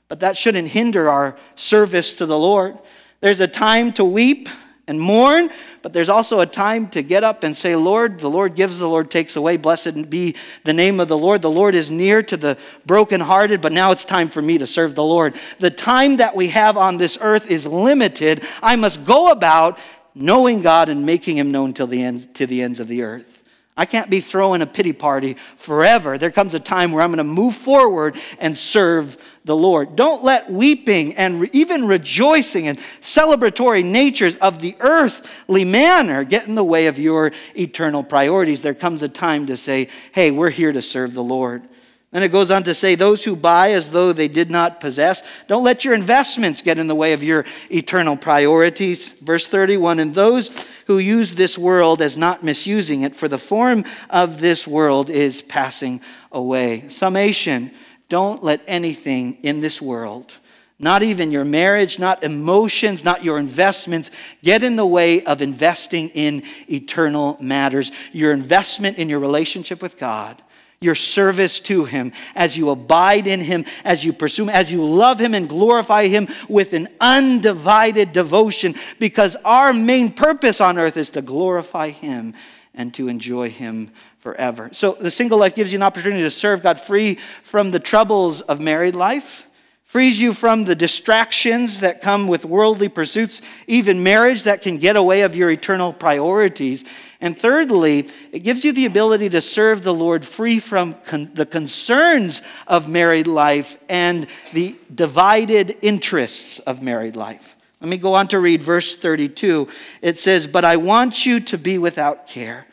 But 0.08 0.20
that 0.20 0.36
shouldn't 0.36 0.68
hinder 0.68 1.08
our 1.08 1.38
service 1.56 2.12
to 2.14 2.26
the 2.26 2.38
Lord. 2.38 2.76
There's 3.20 3.40
a 3.40 3.48
time 3.48 3.92
to 3.94 4.04
weep 4.04 4.50
and 4.90 5.00
mourn, 5.00 5.48
but 5.82 5.92
there's 5.92 6.08
also 6.08 6.40
a 6.40 6.46
time 6.46 6.88
to 6.88 7.00
get 7.00 7.24
up 7.24 7.44
and 7.44 7.56
say, 7.56 7.76
Lord, 7.76 8.18
the 8.18 8.28
Lord 8.28 8.56
gives, 8.56 8.78
the 8.78 8.88
Lord 8.88 9.10
takes 9.10 9.36
away. 9.36 9.56
Blessed 9.56 10.10
be 10.10 10.34
the 10.64 10.74
name 10.74 10.98
of 10.98 11.08
the 11.08 11.16
Lord. 11.16 11.40
The 11.40 11.50
Lord 11.50 11.74
is 11.74 11.90
near 11.90 12.22
to 12.24 12.36
the 12.36 12.58
brokenhearted, 12.84 13.60
but 13.60 13.72
now 13.72 13.92
it's 13.92 14.04
time 14.04 14.28
for 14.28 14.42
me 14.42 14.58
to 14.58 14.66
serve 14.66 14.96
the 14.96 15.04
Lord. 15.04 15.34
The 15.60 15.70
time 15.70 16.16
that 16.16 16.34
we 16.34 16.48
have 16.48 16.76
on 16.76 16.98
this 16.98 17.16
earth 17.20 17.50
is 17.50 17.66
limited. 17.66 18.44
I 18.62 18.76
must 18.76 19.06
go 19.06 19.30
about 19.30 19.78
knowing 20.14 20.60
God 20.60 20.88
and 20.88 21.06
making 21.06 21.36
him 21.36 21.52
known 21.52 21.72
till 21.72 21.86
the 21.86 22.02
end, 22.02 22.34
to 22.34 22.46
the 22.46 22.60
ends 22.60 22.80
of 22.80 22.88
the 22.88 23.02
earth. 23.02 23.42
I 23.76 23.86
can't 23.86 24.10
be 24.10 24.20
throwing 24.20 24.60
a 24.60 24.66
pity 24.66 24.92
party 24.92 25.36
forever. 25.56 26.18
There 26.18 26.30
comes 26.30 26.52
a 26.52 26.60
time 26.60 26.92
where 26.92 27.02
I'm 27.02 27.10
going 27.10 27.18
to 27.18 27.24
move 27.24 27.54
forward 27.54 28.16
and 28.38 28.58
serve 28.58 29.16
the 29.50 29.56
Lord. 29.56 29.96
Don't 29.96 30.22
let 30.22 30.48
weeping 30.48 31.16
and 31.16 31.40
re- 31.40 31.50
even 31.52 31.84
rejoicing 31.84 32.68
and 32.68 32.78
celebratory 33.00 33.84
natures 33.84 34.36
of 34.36 34.60
the 34.60 34.76
earthly 34.78 35.64
manner 35.64 36.22
get 36.22 36.46
in 36.46 36.54
the 36.54 36.62
way 36.62 36.86
of 36.86 37.00
your 37.00 37.32
eternal 37.58 38.04
priorities. 38.04 38.62
There 38.62 38.74
comes 38.74 39.02
a 39.02 39.08
time 39.08 39.46
to 39.46 39.56
say, 39.56 39.88
hey, 40.12 40.30
we're 40.30 40.50
here 40.50 40.70
to 40.70 40.80
serve 40.80 41.14
the 41.14 41.24
Lord. 41.24 41.64
Then 42.12 42.22
it 42.22 42.28
goes 42.28 42.52
on 42.52 42.62
to 42.62 42.74
say, 42.74 42.94
those 42.94 43.24
who 43.24 43.34
buy 43.34 43.72
as 43.72 43.90
though 43.90 44.12
they 44.12 44.28
did 44.28 44.52
not 44.52 44.78
possess, 44.78 45.24
don't 45.48 45.64
let 45.64 45.84
your 45.84 45.94
investments 45.94 46.62
get 46.62 46.78
in 46.78 46.86
the 46.86 46.94
way 46.94 47.12
of 47.12 47.24
your 47.24 47.44
eternal 47.72 48.16
priorities. 48.16 49.14
Verse 49.14 49.48
31 49.48 49.98
And 49.98 50.14
those 50.14 50.50
who 50.86 50.98
use 50.98 51.34
this 51.34 51.58
world 51.58 52.00
as 52.00 52.16
not 52.16 52.44
misusing 52.44 53.02
it, 53.02 53.16
for 53.16 53.26
the 53.26 53.36
form 53.36 53.84
of 54.10 54.40
this 54.40 54.64
world 54.64 55.10
is 55.10 55.42
passing 55.42 56.00
away. 56.30 56.88
Summation 56.88 57.72
don't 58.10 58.44
let 58.44 58.60
anything 58.66 59.38
in 59.42 59.60
this 59.60 59.80
world, 59.80 60.34
not 60.78 61.02
even 61.02 61.30
your 61.30 61.44
marriage, 61.44 61.98
not 61.98 62.22
emotions, 62.22 63.02
not 63.02 63.24
your 63.24 63.38
investments, 63.38 64.10
get 64.42 64.62
in 64.62 64.76
the 64.76 64.84
way 64.84 65.22
of 65.24 65.40
investing 65.40 66.10
in 66.10 66.42
eternal 66.70 67.38
matters. 67.40 67.90
Your 68.12 68.32
investment 68.32 68.98
in 68.98 69.08
your 69.08 69.20
relationship 69.20 69.80
with 69.80 69.96
God 69.96 70.42
your 70.82 70.94
service 70.94 71.60
to 71.60 71.84
Him, 71.84 72.10
as 72.34 72.56
you 72.56 72.70
abide 72.70 73.26
in 73.26 73.40
Him, 73.40 73.66
as 73.84 74.02
you 74.02 74.14
pursue 74.14 74.44
Him, 74.44 74.48
as 74.48 74.72
you 74.72 74.82
love 74.82 75.20
Him 75.20 75.34
and 75.34 75.46
glorify 75.46 76.06
Him 76.06 76.26
with 76.48 76.72
an 76.72 76.88
undivided 77.00 78.12
devotion, 78.12 78.74
because 78.98 79.36
our 79.44 79.74
main 79.74 80.10
purpose 80.10 80.58
on 80.58 80.78
earth 80.78 80.96
is 80.96 81.10
to 81.10 81.22
glorify 81.22 81.90
Him 81.90 82.32
and 82.72 82.94
to 82.94 83.08
enjoy 83.08 83.50
Him 83.50 83.90
forever. 84.20 84.70
So 84.72 84.92
the 84.92 85.10
single 85.10 85.38
life 85.38 85.54
gives 85.54 85.72
you 85.72 85.78
an 85.78 85.82
opportunity 85.82 86.22
to 86.22 86.30
serve 86.30 86.62
God 86.62 86.80
free 86.80 87.18
from 87.42 87.72
the 87.72 87.80
troubles 87.80 88.40
of 88.42 88.60
married 88.60 88.94
life 88.94 89.46
frees 89.90 90.20
you 90.20 90.32
from 90.32 90.66
the 90.66 90.74
distractions 90.76 91.80
that 91.80 92.00
come 92.00 92.28
with 92.28 92.44
worldly 92.44 92.88
pursuits, 92.88 93.42
even 93.66 94.04
marriage 94.04 94.44
that 94.44 94.62
can 94.62 94.78
get 94.78 94.94
away 94.94 95.22
of 95.22 95.34
your 95.34 95.50
eternal 95.50 95.92
priorities. 95.92 96.84
And 97.20 97.36
thirdly, 97.36 98.08
it 98.30 98.44
gives 98.44 98.64
you 98.64 98.70
the 98.70 98.86
ability 98.86 99.30
to 99.30 99.40
serve 99.40 99.82
the 99.82 99.92
Lord 99.92 100.24
free 100.24 100.60
from 100.60 100.94
con- 101.06 101.32
the 101.34 101.44
concerns 101.44 102.40
of 102.68 102.88
married 102.88 103.26
life 103.26 103.78
and 103.88 104.28
the 104.52 104.78
divided 104.94 105.76
interests 105.82 106.60
of 106.60 106.80
married 106.80 107.16
life. 107.16 107.56
Let 107.80 107.88
me 107.88 107.96
go 107.96 108.14
on 108.14 108.28
to 108.28 108.38
read 108.38 108.62
verse 108.62 108.94
32. 108.94 109.66
It 110.02 110.20
says, 110.20 110.46
But 110.46 110.64
I 110.64 110.76
want 110.76 111.26
you 111.26 111.40
to 111.40 111.58
be 111.58 111.78
without 111.78 112.28
care. 112.28 112.68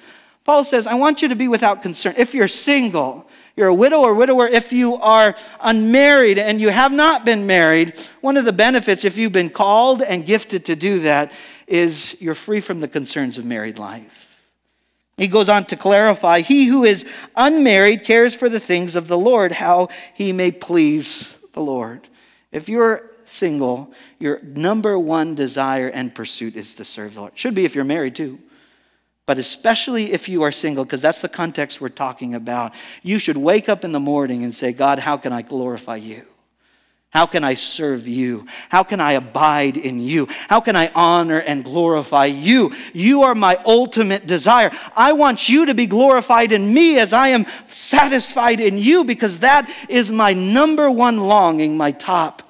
Paul 0.47 0.63
says, 0.63 0.87
I 0.87 0.93
want 0.93 1.21
you 1.21 1.27
to 1.27 1.35
be 1.35 1.49
without 1.49 1.81
concern. 1.81 2.13
If 2.17 2.33
you're 2.33 2.47
single, 2.47 3.27
you're 3.57 3.67
a 3.67 3.73
widow 3.73 3.99
or 3.99 4.13
widower, 4.13 4.47
if 4.47 4.71
you 4.71 4.95
are 4.95 5.35
unmarried 5.59 6.39
and 6.39 6.61
you 6.61 6.69
have 6.69 6.93
not 6.93 7.25
been 7.25 7.45
married, 7.45 7.93
one 8.21 8.37
of 8.37 8.45
the 8.45 8.53
benefits, 8.53 9.03
if 9.03 9.17
you've 9.17 9.33
been 9.33 9.49
called 9.49 10.01
and 10.01 10.25
gifted 10.25 10.63
to 10.65 10.75
do 10.77 11.01
that, 11.01 11.33
is 11.67 12.15
you're 12.21 12.33
free 12.33 12.61
from 12.61 12.79
the 12.79 12.87
concerns 12.87 13.37
of 13.37 13.43
married 13.43 13.77
life. 13.77 14.37
He 15.17 15.27
goes 15.27 15.49
on 15.49 15.65
to 15.65 15.75
clarify 15.75 16.39
He 16.39 16.67
who 16.67 16.85
is 16.85 17.05
unmarried 17.35 18.05
cares 18.05 18.33
for 18.33 18.47
the 18.47 18.61
things 18.61 18.95
of 18.95 19.09
the 19.09 19.17
Lord, 19.17 19.51
how 19.51 19.89
he 20.13 20.31
may 20.31 20.51
please 20.51 21.35
the 21.51 21.61
Lord. 21.61 22.07
If 22.53 22.69
you're 22.69 23.11
single, 23.25 23.91
your 24.17 24.39
number 24.43 24.97
one 24.97 25.35
desire 25.35 25.89
and 25.89 26.15
pursuit 26.15 26.55
is 26.55 26.73
to 26.75 26.85
serve 26.85 27.15
the 27.15 27.19
Lord. 27.19 27.33
Should 27.35 27.53
be 27.53 27.65
if 27.65 27.75
you're 27.75 27.83
married 27.83 28.15
too. 28.15 28.39
But 29.28 29.38
especially 29.38 30.13
if 30.13 30.30
you 30.30 30.41
are 30.43 30.53
single, 30.53 30.86
because 30.86 31.01
that's 31.01 31.21
the 31.21 31.30
context 31.30 31.82
we're 31.82 31.89
talking 31.89 32.34
about, 32.34 32.73
you 33.03 33.19
should 33.19 33.38
wake 33.38 33.67
up 33.67 33.84
in 33.84 33.91
the 33.91 33.99
morning 33.99 34.43
and 34.43 34.55
say, 34.55 34.71
God, 34.71 34.99
how 34.99 35.17
can 35.17 35.34
I 35.34 35.41
glorify 35.41 35.97
you? 35.97 36.23
How 37.09 37.25
can 37.25 37.43
I 37.43 37.55
serve 37.55 38.07
you? 38.07 38.47
How 38.69 38.84
can 38.84 39.01
I 39.01 39.13
abide 39.13 39.75
in 39.75 39.99
you? 39.99 40.28
How 40.47 40.61
can 40.61 40.78
I 40.78 40.91
honor 40.95 41.39
and 41.39 41.65
glorify 41.65 42.25
you? 42.25 42.73
You 42.93 43.23
are 43.23 43.36
my 43.36 43.59
ultimate 43.65 44.28
desire. 44.28 44.71
I 44.95 45.11
want 45.11 45.49
you 45.49 45.65
to 45.65 45.73
be 45.73 45.88
glorified 45.88 46.53
in 46.53 46.73
me 46.73 46.97
as 46.97 47.11
I 47.11 47.30
am 47.30 47.45
satisfied 47.67 48.61
in 48.61 48.78
you 48.78 49.03
because 49.03 49.39
that 49.39 49.69
is 49.89 50.09
my 50.09 50.32
number 50.32 50.89
one 50.89 51.19
longing, 51.19 51.75
my 51.75 51.91
top 51.91 52.43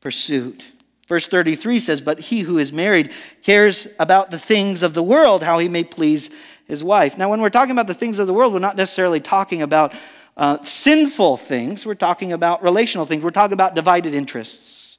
pursuit. 0.00 0.64
Verse 1.08 1.26
33 1.26 1.80
says, 1.80 2.00
But 2.02 2.20
he 2.20 2.40
who 2.40 2.58
is 2.58 2.70
married 2.70 3.10
cares 3.42 3.88
about 3.98 4.30
the 4.30 4.38
things 4.38 4.82
of 4.82 4.92
the 4.92 5.02
world, 5.02 5.42
how 5.42 5.58
he 5.58 5.66
may 5.66 5.82
please 5.82 6.28
his 6.66 6.84
wife. 6.84 7.16
Now, 7.16 7.30
when 7.30 7.40
we're 7.40 7.48
talking 7.48 7.72
about 7.72 7.86
the 7.86 7.94
things 7.94 8.18
of 8.18 8.26
the 8.26 8.34
world, 8.34 8.52
we're 8.52 8.58
not 8.58 8.76
necessarily 8.76 9.18
talking 9.18 9.62
about 9.62 9.94
uh, 10.36 10.62
sinful 10.62 11.38
things, 11.38 11.86
we're 11.86 11.94
talking 11.94 12.30
about 12.30 12.62
relational 12.62 13.06
things, 13.06 13.24
we're 13.24 13.30
talking 13.30 13.54
about 13.54 13.74
divided 13.74 14.12
interests. 14.12 14.98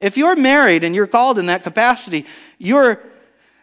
If 0.00 0.16
you're 0.16 0.34
married 0.34 0.82
and 0.82 0.94
you're 0.94 1.06
called 1.06 1.38
in 1.38 1.46
that 1.46 1.62
capacity, 1.62 2.24
you're, 2.56 2.98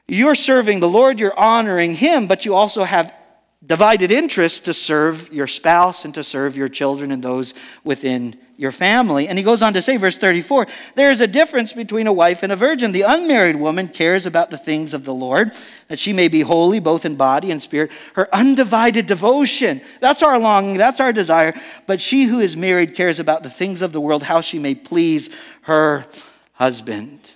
you're 0.08 0.36
serving 0.36 0.80
the 0.80 0.88
Lord, 0.88 1.20
you're 1.20 1.38
honoring 1.38 1.95
Him, 1.95 2.28
but 2.28 2.45
you 2.45 2.54
also 2.54 2.84
have 2.84 3.12
divided 3.68 4.11
interests 4.11 4.61
to 4.61 4.74
serve 4.74 5.32
your 5.32 5.47
spouse 5.47 6.05
and 6.05 6.13
to 6.13 6.24
serve 6.24 6.55
your 6.55 6.70
children 6.70 7.11
and 7.11 7.22
those 7.22 7.53
within 7.84 8.36
your 8.55 8.72
family. 8.72 9.28
And 9.28 9.38
he 9.38 9.43
goes 9.43 9.61
on 9.61 9.74
to 9.74 9.82
say, 9.82 9.97
verse 9.97 10.18
34 10.18 10.68
there 10.95 11.11
is 11.11 11.22
a 11.22 11.28
difference 11.28 11.74
between 11.74 12.07
a 12.07 12.13
wife 12.13 12.43
and 12.43 12.51
a 12.51 12.55
virgin. 12.55 12.91
The 12.91 13.03
unmarried 13.03 13.57
woman 13.57 13.89
cares 13.89 14.26
about 14.26 14.49
the 14.49 14.57
things 14.57 14.93
of 14.93 15.05
the 15.05 15.13
Lord, 15.13 15.51
that 15.89 15.99
she 15.99 16.13
may 16.13 16.28
be 16.28 16.41
holy 16.41 16.80
both 16.80 17.05
in 17.05 17.15
body 17.15 17.51
and 17.51 17.61
spirit. 17.61 17.91
Her 18.13 18.34
undivided 18.34 19.05
devotion, 19.05 19.82
that's 19.99 20.24
our 20.24 20.39
longing, 20.39 20.78
that's 20.78 20.99
our 20.99 21.13
desire. 21.13 21.53
But 21.86 22.01
she 22.01 22.24
who 22.24 22.39
is 22.39 22.57
married 22.57 22.95
cares 22.95 23.20
about 23.20 23.43
the 23.43 23.49
things 23.49 23.82
of 23.82 23.91
the 23.91 24.01
world, 24.01 24.24
how 24.24 24.41
she 24.41 24.59
may 24.59 24.76
please 24.76 25.30
her 25.61 26.07
husband. 26.53 27.27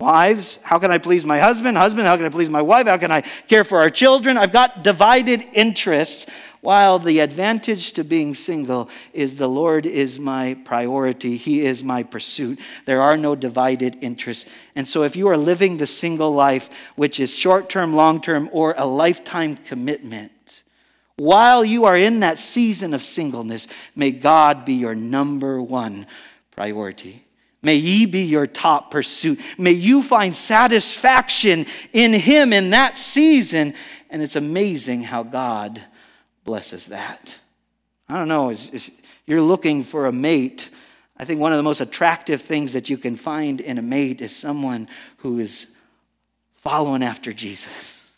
Wives, 0.00 0.58
how 0.62 0.78
can 0.78 0.90
I 0.90 0.96
please 0.96 1.26
my 1.26 1.38
husband? 1.38 1.76
Husband, 1.76 2.06
how 2.06 2.16
can 2.16 2.24
I 2.24 2.30
please 2.30 2.48
my 2.48 2.62
wife? 2.62 2.86
How 2.86 2.96
can 2.96 3.12
I 3.12 3.20
care 3.20 3.64
for 3.64 3.80
our 3.80 3.90
children? 3.90 4.38
I've 4.38 4.50
got 4.50 4.82
divided 4.82 5.44
interests 5.52 6.24
while 6.62 6.98
the 6.98 7.20
advantage 7.20 7.92
to 7.92 8.02
being 8.02 8.34
single 8.34 8.88
is 9.12 9.36
the 9.36 9.48
Lord 9.48 9.84
is 9.84 10.18
my 10.18 10.54
priority, 10.64 11.36
He 11.36 11.60
is 11.60 11.84
my 11.84 12.02
pursuit. 12.02 12.58
There 12.86 13.02
are 13.02 13.18
no 13.18 13.34
divided 13.34 13.98
interests. 14.00 14.48
And 14.74 14.88
so, 14.88 15.02
if 15.02 15.16
you 15.16 15.28
are 15.28 15.36
living 15.36 15.76
the 15.76 15.86
single 15.86 16.32
life, 16.32 16.70
which 16.96 17.20
is 17.20 17.36
short 17.36 17.68
term, 17.68 17.94
long 17.94 18.22
term, 18.22 18.48
or 18.52 18.74
a 18.78 18.86
lifetime 18.86 19.56
commitment, 19.56 20.62
while 21.16 21.62
you 21.62 21.84
are 21.84 21.96
in 21.96 22.20
that 22.20 22.38
season 22.38 22.94
of 22.94 23.02
singleness, 23.02 23.68
may 23.94 24.12
God 24.12 24.64
be 24.64 24.74
your 24.74 24.94
number 24.94 25.60
one 25.60 26.06
priority. 26.52 27.26
May 27.62 27.76
ye 27.76 28.06
be 28.06 28.22
your 28.22 28.46
top 28.46 28.90
pursuit. 28.90 29.40
May 29.58 29.72
you 29.72 30.02
find 30.02 30.34
satisfaction 30.34 31.66
in 31.92 32.12
Him 32.12 32.52
in 32.52 32.70
that 32.70 32.96
season. 32.96 33.74
And 34.08 34.22
it's 34.22 34.36
amazing 34.36 35.02
how 35.02 35.22
God 35.22 35.82
blesses 36.44 36.86
that. 36.86 37.38
I 38.08 38.16
don't 38.16 38.28
know, 38.28 38.50
if 38.50 38.90
you're 39.26 39.42
looking 39.42 39.84
for 39.84 40.06
a 40.06 40.12
mate, 40.12 40.70
I 41.16 41.24
think 41.24 41.40
one 41.40 41.52
of 41.52 41.58
the 41.58 41.62
most 41.62 41.80
attractive 41.82 42.40
things 42.40 42.72
that 42.72 42.88
you 42.88 42.96
can 42.96 43.14
find 43.14 43.60
in 43.60 43.76
a 43.76 43.82
mate 43.82 44.20
is 44.20 44.34
someone 44.34 44.88
who 45.18 45.38
is 45.38 45.66
following 46.54 47.02
after 47.02 47.32
Jesus. 47.32 48.10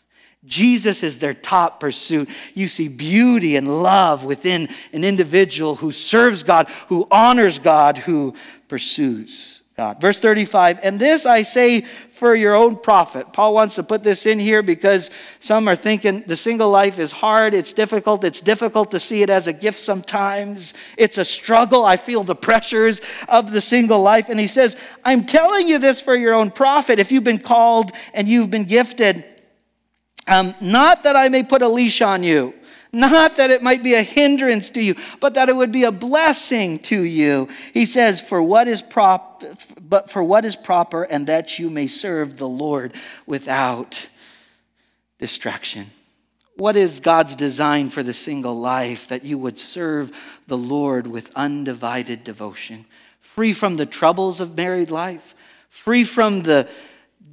Jesus 0.45 1.03
is 1.03 1.19
their 1.19 1.33
top 1.33 1.79
pursuit. 1.79 2.29
You 2.53 2.67
see 2.67 2.87
beauty 2.87 3.55
and 3.55 3.81
love 3.81 4.25
within 4.25 4.67
an 4.91 5.03
individual 5.03 5.75
who 5.75 5.91
serves 5.91 6.43
God, 6.43 6.69
who 6.87 7.07
honors 7.11 7.59
God, 7.59 7.97
who 7.97 8.35
pursues 8.73 9.63
God. 9.75 9.99
Verse 9.99 10.19
35, 10.19 10.79
and 10.83 10.99
this 10.99 11.25
I 11.25 11.41
say 11.41 11.81
for 12.11 12.35
your 12.35 12.53
own 12.53 12.75
profit. 12.75 13.33
Paul 13.33 13.55
wants 13.55 13.75
to 13.75 13.83
put 13.83 14.03
this 14.03 14.27
in 14.27 14.37
here 14.37 14.61
because 14.61 15.09
some 15.39 15.67
are 15.67 15.75
thinking 15.75 16.21
the 16.27 16.35
single 16.35 16.69
life 16.69 16.99
is 16.99 17.11
hard, 17.11 17.55
it's 17.55 17.73
difficult, 17.73 18.23
it's 18.23 18.39
difficult 18.39 18.91
to 18.91 18.99
see 18.99 19.23
it 19.23 19.31
as 19.31 19.47
a 19.47 19.53
gift 19.53 19.79
sometimes. 19.79 20.75
It's 20.95 21.17
a 21.17 21.25
struggle. 21.25 21.83
I 21.83 21.97
feel 21.97 22.23
the 22.23 22.35
pressures 22.35 23.01
of 23.27 23.51
the 23.51 23.61
single 23.61 23.99
life. 23.99 24.29
And 24.29 24.39
he 24.39 24.45
says, 24.45 24.77
I'm 25.03 25.25
telling 25.25 25.67
you 25.67 25.79
this 25.79 25.99
for 25.99 26.15
your 26.15 26.35
own 26.35 26.51
profit. 26.51 26.99
If 26.99 27.11
you've 27.11 27.23
been 27.23 27.39
called 27.39 27.91
and 28.13 28.29
you've 28.29 28.51
been 28.51 28.65
gifted, 28.65 29.25
um, 30.27 30.53
not 30.61 31.01
that 31.03 31.15
I 31.15 31.29
may 31.29 31.41
put 31.41 31.63
a 31.63 31.67
leash 31.67 32.01
on 32.01 32.21
you 32.21 32.53
not 32.93 33.37
that 33.37 33.49
it 33.49 33.63
might 33.63 33.81
be 33.81 33.95
a 33.95 34.03
hindrance 34.03 34.69
to 34.69 34.81
you, 34.81 34.95
but 35.19 35.33
that 35.33 35.49
it 35.49 35.55
would 35.55 35.71
be 35.71 35.83
a 35.83 35.91
blessing 35.91 36.77
to 36.79 37.01
you. 37.01 37.49
He 37.73 37.87
says, 37.87 38.21
For 38.21 38.41
what 38.41 38.67
is 38.67 38.83
prop 38.83 39.43
but 39.81 40.09
for 40.09 40.23
what 40.23 40.45
is 40.45 40.55
proper, 40.55 41.03
and 41.03 41.27
that 41.27 41.59
you 41.59 41.69
may 41.69 41.87
serve 41.87 42.37
the 42.37 42.47
Lord 42.47 42.93
without 43.25 44.09
distraction. 45.17 45.87
What 46.55 46.75
is 46.75 46.99
God's 46.99 47.35
design 47.35 47.89
for 47.89 48.03
the 48.03 48.13
single 48.13 48.59
life? 48.59 49.07
That 49.07 49.25
you 49.25 49.37
would 49.39 49.57
serve 49.57 50.11
the 50.47 50.57
Lord 50.57 51.07
with 51.07 51.31
undivided 51.35 52.23
devotion, 52.23 52.85
free 53.19 53.53
from 53.53 53.75
the 53.75 53.87
troubles 53.87 54.39
of 54.39 54.55
married 54.55 54.91
life, 54.91 55.33
free 55.69 56.03
from 56.03 56.43
the 56.43 56.67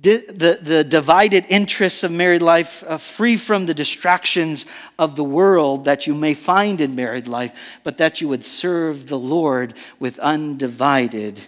the, 0.02 0.58
the 0.62 0.84
divided 0.84 1.44
interests 1.48 2.02
of 2.04 2.10
married 2.10 2.42
life, 2.42 2.82
uh, 2.86 2.96
free 2.96 3.36
from 3.36 3.66
the 3.66 3.74
distractions 3.74 4.64
of 4.98 5.16
the 5.16 5.24
world 5.24 5.84
that 5.84 6.06
you 6.06 6.14
may 6.14 6.34
find 6.34 6.80
in 6.80 6.94
married 6.94 7.28
life, 7.28 7.56
but 7.82 7.98
that 7.98 8.20
you 8.20 8.28
would 8.28 8.44
serve 8.44 9.08
the 9.08 9.18
Lord 9.18 9.74
with 9.98 10.18
undivided 10.20 11.40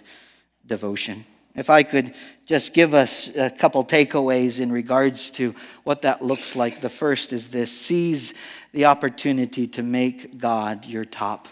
devotion. 0.65 1.25
If 1.55 1.69
I 1.69 1.83
could 1.83 2.13
just 2.45 2.73
give 2.73 2.93
us 2.93 3.33
a 3.35 3.49
couple 3.49 3.85
takeaways 3.85 4.59
in 4.59 4.71
regards 4.71 5.29
to 5.31 5.55
what 5.83 6.01
that 6.01 6.21
looks 6.21 6.55
like. 6.55 6.81
The 6.81 6.89
first 6.89 7.31
is 7.31 7.49
this 7.49 7.71
seize 7.71 8.33
the 8.73 8.85
opportunity 8.85 9.67
to 9.67 9.83
make 9.83 10.37
God 10.37 10.85
your 10.85 11.05
top 11.05 11.47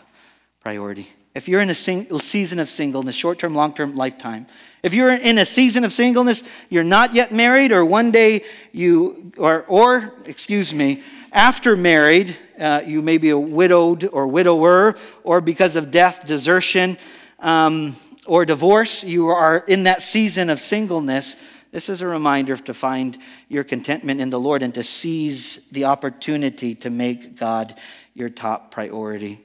priority. 0.60 1.08
If 1.34 1.48
you're 1.48 1.62
in 1.62 1.70
a 1.70 1.76
sing- 1.76 2.20
season 2.20 2.60
of 2.60 2.70
singleness, 2.70 3.16
short 3.16 3.40
term, 3.40 3.56
long 3.56 3.74
term, 3.74 3.96
lifetime, 3.96 4.48
if 4.84 4.94
you're 4.94 5.14
in 5.14 5.38
a 5.38 5.46
season 5.46 5.84
of 5.84 5.94
singleness, 5.94 6.44
you're 6.70 6.84
not 6.84 7.14
yet 7.14 7.32
married, 7.32 7.72
or 7.72 7.86
one 7.86 8.12
day 8.12 8.44
you, 8.72 9.32
or, 9.38 9.64
or 9.68 10.14
excuse 10.26 10.74
me, 10.74 11.04
after 11.32 11.78
married, 11.78 12.36
uh, 12.60 12.82
you 12.86 13.02
may 13.02 13.18
be 13.18 13.30
a 13.30 13.40
widowed 13.40 14.10
or 14.12 14.28
widower, 14.28 14.96
or 15.24 15.40
because 15.40 15.76
of 15.76 15.92
death, 15.92 16.26
desertion, 16.26 16.98
um, 17.40 17.96
or 18.26 18.46
divorce, 18.46 19.04
you 19.04 19.28
are 19.30 19.58
in 19.58 19.84
that 19.84 20.02
season 20.02 20.50
of 20.50 20.60
singleness. 20.60 21.36
This 21.72 21.88
is 21.88 22.02
a 22.02 22.08
reminder 22.08 22.58
to 22.58 22.74
find 22.74 23.18
your 23.48 23.64
contentment 23.64 24.20
in 24.20 24.30
the 24.30 24.40
Lord 24.40 24.62
and 24.62 24.74
to 24.74 24.84
seize 24.84 25.60
the 25.72 25.86
opportunity 25.86 26.76
to 26.76 26.90
make 26.90 27.36
God 27.36 27.76
your 28.14 28.30
top 28.30 28.72
priority. 28.72 29.40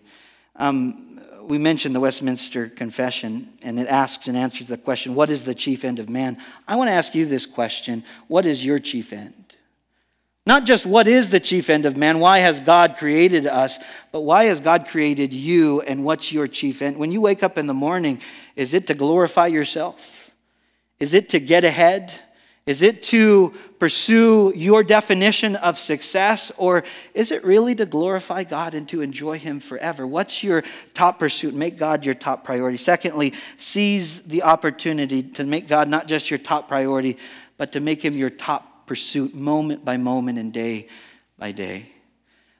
Um, 0.56 1.05
we 1.46 1.58
mentioned 1.58 1.94
the 1.94 2.00
Westminster 2.00 2.68
Confession, 2.68 3.52
and 3.62 3.78
it 3.78 3.86
asks 3.88 4.26
and 4.26 4.36
answers 4.36 4.68
the 4.68 4.76
question, 4.76 5.14
What 5.14 5.30
is 5.30 5.44
the 5.44 5.54
chief 5.54 5.84
end 5.84 5.98
of 5.98 6.08
man? 6.08 6.38
I 6.66 6.76
want 6.76 6.88
to 6.88 6.92
ask 6.92 7.14
you 7.14 7.26
this 7.26 7.46
question 7.46 8.04
What 8.28 8.46
is 8.46 8.64
your 8.64 8.78
chief 8.78 9.12
end? 9.12 9.56
Not 10.46 10.64
just 10.64 10.86
what 10.86 11.08
is 11.08 11.30
the 11.30 11.40
chief 11.40 11.68
end 11.68 11.86
of 11.86 11.96
man, 11.96 12.20
why 12.20 12.38
has 12.38 12.60
God 12.60 12.96
created 12.98 13.46
us, 13.46 13.78
but 14.12 14.20
why 14.20 14.44
has 14.44 14.60
God 14.60 14.86
created 14.86 15.34
you, 15.34 15.80
and 15.80 16.04
what's 16.04 16.32
your 16.32 16.46
chief 16.46 16.82
end? 16.82 16.96
When 16.96 17.10
you 17.10 17.20
wake 17.20 17.42
up 17.42 17.58
in 17.58 17.66
the 17.66 17.74
morning, 17.74 18.20
is 18.54 18.72
it 18.72 18.86
to 18.86 18.94
glorify 18.94 19.48
yourself? 19.48 20.30
Is 21.00 21.14
it 21.14 21.28
to 21.30 21.40
get 21.40 21.64
ahead? 21.64 22.12
Is 22.66 22.82
it 22.82 23.00
to 23.04 23.54
pursue 23.78 24.52
your 24.56 24.82
definition 24.82 25.54
of 25.54 25.78
success, 25.78 26.50
or 26.56 26.82
is 27.14 27.30
it 27.30 27.44
really 27.44 27.76
to 27.76 27.86
glorify 27.86 28.42
God 28.42 28.74
and 28.74 28.88
to 28.88 29.02
enjoy 29.02 29.38
Him 29.38 29.60
forever? 29.60 30.04
What's 30.04 30.42
your 30.42 30.64
top 30.92 31.20
pursuit? 31.20 31.54
Make 31.54 31.78
God 31.78 32.04
your 32.04 32.14
top 32.14 32.42
priority. 32.42 32.76
Secondly, 32.76 33.34
seize 33.56 34.22
the 34.22 34.42
opportunity 34.42 35.22
to 35.22 35.44
make 35.44 35.68
God 35.68 35.88
not 35.88 36.08
just 36.08 36.28
your 36.28 36.38
top 36.38 36.66
priority, 36.66 37.18
but 37.56 37.70
to 37.70 37.80
make 37.80 38.04
Him 38.04 38.16
your 38.16 38.30
top 38.30 38.88
pursuit 38.88 39.32
moment 39.32 39.84
by 39.84 39.96
moment 39.96 40.36
and 40.36 40.52
day 40.52 40.88
by 41.38 41.52
day. 41.52 41.90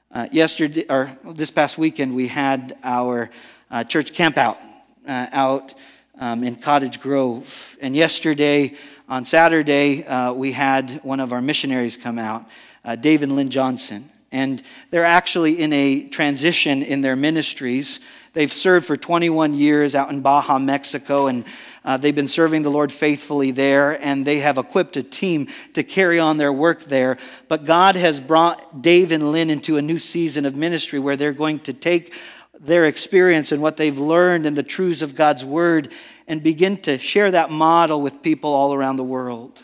Uh, 0.09 0.29
yesterday, 0.31 0.85
or 0.89 1.17
this 1.25 1.51
past 1.51 1.77
weekend, 1.77 2.15
we 2.15 2.27
had 2.27 2.77
our 2.81 3.29
uh, 3.69 3.83
church 3.83 4.13
camp 4.13 4.37
out 4.37 4.57
uh, 5.05 5.27
out 5.33 5.73
um, 6.19 6.43
in 6.43 6.55
Cottage 6.55 6.99
Grove. 6.99 7.75
And 7.81 7.95
yesterday, 7.95 8.75
on 9.09 9.23
Saturday, 9.23 10.05
uh, 10.05 10.33
we 10.33 10.51
had 10.51 10.99
one 11.03 11.21
of 11.21 11.31
our 11.31 11.41
missionaries 11.41 11.95
come 11.95 12.19
out, 12.19 12.45
uh, 12.83 12.97
and 13.01 13.35
Lynn 13.35 13.49
Johnson. 13.49 14.09
And 14.33 14.61
they're 14.89 15.05
actually 15.05 15.61
in 15.61 15.71
a 15.71 16.09
transition 16.09 16.83
in 16.83 16.99
their 16.99 17.15
ministries. 17.15 18.01
They've 18.33 18.51
served 18.51 18.85
for 18.85 18.97
21 18.97 19.53
years 19.53 19.95
out 19.95 20.09
in 20.09 20.19
Baja, 20.19 20.59
Mexico, 20.59 21.27
and 21.27 21.45
uh, 21.85 21.95
they've 21.95 22.13
been 22.13 22.27
serving 22.27 22.63
the 22.63 22.69
Lord 22.69 22.91
faithfully 22.91 23.51
there, 23.51 23.93
and 24.03 24.27
they 24.27 24.39
have 24.39 24.57
equipped 24.57 24.97
a 24.97 25.03
team 25.03 25.47
to 25.73 25.83
carry 25.83 26.19
on 26.19 26.35
their 26.35 26.51
work 26.51 26.83
there. 26.83 27.17
But 27.47 27.63
God 27.63 27.95
has 27.95 28.19
brought 28.19 28.81
Dave 28.81 29.13
and 29.13 29.31
Lynn 29.31 29.49
into 29.49 29.77
a 29.77 29.81
new 29.81 29.99
season 29.99 30.45
of 30.45 30.53
ministry 30.53 30.99
where 30.99 31.15
they're 31.15 31.31
going 31.31 31.59
to 31.61 31.71
take 31.71 32.13
their 32.59 32.85
experience 32.85 33.53
and 33.53 33.61
what 33.61 33.77
they've 33.77 33.97
learned 33.97 34.45
and 34.45 34.57
the 34.57 34.63
truths 34.63 35.01
of 35.01 35.15
God's 35.15 35.45
Word 35.45 35.93
and 36.27 36.43
begin 36.43 36.77
to 36.81 36.97
share 36.97 37.31
that 37.31 37.49
model 37.49 38.01
with 38.01 38.21
people 38.21 38.53
all 38.53 38.73
around 38.73 38.97
the 38.97 39.03
world. 39.03 39.63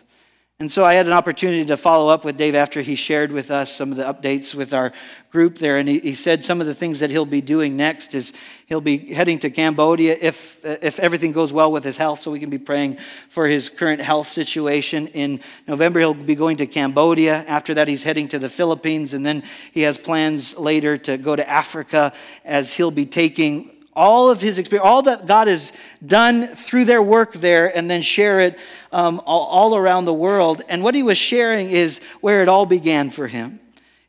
And 0.59 0.71
so 0.71 0.85
I 0.85 0.93
had 0.93 1.07
an 1.07 1.11
opportunity 1.11 1.65
to 1.65 1.75
follow 1.75 2.07
up 2.07 2.23
with 2.23 2.37
Dave 2.37 2.55
after 2.55 2.81
he 2.81 2.95
shared 2.95 3.33
with 3.33 3.51
us 3.51 3.75
some 3.75 3.91
of 3.91 3.97
the 3.97 4.03
updates 4.03 4.55
with 4.55 4.73
our 4.73 4.93
group 5.29 5.57
there. 5.57 5.77
And 5.77 5.89
he, 5.89 5.99
he, 5.99 6.15
said 6.15 6.45
some 6.45 6.61
of 6.61 6.67
the 6.67 6.75
things 6.75 6.99
that 6.99 7.09
he'll 7.09 7.25
be 7.25 7.41
doing 7.41 7.75
next 7.75 8.13
is 8.13 8.31
he'll 8.67 8.79
be 8.79 9.13
heading 9.13 9.39
to 9.39 9.49
Cambodia 9.49 10.15
if, 10.21 10.63
if 10.63 10.99
everything 10.99 11.33
goes 11.33 11.51
well 11.51 11.69
with 11.69 11.83
his 11.83 11.97
health, 11.97 12.21
so 12.21 12.31
we 12.31 12.39
can 12.39 12.49
be 12.51 12.59
praying 12.59 12.97
for 13.29 13.47
his 13.47 13.67
current 13.67 13.99
health 13.99 14.27
situation. 14.27 15.07
In 15.07 15.41
November, 15.67 15.99
he'll 15.99 16.13
be 16.13 16.35
going 16.35 16.55
to 16.57 16.67
Cambodia. 16.67 17.43
After 17.45 17.73
that, 17.73 17.89
he's 17.89 18.03
heading 18.03 18.29
to 18.29 18.39
the 18.39 18.49
Philippines. 18.49 19.13
And 19.13 19.25
then 19.25 19.43
he 19.71 19.81
has 19.81 19.97
plans 19.97 20.55
later 20.55 20.95
to 20.97 21.17
go 21.17 21.35
to 21.35 21.49
Africa 21.49 22.13
as 22.45 22.75
he'll 22.75 22.91
be 22.91 23.07
taking 23.07 23.72
all 23.95 24.29
of 24.29 24.41
his 24.41 24.57
experience, 24.59 24.85
all 24.85 25.01
that 25.03 25.25
God 25.25 25.47
has 25.47 25.71
done 26.05 26.47
through 26.47 26.85
their 26.85 27.01
work 27.01 27.33
there, 27.33 27.75
and 27.75 27.89
then 27.89 28.01
share 28.01 28.39
it 28.39 28.57
um, 28.91 29.21
all, 29.25 29.45
all 29.45 29.75
around 29.75 30.05
the 30.05 30.13
world. 30.13 30.61
And 30.67 30.83
what 30.83 30.95
he 30.95 31.03
was 31.03 31.17
sharing 31.17 31.69
is 31.69 31.99
where 32.21 32.41
it 32.41 32.47
all 32.47 32.65
began 32.65 33.09
for 33.09 33.27
him. 33.27 33.59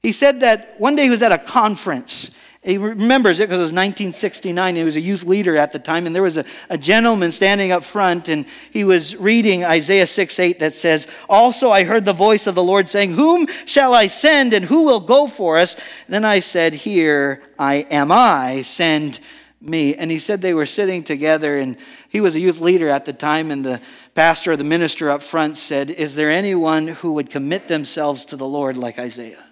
He 0.01 0.13
said 0.13 0.41
that 0.41 0.79
one 0.79 0.97
day 0.97 1.05
he 1.05 1.11
was 1.11 1.23
at 1.23 1.33
a 1.33 1.39
conference. 1.39 2.31
He 2.65 2.79
remembers 2.79 3.41
it 3.41 3.45
because 3.45 3.59
it 3.59 3.63
was 3.63 3.73
1969. 3.73 4.77
He 4.77 4.85
was 4.85 4.97
a 4.97 5.01
youth 5.01 5.25
leader 5.25 5.55
at 5.57 5.73
the 5.73 5.79
time, 5.79 6.07
and 6.07 6.15
there 6.15 6.23
was 6.23 6.39
a, 6.39 6.47
a 6.71 6.79
gentleman 6.79 7.31
standing 7.31 7.73
up 7.73 7.85
front, 7.85 8.29
and 8.29 8.47
he 8.71 8.85
was 8.85 9.15
reading 9.17 9.65
Isaiah 9.65 10.07
6 10.07 10.39
8 10.39 10.59
that 10.61 10.75
says, 10.75 11.07
Also 11.29 11.71
I 11.71 11.85
heard 11.85 12.07
the 12.07 12.15
voice 12.15 12.47
of 12.47 12.55
the 12.55 12.63
Lord 12.63 12.89
saying, 12.89 13.13
Whom 13.13 13.49
shall 13.67 13.93
I 13.93 14.07
send, 14.07 14.55
and 14.55 14.65
who 14.65 14.85
will 14.85 15.01
go 15.01 15.27
for 15.27 15.59
us? 15.59 15.77
Then 16.09 16.25
I 16.25 16.39
said, 16.39 16.73
Here 16.75 17.43
I 17.59 17.87
am 17.91 18.11
I, 18.11 18.63
send 18.63 19.21
me. 19.65 19.95
And 19.95 20.11
he 20.11 20.19
said 20.19 20.41
they 20.41 20.55
were 20.55 20.67
sitting 20.67 21.03
together, 21.03 21.59
and 21.59 21.77
he 22.09 22.21
was 22.21 22.35
a 22.35 22.41
youth 22.41 22.61
leader 22.61 22.89
at 22.89 23.05
the 23.05 23.13
time, 23.13 23.51
and 23.51 23.65
the 23.65 23.81
pastor 24.15 24.53
or 24.53 24.57
the 24.57 24.65
minister 24.65 25.11
up 25.11 25.23
front 25.23 25.57
said, 25.57 25.91
Is 25.91 26.15
there 26.15 26.31
anyone 26.31 26.89
who 26.89 27.13
would 27.13 27.31
commit 27.31 27.69
themselves 27.69 28.25
to 28.27 28.37
the 28.37 28.47
Lord 28.47 28.77
like 28.77 28.99
Isaiah? 28.99 29.45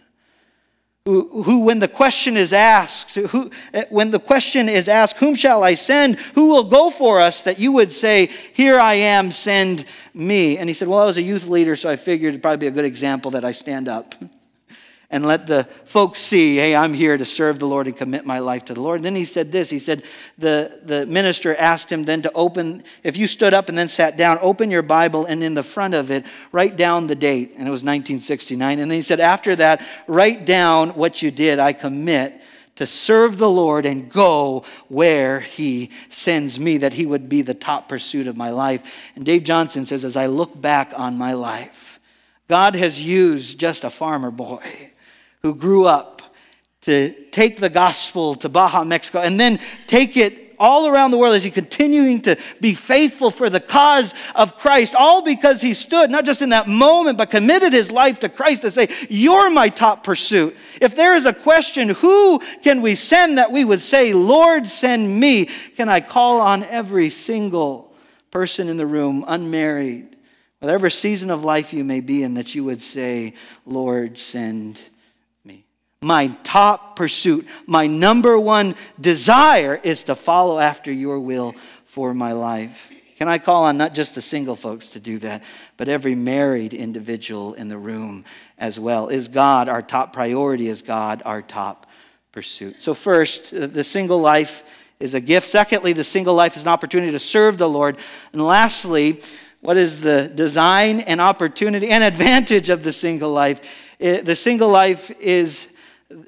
Who, 1.05 1.43
who 1.43 1.65
when 1.65 1.81
the 1.81 1.89
question 1.89 2.37
is 2.37 2.53
asked, 2.53 3.17
who, 3.17 3.51
when 3.89 4.13
the 4.13 4.21
question 4.21 4.69
is 4.69 4.89
asked, 4.89 5.17
Whom 5.17 5.35
shall 5.35 5.65
I 5.65 5.75
send? 5.75 6.17
Who 6.35 6.47
will 6.47 6.65
go 6.65 6.91
for 6.91 7.21
us? 7.21 7.43
That 7.43 7.59
you 7.59 7.73
would 7.73 7.93
say, 7.93 8.31
Here 8.53 8.79
I 8.79 8.95
am, 8.95 9.33
send 9.33 9.85
me. 10.15 10.59
And 10.59 10.69
he 10.69 10.75
said, 10.75 10.87
Well, 10.87 11.01
I 11.01 11.07
was 11.07 11.19
a 11.19 11.23
youth 11.23 11.47
leader, 11.47 11.75
so 11.75 11.91
I 11.91 11.97
figured 11.97 12.35
it'd 12.35 12.43
probably 12.43 12.59
be 12.59 12.67
a 12.69 12.71
good 12.71 12.85
example 12.85 13.33
that 13.33 13.45
I 13.45 13.53
stand 13.53 13.89
up 13.89 14.15
and 15.13 15.27
let 15.27 15.47
the 15.47 15.65
folks 15.85 16.21
see, 16.21 16.57
hey, 16.57 16.75
I'm 16.75 16.95
here 16.95 17.19
to 17.19 17.27
serve 17.27 17.59
the 17.59 17.69
Lord 17.69 17.87
and 17.87 17.95
commit 17.95 18.25
my 18.25 18.39
life 18.39 18.65
to 18.65 18.75
the 18.75 18.81
Lord. 18.81 18.97
And 18.97 19.05
then 19.05 19.15
he 19.15 19.27
said 19.27 19.53
this 19.53 19.69
he 19.69 19.79
said, 19.79 20.03
the, 20.39 20.81
the 20.83 21.05
minister 21.05 21.55
asked 21.55 21.93
him 21.93 22.05
then 22.05 22.23
to 22.23 22.33
open, 22.33 22.83
if 23.03 23.19
you 23.19 23.27
stood 23.27 23.53
up 23.53 23.69
and 23.69 23.77
then 23.77 23.89
sat 23.89 24.17
down, 24.17 24.39
open 24.41 24.71
your 24.71 24.81
Bible 24.83 25.27
and 25.27 25.45
in 25.45 25.53
the 25.53 25.63
front 25.63 25.93
of 25.93 26.11
it, 26.11 26.25
write 26.51 26.77
down 26.77 27.09
the 27.09 27.15
date. 27.15 27.51
And 27.51 27.69
it 27.69 27.71
was 27.71 27.85
1969. 27.85 28.79
And 28.79 28.91
then 28.91 28.97
he 28.97 29.03
said, 29.03 29.21
after 29.21 29.55
that, 29.57 29.87
write 30.07 30.47
down 30.47 30.91
what 30.91 31.21
you 31.21 31.31
did. 31.31 31.59
I 31.59 31.75
commit 31.75 32.41
to 32.77 32.87
serve 32.87 33.37
the 33.37 33.51
Lord 33.51 33.85
and 33.85 34.11
go 34.11 34.65
where 34.89 35.41
He 35.41 35.91
sends 36.09 36.59
me, 36.59 36.79
that 36.79 36.95
He 36.95 37.05
would 37.05 37.29
be 37.29 37.43
the 37.43 37.53
top 37.53 37.87
pursuit 37.87 38.27
of 38.27 38.37
my 38.39 38.49
life. 38.49 38.83
And 39.15 39.27
Dave 39.27 39.45
Johnson 39.45 39.85
says, 39.85 40.07
as 40.07 40.17
I 40.17 40.25
look 40.25 40.59
back 40.59 40.95
on 40.97 41.19
my 41.19 41.35
life, 41.35 42.01
God 42.49 42.75
has 42.75 43.03
used 43.03 43.61
just 43.61 43.85
a 43.85 43.91
farmer 43.91 44.31
boy 44.31 44.92
who 45.43 45.55
grew 45.55 45.87
up 45.87 46.23
to 46.83 47.13
take 47.31 47.59
the 47.59 47.71
gospel 47.71 48.35
to 48.37 48.49
Baja, 48.49 48.85
Mexico, 48.85 49.21
and 49.21 49.39
then 49.39 49.59
take 49.87 50.17
it 50.17 50.55
all 50.59 50.87
around 50.87 51.11
the 51.11 51.19
world 51.19 51.35
as 51.35 51.43
he 51.43 51.51
continuing 51.51 52.21
to 52.21 52.37
be 52.61 52.75
faithful 52.75 53.33
for 53.33 53.51
the 53.51 53.59
cause 53.59 54.15
of 54.37 54.57
Christ, 54.57 54.95
all 54.95 55.23
because 55.23 55.61
he 55.61 55.75
stood, 55.75 56.09
not 56.09 56.25
just 56.25 56.41
in 56.41 56.51
that 56.51 56.69
moment, 56.69 57.19
but 57.19 57.31
committed 57.31 57.73
his 57.73 57.91
life 57.91 58.21
to 58.21 58.29
Christ 58.29 58.63
to 58.63 58.71
say, 58.71 58.89
You're 59.11 59.51
my 59.51 59.69
top 59.69 60.05
pursuit. 60.05 60.57
If 60.81 60.95
there 60.95 61.15
is 61.15 61.27
a 61.27 61.33
question, 61.33 61.89
who 61.89 62.39
can 62.63 62.81
we 62.81 62.95
send 62.95 63.39
that 63.39 63.51
we 63.51 63.65
would 63.65 63.81
say, 63.81 64.13
Lord, 64.13 64.69
send 64.69 65.19
me? 65.19 65.47
Can 65.77 65.89
I 65.89 66.01
call 66.01 66.41
on 66.41 66.63
every 66.63 67.11
single 67.11 67.93
person 68.31 68.69
in 68.69 68.77
the 68.77 68.87
room, 68.87 69.25
unmarried, 69.27 70.17
whatever 70.61 70.89
season 70.89 71.31
of 71.31 71.43
life 71.43 71.73
you 71.73 71.83
may 71.83 72.01
be 72.01 72.23
in, 72.23 72.35
that 72.35 72.55
you 72.55 72.63
would 72.63 72.83
say, 72.83 73.35
Lord, 73.67 74.17
send 74.17 74.81
my 76.03 76.29
top 76.43 76.97
pursuit, 76.97 77.47
my 77.67 77.87
number 77.87 78.39
one 78.39 78.75
desire 79.01 79.81
is 79.83 80.05
to 80.05 80.15
follow 80.15 80.59
after 80.59 80.93
your 80.93 81.21
will 81.21 81.55
for 81.85 82.13
my 82.15 82.33
life. 82.33 82.93
Can 83.17 83.29
I 83.29 83.39
call 83.39 83.65
on 83.65 83.77
not 83.77 83.95
just 83.95 84.17
the 84.17 84.23
single 84.23 84.57
folks 84.57 84.89
to 84.89 85.01
do 85.01 85.19
that, 85.19 85.45
but 85.77 85.89
every 85.89 86.17
married 86.17 86.75
individual 86.75 87.55
in 87.55 87.69
the 87.69 87.79
room 87.79 88.25
as 88.59 88.81
well? 88.81 89.09
Is 89.09 89.29
God 89.29 89.69
our 89.69 89.81
top 89.81 90.13
priority? 90.13 90.69
Is 90.69 90.83
God 90.83 91.23
our 91.25 91.41
top 91.41 91.87
pursuit? 92.33 92.83
So, 92.83 92.95
first, 92.95 93.55
uh, 93.55 93.69
the 93.69 93.85
single 93.85 94.19
life 94.19 94.65
is 94.99 95.15
a 95.15 95.21
gift. 95.21 95.47
Secondly, 95.47 95.93
the 95.93 96.03
single 96.03 96.35
life 96.35 96.57
is 96.57 96.63
an 96.63 96.69
opportunity 96.69 97.13
to 97.13 97.19
serve 97.21 97.59
the 97.59 97.69
Lord. 97.69 97.97
And 98.33 98.45
lastly, 98.45 99.21
what 99.61 99.77
is 99.77 100.01
the 100.01 100.27
design 100.35 100.99
and 101.01 101.21
opportunity 101.21 101.91
and 101.91 102.03
advantage 102.03 102.71
of 102.71 102.83
the 102.83 102.93
single 102.93 103.33
life? 103.33 103.61
The 104.01 104.35
single 104.35 104.69
life 104.69 105.13
is 105.21 105.72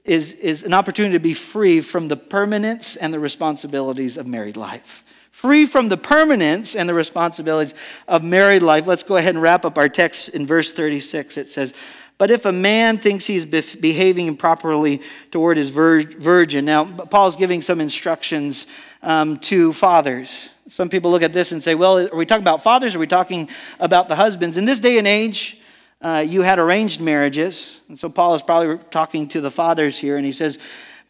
is, 0.04 0.34
is 0.34 0.62
an 0.62 0.72
opportunity 0.72 1.14
to 1.14 1.20
be 1.20 1.34
free 1.34 1.80
from 1.80 2.08
the 2.08 2.16
permanence 2.16 2.96
and 2.96 3.12
the 3.12 3.18
responsibilities 3.18 4.16
of 4.16 4.26
married 4.26 4.56
life. 4.56 5.02
Free 5.30 5.66
from 5.66 5.88
the 5.88 5.96
permanence 5.96 6.76
and 6.76 6.88
the 6.88 6.94
responsibilities 6.94 7.74
of 8.06 8.22
married 8.22 8.62
life. 8.62 8.86
Let's 8.86 9.02
go 9.02 9.16
ahead 9.16 9.34
and 9.34 9.42
wrap 9.42 9.64
up 9.64 9.76
our 9.76 9.88
text 9.88 10.28
in 10.28 10.46
verse 10.46 10.72
36. 10.72 11.36
It 11.36 11.50
says, 11.50 11.74
But 12.18 12.30
if 12.30 12.44
a 12.44 12.52
man 12.52 12.98
thinks 12.98 13.26
he's 13.26 13.44
behaving 13.44 14.28
improperly 14.28 15.02
toward 15.32 15.56
his 15.56 15.70
virgin. 15.70 16.64
Now, 16.64 16.84
Paul's 16.84 17.34
giving 17.34 17.62
some 17.62 17.80
instructions 17.80 18.68
um, 19.02 19.38
to 19.40 19.72
fathers. 19.72 20.50
Some 20.68 20.88
people 20.88 21.10
look 21.10 21.22
at 21.22 21.32
this 21.32 21.52
and 21.52 21.62
say, 21.62 21.74
Well, 21.74 21.98
are 21.98 22.16
we 22.16 22.26
talking 22.26 22.44
about 22.44 22.62
fathers 22.62 22.94
are 22.94 23.00
we 23.00 23.06
talking 23.06 23.48
about 23.80 24.08
the 24.08 24.16
husbands? 24.16 24.56
In 24.56 24.64
this 24.64 24.80
day 24.80 24.98
and 24.98 25.06
age, 25.06 25.58
uh, 26.04 26.24
you 26.26 26.42
had 26.42 26.58
arranged 26.58 27.00
marriages. 27.00 27.80
And 27.88 27.98
so 27.98 28.10
Paul 28.10 28.34
is 28.34 28.42
probably 28.42 28.78
talking 28.90 29.26
to 29.28 29.40
the 29.40 29.50
fathers 29.50 29.98
here, 29.98 30.16
and 30.16 30.24
he 30.24 30.32
says, 30.32 30.58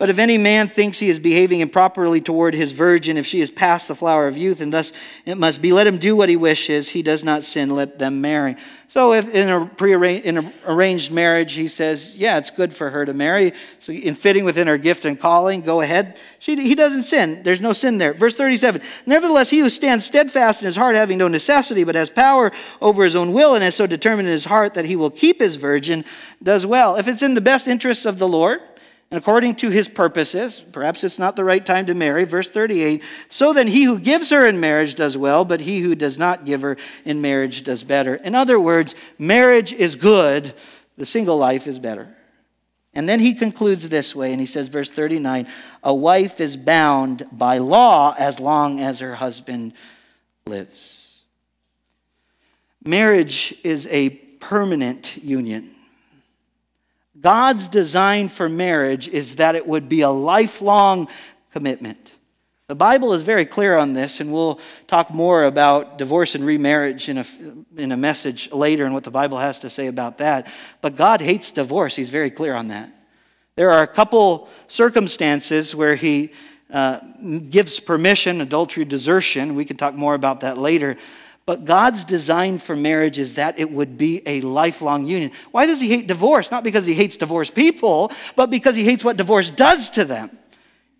But 0.04 0.10
if 0.10 0.18
any 0.18 0.36
man 0.36 0.68
thinks 0.68 0.98
he 0.98 1.08
is 1.08 1.18
behaving 1.18 1.60
improperly 1.60 2.20
toward 2.20 2.52
his 2.52 2.72
virgin, 2.72 3.16
if 3.16 3.24
she 3.24 3.40
is 3.40 3.50
past 3.50 3.88
the 3.88 3.94
flower 3.94 4.28
of 4.28 4.36
youth, 4.36 4.60
and 4.60 4.70
thus 4.70 4.92
it 5.24 5.38
must 5.38 5.62
be, 5.62 5.72
let 5.72 5.86
him 5.86 5.96
do 5.96 6.14
what 6.14 6.28
he 6.28 6.36
wishes. 6.36 6.90
He 6.90 7.02
does 7.02 7.24
not 7.24 7.42
sin, 7.42 7.70
let 7.70 7.98
them 7.98 8.20
marry. 8.20 8.56
So, 8.86 9.14
if 9.14 9.34
in 9.34 9.48
a 9.48 9.64
pre-arranged 9.64 10.26
in 10.26 10.36
an 10.36 10.52
arranged 10.66 11.10
marriage, 11.10 11.54
he 11.54 11.68
says, 11.68 12.14
"Yeah, 12.16 12.36
it's 12.36 12.50
good 12.50 12.74
for 12.74 12.90
her 12.90 13.06
to 13.06 13.14
marry." 13.14 13.54
So, 13.80 13.94
in 13.94 14.14
fitting 14.14 14.44
within 14.44 14.66
her 14.66 14.76
gift 14.76 15.06
and 15.06 15.18
calling, 15.18 15.62
go 15.62 15.80
ahead. 15.80 16.18
She, 16.38 16.54
he 16.54 16.74
doesn't 16.74 17.04
sin. 17.04 17.42
There's 17.42 17.62
no 17.62 17.72
sin 17.72 17.96
there. 17.96 18.12
Verse 18.12 18.36
37. 18.36 18.82
Nevertheless, 19.06 19.48
he 19.48 19.60
who 19.60 19.70
stands 19.70 20.04
steadfast 20.04 20.60
in 20.60 20.66
his 20.66 20.76
heart, 20.76 20.96
having 20.96 21.16
no 21.16 21.28
necessity, 21.28 21.82
but 21.82 21.94
has 21.94 22.10
power 22.10 22.52
over 22.82 23.04
his 23.04 23.16
own 23.16 23.32
will, 23.32 23.54
and 23.54 23.64
has 23.64 23.74
so 23.74 23.86
determined 23.86 24.28
in 24.28 24.32
his 24.32 24.44
heart 24.44 24.74
that 24.74 24.84
he 24.84 24.96
will 24.96 25.10
keep 25.10 25.40
his 25.40 25.56
virgin, 25.56 26.04
does 26.42 26.66
well. 26.66 26.94
If 26.96 27.08
it's 27.08 27.22
in 27.22 27.32
the 27.32 27.40
best 27.40 27.66
interests 27.66 28.04
of 28.04 28.18
the 28.18 28.28
Lord, 28.28 28.60
and 29.10 29.18
according 29.18 29.56
to 29.56 29.70
his 29.70 29.86
purposes, 29.86 30.62
perhaps 30.72 31.04
it's 31.04 31.18
not 31.18 31.36
the 31.36 31.44
right 31.44 31.64
time 31.64 31.86
to 31.86 31.94
marry. 31.94 32.24
Verse 32.24 32.50
38 32.50 33.02
So 33.28 33.52
then 33.52 33.68
he 33.68 33.84
who 33.84 33.98
gives 33.98 34.30
her 34.30 34.46
in 34.46 34.58
marriage 34.58 34.94
does 34.94 35.16
well, 35.16 35.44
but 35.44 35.60
he 35.60 35.80
who 35.80 35.94
does 35.94 36.18
not 36.18 36.44
give 36.44 36.62
her 36.62 36.76
in 37.04 37.20
marriage 37.20 37.62
does 37.62 37.84
better. 37.84 38.16
In 38.16 38.34
other 38.34 38.58
words, 38.58 38.94
marriage 39.18 39.72
is 39.72 39.94
good, 39.94 40.54
the 40.96 41.06
single 41.06 41.36
life 41.36 41.66
is 41.66 41.78
better. 41.78 42.16
And 42.94 43.08
then 43.08 43.18
he 43.18 43.34
concludes 43.34 43.88
this 43.88 44.14
way, 44.14 44.30
and 44.30 44.40
he 44.40 44.46
says, 44.46 44.68
verse 44.68 44.90
39 44.90 45.48
A 45.82 45.94
wife 45.94 46.40
is 46.40 46.56
bound 46.56 47.26
by 47.32 47.58
law 47.58 48.14
as 48.18 48.38
long 48.38 48.80
as 48.80 49.00
her 49.00 49.16
husband 49.16 49.72
lives. 50.46 51.22
Marriage 52.84 53.54
is 53.64 53.86
a 53.90 54.10
permanent 54.10 55.16
union. 55.16 55.73
God's 57.20 57.68
design 57.68 58.28
for 58.28 58.48
marriage 58.48 59.08
is 59.08 59.36
that 59.36 59.54
it 59.54 59.66
would 59.66 59.88
be 59.88 60.00
a 60.00 60.10
lifelong 60.10 61.08
commitment. 61.52 62.12
The 62.66 62.74
Bible 62.74 63.12
is 63.12 63.22
very 63.22 63.44
clear 63.44 63.76
on 63.76 63.92
this, 63.92 64.20
and 64.20 64.32
we'll 64.32 64.58
talk 64.86 65.10
more 65.10 65.44
about 65.44 65.98
divorce 65.98 66.34
and 66.34 66.44
remarriage 66.44 67.08
in 67.08 67.18
a, 67.18 67.26
in 67.76 67.92
a 67.92 67.96
message 67.96 68.50
later 68.52 68.86
and 68.86 68.94
what 68.94 69.04
the 69.04 69.10
Bible 69.10 69.38
has 69.38 69.60
to 69.60 69.70
say 69.70 69.86
about 69.86 70.18
that. 70.18 70.50
But 70.80 70.96
God 70.96 71.20
hates 71.20 71.50
divorce, 71.50 71.94
He's 71.94 72.10
very 72.10 72.30
clear 72.30 72.54
on 72.54 72.68
that. 72.68 72.90
There 73.56 73.70
are 73.70 73.82
a 73.82 73.86
couple 73.86 74.48
circumstances 74.66 75.74
where 75.74 75.94
he 75.94 76.32
uh, 76.72 76.98
gives 77.50 77.78
permission, 77.78 78.40
adultery, 78.40 78.84
desertion. 78.84 79.54
We 79.54 79.64
can 79.64 79.76
talk 79.76 79.94
more 79.94 80.14
about 80.14 80.40
that 80.40 80.58
later. 80.58 80.96
But 81.46 81.66
God's 81.66 82.04
design 82.04 82.58
for 82.58 82.74
marriage 82.74 83.18
is 83.18 83.34
that 83.34 83.58
it 83.58 83.70
would 83.70 83.98
be 83.98 84.22
a 84.26 84.40
lifelong 84.40 85.06
union. 85.06 85.30
Why 85.50 85.66
does 85.66 85.80
he 85.80 85.88
hate 85.88 86.06
divorce? 86.06 86.50
Not 86.50 86.64
because 86.64 86.86
he 86.86 86.94
hates 86.94 87.18
divorced 87.18 87.54
people, 87.54 88.10
but 88.34 88.48
because 88.48 88.76
he 88.76 88.84
hates 88.84 89.04
what 89.04 89.18
divorce 89.18 89.50
does 89.50 89.90
to 89.90 90.04
them. 90.04 90.38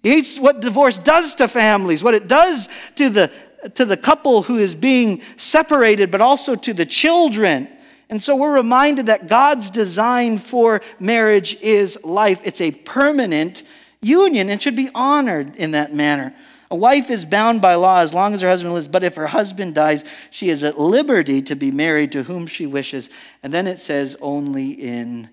He 0.03 0.11
hates 0.11 0.39
what 0.39 0.61
divorce 0.61 0.99
does 0.99 1.35
to 1.37 1.49
families, 1.49 2.05
what 2.05 2.13
it 2.13 2.29
does 2.29 2.69
to 2.97 3.09
the, 3.09 3.33
to 3.75 3.87
the 3.87 3.97
couple 3.97 4.43
who 4.43 4.59
is 4.59 4.75
being 4.75 5.23
separated, 5.39 6.11
but 6.11 6.21
also 6.21 6.55
to 6.57 6.75
the 6.75 6.85
children. 6.85 7.67
And 8.11 8.23
so 8.23 8.37
we're 8.37 8.55
reminded 8.55 9.07
that 9.07 9.29
God's 9.29 9.71
design 9.71 10.37
for 10.37 10.83
marriage 11.01 11.57
is 11.63 11.99
life. 12.05 12.43
It's 12.45 12.61
a 12.61 12.71
permanent 12.71 13.63
union 14.03 14.51
and 14.51 14.61
should 14.61 14.77
be 14.77 14.91
honored 14.95 15.57
in 15.57 15.71
that 15.71 15.95
manner. 15.95 16.35
A 16.71 16.77
wife 16.77 17.11
is 17.11 17.25
bound 17.25 17.61
by 17.61 17.75
law 17.75 18.01
as 18.01 18.15
long 18.15 18.35
as 18.35 18.41
her 18.41 18.49
husband 18.49 18.75
lives, 18.75 18.89
but 18.89 19.05
if 19.05 19.17
her 19.17 19.29
husband 19.29 19.75
dies, 19.75 20.05
she 20.31 20.49
is 20.49 20.65
at 20.65 20.81
liberty 20.81 21.43
to 21.43 21.55
be 21.55 21.71
married 21.71 22.13
to 22.13 22.25
whom 22.25 22.47
she 22.47 22.67
wishes. 22.67 23.11
And 23.43 23.53
then 23.53 23.67
it 23.67 23.81
says, 23.81 24.17
only 24.21 24.71
in 24.71 25.29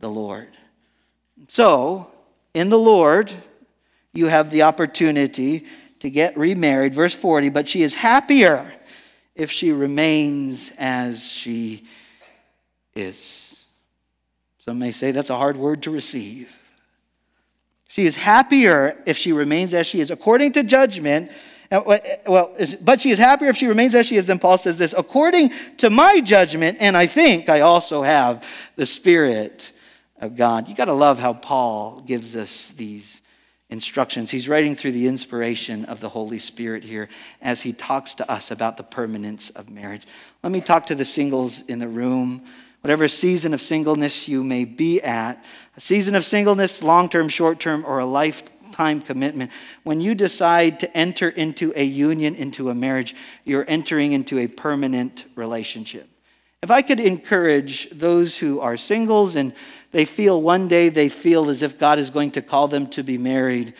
the 0.00 0.08
Lord. 0.08 0.48
So, 1.48 2.08
in 2.54 2.70
the 2.70 2.78
Lord, 2.78 3.32
you 4.12 4.26
have 4.26 4.50
the 4.50 4.62
opportunity 4.62 5.66
to 6.00 6.10
get 6.10 6.36
remarried. 6.36 6.94
Verse 6.94 7.14
40, 7.14 7.50
but 7.50 7.68
she 7.68 7.82
is 7.82 7.94
happier 7.94 8.72
if 9.34 9.50
she 9.50 9.72
remains 9.72 10.70
as 10.78 11.24
she 11.24 11.84
is. 12.94 13.66
Some 14.58 14.78
may 14.78 14.92
say 14.92 15.10
that's 15.10 15.30
a 15.30 15.36
hard 15.36 15.56
word 15.56 15.82
to 15.82 15.90
receive. 15.90 16.50
She 17.94 18.06
is 18.06 18.16
happier 18.16 19.00
if 19.06 19.16
she 19.16 19.32
remains 19.32 19.72
as 19.72 19.86
she 19.86 20.00
is. 20.00 20.10
According 20.10 20.50
to 20.54 20.64
judgment, 20.64 21.30
well, 21.70 22.52
but 22.82 23.00
she 23.00 23.10
is 23.10 23.18
happier 23.20 23.48
if 23.50 23.56
she 23.56 23.68
remains 23.68 23.94
as 23.94 24.06
she 24.06 24.16
is. 24.16 24.26
Then 24.26 24.40
Paul 24.40 24.58
says 24.58 24.76
this 24.78 24.96
according 24.98 25.52
to 25.76 25.90
my 25.90 26.20
judgment, 26.20 26.78
and 26.80 26.96
I 26.96 27.06
think 27.06 27.48
I 27.48 27.60
also 27.60 28.02
have 28.02 28.44
the 28.74 28.84
Spirit 28.84 29.70
of 30.18 30.34
God. 30.34 30.68
You 30.68 30.74
got 30.74 30.86
to 30.86 30.92
love 30.92 31.20
how 31.20 31.34
Paul 31.34 32.00
gives 32.00 32.34
us 32.34 32.70
these 32.70 33.22
instructions. 33.70 34.28
He's 34.28 34.48
writing 34.48 34.74
through 34.74 34.90
the 34.90 35.06
inspiration 35.06 35.84
of 35.84 36.00
the 36.00 36.08
Holy 36.08 36.40
Spirit 36.40 36.82
here 36.82 37.08
as 37.40 37.60
he 37.60 37.72
talks 37.72 38.14
to 38.14 38.28
us 38.28 38.50
about 38.50 38.76
the 38.76 38.82
permanence 38.82 39.50
of 39.50 39.70
marriage. 39.70 40.02
Let 40.42 40.50
me 40.50 40.60
talk 40.60 40.86
to 40.86 40.96
the 40.96 41.04
singles 41.04 41.60
in 41.60 41.78
the 41.78 41.86
room 41.86 42.44
whatever 42.84 43.08
season 43.08 43.54
of 43.54 43.62
singleness 43.62 44.28
you 44.28 44.44
may 44.44 44.66
be 44.66 45.00
at, 45.00 45.42
a 45.74 45.80
season 45.80 46.14
of 46.14 46.22
singleness, 46.22 46.82
long 46.82 47.08
term, 47.08 47.30
short 47.30 47.58
term, 47.58 47.82
or 47.86 47.98
a 47.98 48.04
lifetime 48.04 49.00
commitment, 49.00 49.50
when 49.84 50.02
you 50.02 50.14
decide 50.14 50.78
to 50.78 50.94
enter 50.94 51.30
into 51.30 51.72
a 51.76 51.82
union, 51.82 52.34
into 52.34 52.68
a 52.68 52.74
marriage, 52.74 53.14
you're 53.42 53.64
entering 53.68 54.12
into 54.12 54.38
a 54.38 54.46
permanent 54.46 55.24
relationship. 55.34 56.06
If 56.62 56.70
I 56.70 56.82
could 56.82 57.00
encourage 57.00 57.88
those 57.88 58.36
who 58.36 58.60
are 58.60 58.76
singles 58.76 59.34
and 59.34 59.54
they 59.92 60.04
feel 60.04 60.42
one 60.42 60.68
day 60.68 60.90
they 60.90 61.08
feel 61.08 61.48
as 61.48 61.62
if 61.62 61.78
God 61.78 61.98
is 61.98 62.10
going 62.10 62.32
to 62.32 62.42
call 62.42 62.68
them 62.68 62.86
to 62.88 63.02
be 63.02 63.16
married, 63.16 63.72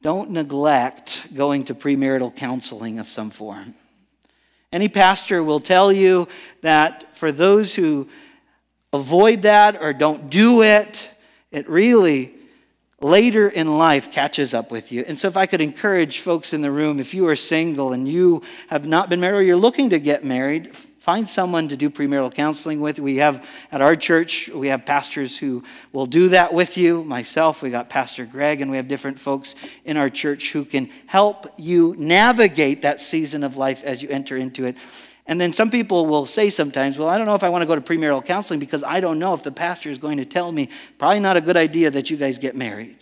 don't 0.00 0.30
neglect 0.30 1.34
going 1.34 1.64
to 1.64 1.74
premarital 1.74 2.34
counseling 2.34 2.98
of 2.98 3.10
some 3.10 3.28
form. 3.28 3.74
Any 4.72 4.88
pastor 4.88 5.44
will 5.44 5.60
tell 5.60 5.92
you 5.92 6.28
that 6.62 7.14
for 7.14 7.30
those 7.30 7.74
who 7.74 8.08
avoid 8.92 9.42
that 9.42 9.80
or 9.80 9.92
don't 9.92 10.30
do 10.30 10.62
it, 10.62 11.10
it 11.50 11.68
really 11.68 12.34
later 13.00 13.48
in 13.48 13.78
life 13.78 14.10
catches 14.10 14.52
up 14.54 14.70
with 14.70 14.90
you. 14.90 15.04
And 15.06 15.18
so, 15.18 15.28
if 15.28 15.36
I 15.36 15.46
could 15.46 15.60
encourage 15.60 16.20
folks 16.20 16.52
in 16.52 16.62
the 16.62 16.70
room, 16.70 16.98
if 16.98 17.14
you 17.14 17.26
are 17.28 17.36
single 17.36 17.92
and 17.92 18.08
you 18.08 18.42
have 18.68 18.86
not 18.86 19.08
been 19.08 19.20
married 19.20 19.38
or 19.38 19.42
you're 19.42 19.56
looking 19.56 19.90
to 19.90 20.00
get 20.00 20.24
married, 20.24 20.74
find 21.08 21.28
someone 21.28 21.68
to 21.68 21.76
do 21.76 21.88
premarital 21.88 22.34
counseling 22.34 22.80
with. 22.80 22.98
We 22.98 23.16
have 23.16 23.48
at 23.72 23.80
our 23.80 23.96
church, 23.96 24.48
we 24.48 24.68
have 24.68 24.84
pastors 24.84 25.38
who 25.38 25.64
will 25.92 26.06
do 26.06 26.28
that 26.30 26.52
with 26.52 26.76
you. 26.76 27.02
Myself, 27.04 27.62
we 27.62 27.70
got 27.70 27.88
Pastor 27.88 28.26
Greg, 28.26 28.60
and 28.60 28.70
we 28.70 28.76
have 28.76 28.88
different 28.88 29.18
folks 29.18 29.54
in 29.84 29.96
our 29.96 30.10
church 30.10 30.52
who 30.52 30.64
can 30.64 30.90
help 31.06 31.46
you 31.56 31.94
navigate 31.96 32.82
that 32.82 33.00
season 33.00 33.42
of 33.42 33.56
life 33.56 33.82
as 33.84 34.02
you 34.02 34.08
enter 34.10 34.36
into 34.36 34.64
it. 34.64 34.76
And 35.28 35.38
then 35.38 35.52
some 35.52 35.70
people 35.70 36.06
will 36.06 36.24
say 36.24 36.48
sometimes, 36.48 36.96
well, 36.98 37.08
I 37.08 37.18
don't 37.18 37.26
know 37.26 37.34
if 37.34 37.44
I 37.44 37.50
want 37.50 37.60
to 37.60 37.66
go 37.66 37.74
to 37.74 37.82
premarital 37.82 38.24
counseling 38.24 38.58
because 38.58 38.82
I 38.82 39.00
don't 39.00 39.18
know 39.18 39.34
if 39.34 39.42
the 39.42 39.52
pastor 39.52 39.90
is 39.90 39.98
going 39.98 40.16
to 40.16 40.24
tell 40.24 40.50
me, 40.50 40.70
probably 40.96 41.20
not 41.20 41.36
a 41.36 41.42
good 41.42 41.56
idea 41.56 41.90
that 41.90 42.08
you 42.08 42.16
guys 42.16 42.38
get 42.38 42.56
married. 42.56 42.96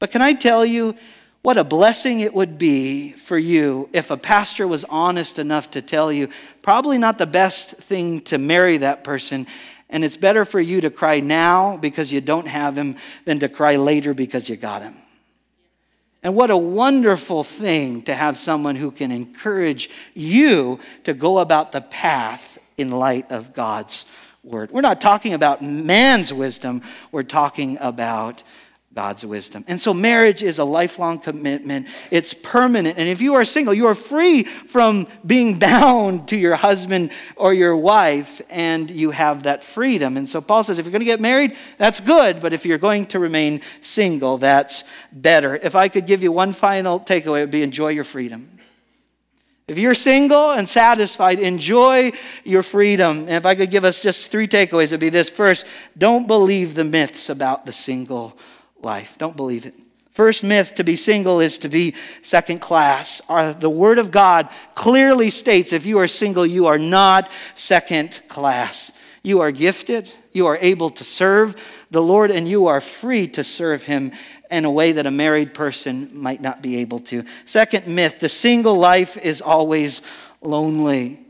But 0.00 0.10
can 0.10 0.22
I 0.22 0.32
tell 0.32 0.66
you 0.66 0.96
what 1.42 1.56
a 1.56 1.62
blessing 1.62 2.20
it 2.20 2.34
would 2.34 2.58
be 2.58 3.12
for 3.12 3.38
you 3.38 3.88
if 3.92 4.10
a 4.10 4.16
pastor 4.16 4.66
was 4.66 4.84
honest 4.84 5.38
enough 5.38 5.70
to 5.70 5.80
tell 5.80 6.12
you, 6.12 6.28
probably 6.62 6.98
not 6.98 7.16
the 7.16 7.26
best 7.26 7.70
thing 7.70 8.20
to 8.22 8.36
marry 8.36 8.76
that 8.78 9.04
person. 9.04 9.46
And 9.88 10.04
it's 10.04 10.16
better 10.16 10.44
for 10.44 10.60
you 10.60 10.80
to 10.80 10.90
cry 10.90 11.20
now 11.20 11.76
because 11.76 12.12
you 12.12 12.20
don't 12.20 12.48
have 12.48 12.76
him 12.76 12.96
than 13.24 13.38
to 13.38 13.48
cry 13.48 13.76
later 13.76 14.14
because 14.14 14.48
you 14.48 14.56
got 14.56 14.82
him. 14.82 14.96
And 16.22 16.34
what 16.34 16.50
a 16.50 16.56
wonderful 16.56 17.44
thing 17.44 18.02
to 18.02 18.14
have 18.14 18.36
someone 18.36 18.76
who 18.76 18.90
can 18.90 19.10
encourage 19.10 19.88
you 20.14 20.78
to 21.04 21.14
go 21.14 21.38
about 21.38 21.72
the 21.72 21.80
path 21.80 22.58
in 22.76 22.90
light 22.90 23.30
of 23.32 23.54
God's 23.54 24.04
word. 24.44 24.70
We're 24.70 24.80
not 24.82 25.00
talking 25.00 25.32
about 25.32 25.62
man's 25.62 26.32
wisdom, 26.32 26.82
we're 27.10 27.22
talking 27.22 27.78
about 27.80 28.42
God's 28.92 29.24
wisdom. 29.24 29.64
And 29.68 29.80
so 29.80 29.94
marriage 29.94 30.42
is 30.42 30.58
a 30.58 30.64
lifelong 30.64 31.20
commitment. 31.20 31.86
It's 32.10 32.34
permanent. 32.34 32.98
And 32.98 33.08
if 33.08 33.20
you 33.20 33.34
are 33.34 33.44
single, 33.44 33.72
you 33.72 33.86
are 33.86 33.94
free 33.94 34.42
from 34.42 35.06
being 35.24 35.58
bound 35.60 36.26
to 36.28 36.36
your 36.36 36.56
husband 36.56 37.10
or 37.36 37.54
your 37.54 37.76
wife, 37.76 38.42
and 38.50 38.90
you 38.90 39.12
have 39.12 39.44
that 39.44 39.62
freedom. 39.62 40.16
And 40.16 40.28
so 40.28 40.40
Paul 40.40 40.64
says 40.64 40.80
if 40.80 40.86
you're 40.86 40.92
going 40.92 41.00
to 41.00 41.06
get 41.06 41.20
married, 41.20 41.56
that's 41.78 42.00
good. 42.00 42.40
But 42.40 42.52
if 42.52 42.66
you're 42.66 42.78
going 42.78 43.06
to 43.06 43.20
remain 43.20 43.60
single, 43.80 44.38
that's 44.38 44.82
better. 45.12 45.54
If 45.54 45.76
I 45.76 45.86
could 45.88 46.06
give 46.06 46.24
you 46.24 46.32
one 46.32 46.52
final 46.52 46.98
takeaway, 46.98 47.38
it 47.38 47.42
would 47.42 47.50
be 47.52 47.62
enjoy 47.62 47.90
your 47.90 48.04
freedom. 48.04 48.58
If 49.68 49.78
you're 49.78 49.94
single 49.94 50.50
and 50.50 50.68
satisfied, 50.68 51.38
enjoy 51.38 52.10
your 52.42 52.64
freedom. 52.64 53.20
And 53.20 53.30
if 53.30 53.46
I 53.46 53.54
could 53.54 53.70
give 53.70 53.84
us 53.84 54.00
just 54.00 54.32
three 54.32 54.48
takeaways, 54.48 54.86
it'd 54.86 54.98
be 54.98 55.10
this. 55.10 55.30
First, 55.30 55.64
don't 55.96 56.26
believe 56.26 56.74
the 56.74 56.82
myths 56.82 57.28
about 57.28 57.66
the 57.66 57.72
single 57.72 58.36
life. 58.84 59.16
Don't 59.18 59.36
believe 59.36 59.66
it. 59.66 59.74
First 60.10 60.42
myth 60.42 60.74
to 60.74 60.84
be 60.84 60.96
single 60.96 61.40
is 61.40 61.56
to 61.58 61.68
be 61.68 61.94
second 62.22 62.60
class. 62.60 63.22
The 63.28 63.70
Word 63.70 63.98
of 63.98 64.10
God 64.10 64.48
clearly 64.74 65.30
states 65.30 65.72
if 65.72 65.86
you 65.86 65.98
are 65.98 66.08
single, 66.08 66.44
you 66.44 66.66
are 66.66 66.78
not 66.78 67.30
second 67.54 68.20
class. 68.28 68.92
You 69.22 69.40
are 69.40 69.52
gifted, 69.52 70.10
you 70.32 70.46
are 70.46 70.58
able 70.60 70.90
to 70.90 71.04
serve 71.04 71.54
the 71.90 72.02
Lord, 72.02 72.30
and 72.30 72.48
you 72.48 72.66
are 72.66 72.80
free 72.80 73.28
to 73.28 73.44
serve 73.44 73.84
Him 73.84 74.12
in 74.50 74.64
a 74.64 74.70
way 74.70 74.92
that 74.92 75.06
a 75.06 75.10
married 75.10 75.54
person 75.54 76.10
might 76.12 76.40
not 76.40 76.62
be 76.62 76.78
able 76.78 77.00
to. 77.00 77.24
Second 77.44 77.86
myth 77.86 78.18
the 78.18 78.28
single 78.28 78.76
life 78.78 79.16
is 79.16 79.40
always 79.40 80.02
lonely. 80.40 81.20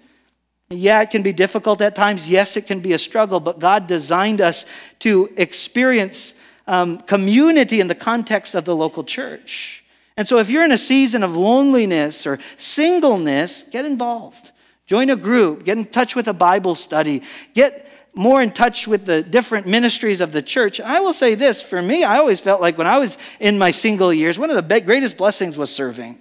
Yeah, 0.69 1.03
it 1.03 1.11
can 1.11 1.23
be 1.23 1.33
difficult 1.33 1.81
at 1.81 1.97
times. 1.97 2.31
Yes, 2.31 2.57
it 2.57 2.67
can 2.67 2.79
be 2.81 2.93
a 2.93 2.99
struggle, 2.99 3.41
but 3.41 3.59
God 3.59 3.89
designed 3.89 4.41
us 4.41 4.65
to 5.01 5.33
experience 5.37 6.33
um, 6.71 6.99
community 6.99 7.81
in 7.81 7.89
the 7.89 7.97
context 7.97 8.55
of 8.55 8.65
the 8.65 8.77
local 8.77 9.03
church. 9.03 9.83
And 10.17 10.29
so, 10.29 10.39
if 10.39 10.49
you're 10.49 10.65
in 10.65 10.71
a 10.71 10.79
season 10.79 11.25
of 11.25 11.37
loneliness 11.37 12.27
or 12.27 12.39
singleness, 12.59 13.65
get 13.71 13.85
involved. 13.85 14.53
Join 14.87 15.11
a 15.11 15.17
group, 15.17 15.65
get 15.65 15.79
in 15.79 15.85
touch 15.87 16.15
with 16.15 16.29
a 16.29 16.33
Bible 16.33 16.77
study, 16.77 17.23
get 17.55 17.91
more 18.15 18.41
in 18.41 18.53
touch 18.53 18.87
with 18.87 19.05
the 19.05 19.23
different 19.23 19.67
ministries 19.67 20.21
of 20.21 20.33
the 20.33 20.43
church. 20.43 20.79
And 20.79 20.89
I 20.89 21.01
will 21.01 21.13
say 21.13 21.35
this 21.35 21.61
for 21.61 21.83
me, 21.83 22.05
I 22.05 22.19
always 22.19 22.41
felt 22.41 22.61
like 22.61 22.79
when 22.79 22.87
I 22.87 22.99
was 22.99 23.19
in 23.41 23.59
my 23.59 23.73
single 23.73 24.13
years, 24.13 24.39
one 24.39 24.51
of 24.51 24.57
the 24.57 24.81
greatest 24.81 25.17
blessings 25.17 25.59
was 25.59 25.75
serving. 25.75 26.19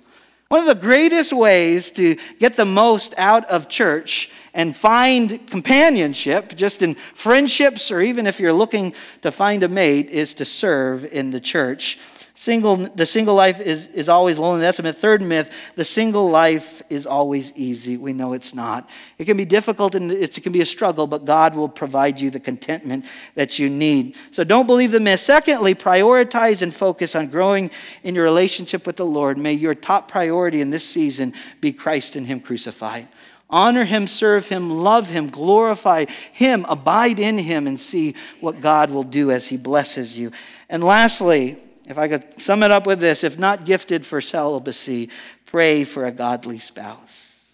One 0.49 0.61
of 0.61 0.65
the 0.65 0.73
greatest 0.81 1.31
ways 1.31 1.91
to 1.91 2.17
get 2.39 2.55
the 2.55 2.65
most 2.65 3.13
out 3.19 3.45
of 3.45 3.69
church 3.69 4.31
and 4.51 4.75
find 4.75 5.45
companionship, 5.45 6.55
just 6.55 6.81
in 6.81 6.95
friendships, 7.13 7.91
or 7.91 8.01
even 8.01 8.25
if 8.25 8.39
you're 8.39 8.51
looking 8.51 8.95
to 9.21 9.31
find 9.31 9.61
a 9.61 9.67
mate, 9.67 10.09
is 10.09 10.33
to 10.33 10.45
serve 10.45 11.05
in 11.05 11.29
the 11.29 11.39
church. 11.39 11.99
Single, 12.39 12.77
the 12.77 13.05
single 13.05 13.35
life 13.35 13.59
is, 13.59 13.87
is 13.87 14.07
always 14.07 14.39
lonely. 14.39 14.61
That's 14.61 14.79
a 14.79 14.83
myth. 14.83 14.97
Third 14.97 15.21
myth, 15.21 15.51
the 15.75 15.83
single 15.83 16.29
life 16.29 16.81
is 16.89 17.05
always 17.05 17.51
easy. 17.53 17.97
We 17.97 18.13
know 18.13 18.31
it's 18.31 18.53
not. 18.53 18.89
It 19.17 19.25
can 19.25 19.35
be 19.35 19.43
difficult 19.43 19.93
and 19.93 20.09
it 20.09 20.41
can 20.41 20.53
be 20.53 20.61
a 20.61 20.65
struggle, 20.65 21.05
but 21.05 21.25
God 21.25 21.53
will 21.53 21.67
provide 21.67 22.21
you 22.21 22.29
the 22.29 22.39
contentment 22.39 23.03
that 23.35 23.59
you 23.59 23.69
need. 23.69 24.15
So 24.31 24.45
don't 24.45 24.67
believe 24.67 24.93
the 24.93 25.01
myth. 25.01 25.19
Secondly, 25.19 25.75
prioritize 25.75 26.61
and 26.61 26.73
focus 26.73 27.13
on 27.13 27.27
growing 27.27 27.71
in 28.03 28.15
your 28.15 28.23
relationship 28.23 28.87
with 28.87 28.95
the 28.95 29.05
Lord. 29.05 29.37
May 29.37 29.51
your 29.51 29.75
top 29.75 30.09
priority 30.09 30.61
in 30.61 30.69
this 30.69 30.85
season 30.87 31.33
be 31.59 31.73
Christ 31.73 32.15
and 32.15 32.25
Him 32.25 32.39
crucified. 32.39 33.09
Honor 33.49 33.83
him, 33.83 34.05
serve 34.07 34.47
him, 34.47 34.69
love 34.69 35.09
him, 35.09 35.27
glorify 35.27 36.05
him, 36.31 36.65
abide 36.69 37.19
in 37.19 37.39
him, 37.39 37.65
and 37.65 37.79
see 37.79 38.13
what 38.39 38.61
God 38.61 38.91
will 38.91 39.03
do 39.03 39.31
as 39.31 39.47
he 39.47 39.57
blesses 39.57 40.17
you. 40.17 40.31
And 40.69 40.83
lastly, 40.83 41.57
if 41.89 41.97
I 41.97 42.07
could 42.07 42.39
sum 42.39 42.63
it 42.63 42.71
up 42.71 42.87
with 42.87 42.99
this 42.99 43.23
if 43.23 43.37
not 43.37 43.65
gifted 43.65 44.05
for 44.05 44.21
celibacy, 44.21 45.09
pray 45.45 45.83
for 45.83 46.05
a 46.05 46.11
godly 46.11 46.59
spouse. 46.59 47.51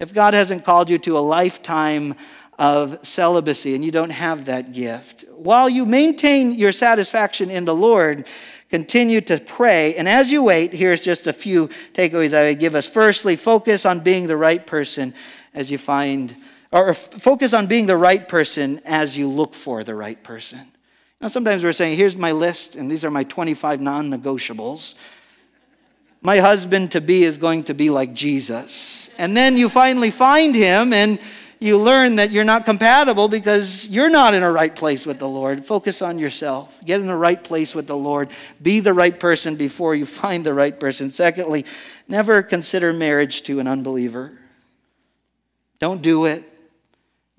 If 0.00 0.12
God 0.12 0.34
hasn't 0.34 0.64
called 0.64 0.90
you 0.90 0.98
to 0.98 1.16
a 1.16 1.20
lifetime 1.20 2.14
of 2.58 3.06
celibacy 3.06 3.74
and 3.74 3.84
you 3.84 3.90
don't 3.90 4.10
have 4.10 4.46
that 4.46 4.72
gift, 4.72 5.24
while 5.30 5.68
you 5.68 5.86
maintain 5.86 6.52
your 6.52 6.72
satisfaction 6.72 7.50
in 7.50 7.64
the 7.64 7.74
Lord, 7.74 8.26
continue 8.70 9.20
to 9.22 9.38
pray. 9.38 9.94
And 9.94 10.08
as 10.08 10.32
you 10.32 10.42
wait, 10.42 10.72
here's 10.72 11.02
just 11.02 11.26
a 11.26 11.32
few 11.32 11.68
takeaways 11.92 12.34
I 12.34 12.48
would 12.48 12.58
give 12.58 12.74
us. 12.74 12.86
Firstly, 12.86 13.36
focus 13.36 13.86
on 13.86 14.00
being 14.00 14.26
the 14.26 14.36
right 14.36 14.66
person 14.66 15.14
as 15.54 15.70
you 15.70 15.78
find, 15.78 16.34
or 16.72 16.92
focus 16.94 17.52
on 17.52 17.66
being 17.66 17.86
the 17.86 17.96
right 17.96 18.28
person 18.28 18.80
as 18.84 19.16
you 19.16 19.28
look 19.28 19.54
for 19.54 19.84
the 19.84 19.94
right 19.94 20.22
person. 20.22 20.69
Now, 21.20 21.28
sometimes 21.28 21.62
we're 21.62 21.72
saying, 21.72 21.98
here's 21.98 22.16
my 22.16 22.32
list, 22.32 22.76
and 22.76 22.90
these 22.90 23.04
are 23.04 23.10
my 23.10 23.24
25 23.24 23.80
non 23.80 24.10
negotiables. 24.10 24.94
My 26.22 26.38
husband 26.38 26.92
to 26.92 27.00
be 27.00 27.24
is 27.24 27.36
going 27.36 27.64
to 27.64 27.74
be 27.74 27.90
like 27.90 28.14
Jesus. 28.14 29.10
And 29.18 29.36
then 29.36 29.56
you 29.56 29.68
finally 29.68 30.10
find 30.10 30.54
him, 30.54 30.94
and 30.94 31.18
you 31.58 31.76
learn 31.76 32.16
that 32.16 32.30
you're 32.30 32.44
not 32.44 32.64
compatible 32.64 33.28
because 33.28 33.86
you're 33.86 34.08
not 34.08 34.32
in 34.32 34.42
a 34.42 34.50
right 34.50 34.74
place 34.74 35.04
with 35.04 35.18
the 35.18 35.28
Lord. 35.28 35.66
Focus 35.66 36.00
on 36.00 36.18
yourself. 36.18 36.78
Get 36.86 37.00
in 37.00 37.06
the 37.06 37.14
right 37.14 37.42
place 37.42 37.74
with 37.74 37.86
the 37.86 37.96
Lord. 37.96 38.30
Be 38.62 38.80
the 38.80 38.94
right 38.94 39.18
person 39.18 39.56
before 39.56 39.94
you 39.94 40.06
find 40.06 40.44
the 40.44 40.54
right 40.54 40.80
person. 40.80 41.10
Secondly, 41.10 41.66
never 42.08 42.42
consider 42.42 42.94
marriage 42.94 43.42
to 43.42 43.60
an 43.60 43.68
unbeliever. 43.68 44.32
Don't 45.80 46.00
do 46.00 46.24
it. 46.24 46.49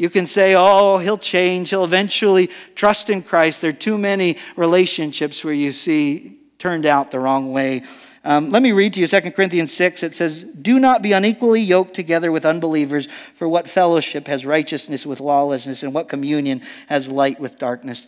You 0.01 0.09
can 0.09 0.25
say, 0.25 0.55
oh, 0.57 0.97
he'll 0.97 1.19
change. 1.19 1.69
He'll 1.69 1.83
eventually 1.83 2.49
trust 2.73 3.11
in 3.11 3.21
Christ. 3.21 3.61
There 3.61 3.69
are 3.69 3.71
too 3.71 3.99
many 3.99 4.35
relationships 4.55 5.43
where 5.43 5.53
you 5.53 5.71
see 5.71 6.39
turned 6.57 6.87
out 6.87 7.11
the 7.11 7.19
wrong 7.19 7.51
way. 7.53 7.83
Um, 8.23 8.49
let 8.49 8.63
me 8.63 8.71
read 8.71 8.95
to 8.95 8.99
you 8.99 9.05
2 9.05 9.29
Corinthians 9.29 9.71
6. 9.71 10.01
It 10.01 10.15
says, 10.15 10.41
Do 10.43 10.79
not 10.79 11.03
be 11.03 11.11
unequally 11.11 11.61
yoked 11.61 11.93
together 11.93 12.31
with 12.31 12.47
unbelievers, 12.47 13.07
for 13.35 13.47
what 13.47 13.69
fellowship 13.69 14.25
has 14.25 14.43
righteousness 14.43 15.05
with 15.05 15.19
lawlessness, 15.19 15.83
and 15.83 15.93
what 15.93 16.09
communion 16.09 16.63
has 16.87 17.07
light 17.07 17.39
with 17.39 17.59
darkness? 17.59 18.07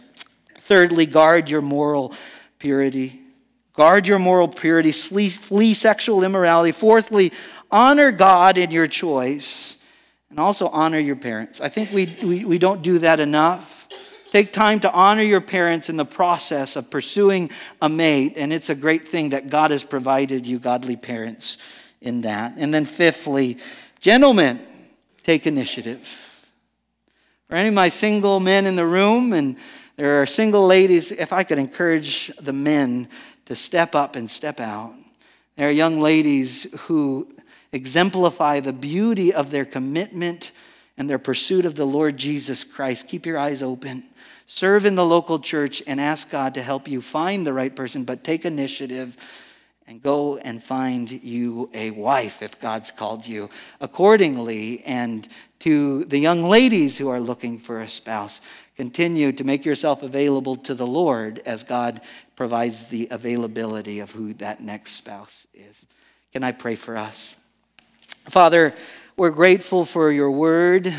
Thirdly, 0.62 1.06
guard 1.06 1.48
your 1.48 1.62
moral 1.62 2.16
purity. 2.58 3.22
Guard 3.74 4.08
your 4.08 4.18
moral 4.18 4.48
purity, 4.48 4.92
flee 4.92 5.76
sexual 5.76 6.24
immorality. 6.24 6.72
Fourthly, 6.72 7.32
honor 7.70 8.12
God 8.12 8.58
in 8.58 8.72
your 8.72 8.88
choice, 8.88 9.78
and 10.34 10.40
also 10.40 10.68
honor 10.70 10.98
your 10.98 11.16
parents. 11.16 11.62
I 11.62 11.70
think 11.70 11.92
we, 11.92 12.18
we, 12.24 12.44
we 12.44 12.58
don't 12.58 12.82
do 12.82 12.98
that 12.98 13.20
enough. 13.20 13.88
Take 14.32 14.52
time 14.52 14.80
to 14.80 14.92
honor 14.92 15.22
your 15.22 15.42
parents 15.42 15.90
in 15.90 15.96
the 15.96 16.06
process 16.06 16.76
of 16.76 16.90
pursuing 16.90 17.52
a 17.80 17.88
mate, 17.88 18.34
and 18.36 18.52
it's 18.52 18.72
a 18.72 18.74
great 18.74 19.08
thing 19.08 19.30
that 19.30 19.52
God 19.52 19.70
has 19.70 19.84
provided 19.84 20.48
you 20.48 20.58
godly 20.58 20.96
parents 20.96 21.60
in 22.02 22.22
that. 22.22 22.56
And 22.58 22.74
then, 22.74 22.86
fifthly, 22.86 23.60
gentlemen, 24.00 24.60
take 25.22 25.46
initiative. 25.46 26.02
For 27.48 27.56
any 27.56 27.68
of 27.68 27.76
my 27.76 27.90
single 27.90 28.40
men 28.40 28.66
in 28.66 28.76
the 28.76 28.88
room, 28.88 29.34
and 29.34 29.56
there 29.98 30.20
are 30.20 30.26
single 30.26 30.66
ladies, 30.66 31.12
if 31.12 31.32
I 31.32 31.44
could 31.44 31.60
encourage 31.60 32.32
the 32.42 32.54
men 32.54 33.08
to 33.46 33.56
step 33.56 33.94
up 33.94 34.16
and 34.16 34.28
step 34.28 34.60
out. 34.60 34.96
There 35.58 35.68
are 35.68 35.72
young 35.72 36.02
ladies 36.02 36.66
who 36.80 37.32
exemplify 37.74 38.62
the 38.62 38.72
beauty 38.72 39.34
of 39.34 39.52
their 39.52 39.66
commitment 39.66 40.52
and 40.98 41.10
their 41.10 41.20
pursuit 41.20 41.66
of 41.66 41.76
the 41.76 41.86
Lord 41.86 42.18
Jesus 42.18 42.64
Christ. 42.64 43.08
Keep 43.08 43.26
your 43.26 43.38
eyes 43.38 43.62
open. 43.62 44.04
Serve 44.46 44.86
in 44.86 44.96
the 44.96 45.06
local 45.06 45.40
church 45.40 45.82
and 45.88 46.00
ask 46.00 46.30
God 46.30 46.54
to 46.54 46.62
help 46.62 46.88
you 46.88 47.02
find 47.02 47.46
the 47.46 47.54
right 47.54 47.76
person, 47.76 48.04
but 48.04 48.24
take 48.24 48.46
initiative 48.46 49.18
and 49.88 50.02
go 50.02 50.38
and 50.38 50.64
find 50.64 51.12
you 51.12 51.70
a 51.74 51.92
wife 51.92 52.42
if 52.42 52.60
God's 52.60 52.92
called 52.92 53.26
you 53.26 53.50
accordingly. 53.82 54.84
And 54.86 55.28
to 55.60 56.06
the 56.06 56.20
young 56.20 56.44
ladies 56.44 56.98
who 56.98 57.10
are 57.10 57.20
looking 57.20 57.58
for 57.58 57.82
a 57.82 57.90
spouse, 57.90 58.40
continue 58.76 59.32
to 59.32 59.44
make 59.44 59.66
yourself 59.66 60.04
available 60.04 60.56
to 60.58 60.74
the 60.74 60.88
Lord 60.88 61.42
as 61.46 61.64
God 61.64 62.02
provides 62.36 62.88
the 62.88 63.08
availability 63.12 64.00
of 64.00 64.12
who 64.12 64.34
that 64.36 64.62
next 64.62 64.92
spouse 64.92 65.48
is. 65.54 65.86
Can 66.32 66.44
I 66.44 66.52
pray 66.52 66.76
for 66.76 66.96
us? 66.98 67.36
Father, 68.30 68.74
we're 69.18 69.32
grateful 69.32 69.84
for 69.84 70.10
your 70.10 70.32
word 70.32 70.94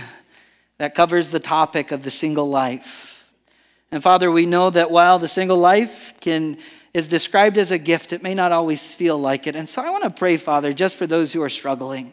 that 0.76 0.94
covers 0.94 1.28
the 1.28 1.40
topic 1.40 1.90
of 1.90 2.02
the 2.04 2.10
single 2.10 2.50
life. 2.50 3.30
And 3.90 4.02
Father, 4.02 4.30
we 4.30 4.44
know 4.44 4.68
that 4.68 4.90
while 4.90 5.18
the 5.18 5.28
single 5.28 5.56
life 5.56 6.12
can 6.20 6.58
is 6.92 7.08
described 7.08 7.58
as 7.58 7.70
a 7.72 7.78
gift, 7.78 8.12
it 8.12 8.22
may 8.22 8.34
not 8.34 8.52
always 8.52 8.94
feel 8.94 9.18
like 9.18 9.46
it. 9.46 9.56
And 9.56 9.68
so 9.68 9.82
I 9.82 9.90
want 9.90 10.04
to 10.04 10.10
pray, 10.10 10.36
Father, 10.36 10.72
just 10.72 10.96
for 10.96 11.06
those 11.06 11.32
who 11.32 11.42
are 11.42 11.50
struggling. 11.50 12.12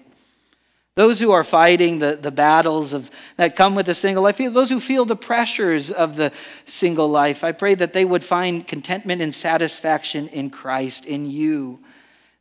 Those 0.95 1.19
who 1.19 1.31
are 1.31 1.43
fighting 1.43 1.99
the, 1.99 2.17
the 2.19 2.31
battles 2.31 2.91
of, 2.91 3.11
that 3.37 3.55
come 3.55 3.75
with 3.75 3.85
the 3.85 3.95
single 3.95 4.23
life, 4.23 4.37
those 4.37 4.69
who 4.69 4.79
feel 4.79 5.05
the 5.05 5.15
pressures 5.15 5.91
of 5.91 6.15
the 6.15 6.31
single 6.65 7.07
life, 7.07 7.43
I 7.43 7.51
pray 7.51 7.75
that 7.75 7.93
they 7.93 8.05
would 8.05 8.23
find 8.23 8.65
contentment 8.65 9.21
and 9.21 9.35
satisfaction 9.35 10.27
in 10.29 10.49
Christ, 10.49 11.05
in 11.05 11.29
you. 11.29 11.79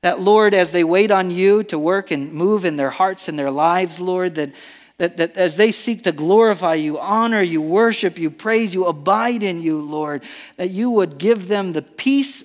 That, 0.02 0.20
Lord, 0.20 0.54
as 0.54 0.70
they 0.70 0.84
wait 0.84 1.10
on 1.10 1.30
you 1.30 1.62
to 1.64 1.78
work 1.78 2.10
and 2.10 2.32
move 2.32 2.64
in 2.64 2.76
their 2.76 2.90
hearts 2.90 3.28
and 3.28 3.38
their 3.38 3.50
lives, 3.50 4.00
Lord, 4.00 4.34
that 4.36 4.50
that, 5.00 5.16
that 5.16 5.38
as 5.38 5.56
they 5.56 5.72
seek 5.72 6.04
to 6.04 6.12
glorify 6.12 6.74
you, 6.74 6.98
honor 6.98 7.40
you, 7.40 7.62
worship 7.62 8.18
you, 8.18 8.30
praise 8.30 8.74
you, 8.74 8.84
abide 8.84 9.42
in 9.42 9.62
you, 9.62 9.80
Lord, 9.80 10.22
that 10.58 10.68
you 10.68 10.90
would 10.90 11.16
give 11.16 11.48
them 11.48 11.72
the 11.72 11.80
peace 11.80 12.44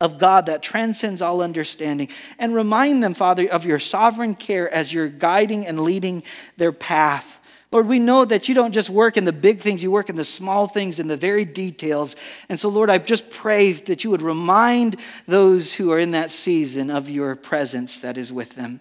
of 0.00 0.16
God 0.16 0.46
that 0.46 0.62
transcends 0.62 1.20
all 1.20 1.42
understanding. 1.42 2.08
And 2.38 2.54
remind 2.54 3.02
them, 3.02 3.14
Father, 3.14 3.48
of 3.48 3.66
your 3.66 3.80
sovereign 3.80 4.36
care 4.36 4.72
as 4.72 4.92
you're 4.92 5.08
guiding 5.08 5.66
and 5.66 5.80
leading 5.80 6.22
their 6.56 6.70
path. 6.70 7.40
Lord, 7.72 7.88
we 7.88 7.98
know 7.98 8.26
that 8.26 8.48
you 8.48 8.54
don't 8.54 8.72
just 8.72 8.90
work 8.90 9.16
in 9.16 9.24
the 9.24 9.32
big 9.32 9.60
things, 9.60 9.82
you 9.82 9.90
work 9.90 10.10
in 10.10 10.16
the 10.16 10.26
small 10.26 10.68
things, 10.68 10.98
in 10.98 11.08
the 11.08 11.16
very 11.16 11.46
details. 11.46 12.16
And 12.50 12.60
so, 12.60 12.68
Lord, 12.68 12.90
I 12.90 12.98
just 12.98 13.30
pray 13.30 13.72
that 13.72 14.04
you 14.04 14.10
would 14.10 14.20
remind 14.20 14.96
those 15.26 15.72
who 15.72 15.90
are 15.90 15.98
in 15.98 16.10
that 16.10 16.30
season 16.30 16.90
of 16.90 17.08
your 17.08 17.34
presence 17.34 17.98
that 18.00 18.18
is 18.18 18.30
with 18.30 18.56
them. 18.56 18.80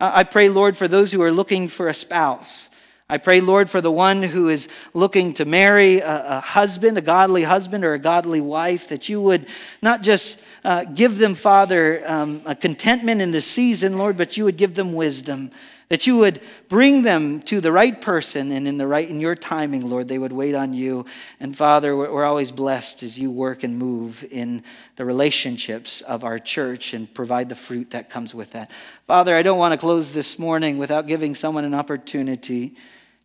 I 0.00 0.24
pray, 0.24 0.48
Lord, 0.48 0.76
for 0.76 0.88
those 0.88 1.12
who 1.12 1.22
are 1.22 1.30
looking 1.30 1.68
for 1.68 1.88
a 1.88 1.94
spouse. 1.94 2.68
I 3.08 3.18
pray, 3.18 3.40
Lord, 3.40 3.70
for 3.70 3.80
the 3.80 3.92
one 3.92 4.22
who 4.22 4.48
is 4.48 4.66
looking 4.94 5.34
to 5.34 5.44
marry 5.44 5.98
a, 6.00 6.38
a 6.38 6.40
husband, 6.40 6.98
a 6.98 7.02
godly 7.02 7.44
husband, 7.44 7.84
or 7.84 7.94
a 7.94 7.98
godly 7.98 8.40
wife, 8.40 8.88
that 8.88 9.08
you 9.08 9.20
would 9.20 9.46
not 9.80 10.02
just 10.02 10.40
uh, 10.64 10.84
give 10.84 11.18
them, 11.18 11.36
Father, 11.36 12.02
um, 12.10 12.42
a 12.46 12.56
contentment 12.56 13.20
in 13.20 13.30
the 13.30 13.40
season, 13.40 13.96
Lord, 13.96 14.16
but 14.16 14.36
you 14.36 14.44
would 14.44 14.56
give 14.56 14.74
them 14.74 14.94
wisdom 14.94 15.52
that 15.94 16.08
you 16.08 16.16
would 16.16 16.40
bring 16.68 17.02
them 17.02 17.40
to 17.40 17.60
the 17.60 17.70
right 17.70 18.00
person 18.00 18.50
and 18.50 18.66
in 18.66 18.78
the 18.78 18.86
right 18.86 19.08
in 19.08 19.20
your 19.20 19.36
timing 19.36 19.88
lord. 19.88 20.08
They 20.08 20.18
would 20.18 20.32
wait 20.32 20.52
on 20.56 20.74
you. 20.74 21.06
And 21.38 21.56
father 21.56 21.94
we're 21.94 22.24
always 22.24 22.50
blessed 22.50 23.04
as 23.04 23.16
you 23.16 23.30
work 23.30 23.62
and 23.62 23.78
move 23.78 24.26
in 24.32 24.64
the 24.96 25.04
relationships 25.04 26.00
of 26.00 26.24
our 26.24 26.40
church 26.40 26.94
and 26.94 27.14
provide 27.14 27.48
the 27.48 27.54
fruit 27.54 27.92
that 27.92 28.10
comes 28.10 28.34
with 28.34 28.50
that. 28.54 28.72
Father 29.06 29.36
i 29.36 29.42
don't 29.42 29.56
want 29.56 29.70
to 29.70 29.78
close 29.78 30.12
this 30.12 30.36
morning 30.36 30.78
without 30.78 31.06
giving 31.06 31.36
someone 31.36 31.64
an 31.64 31.74
opportunity 31.74 32.74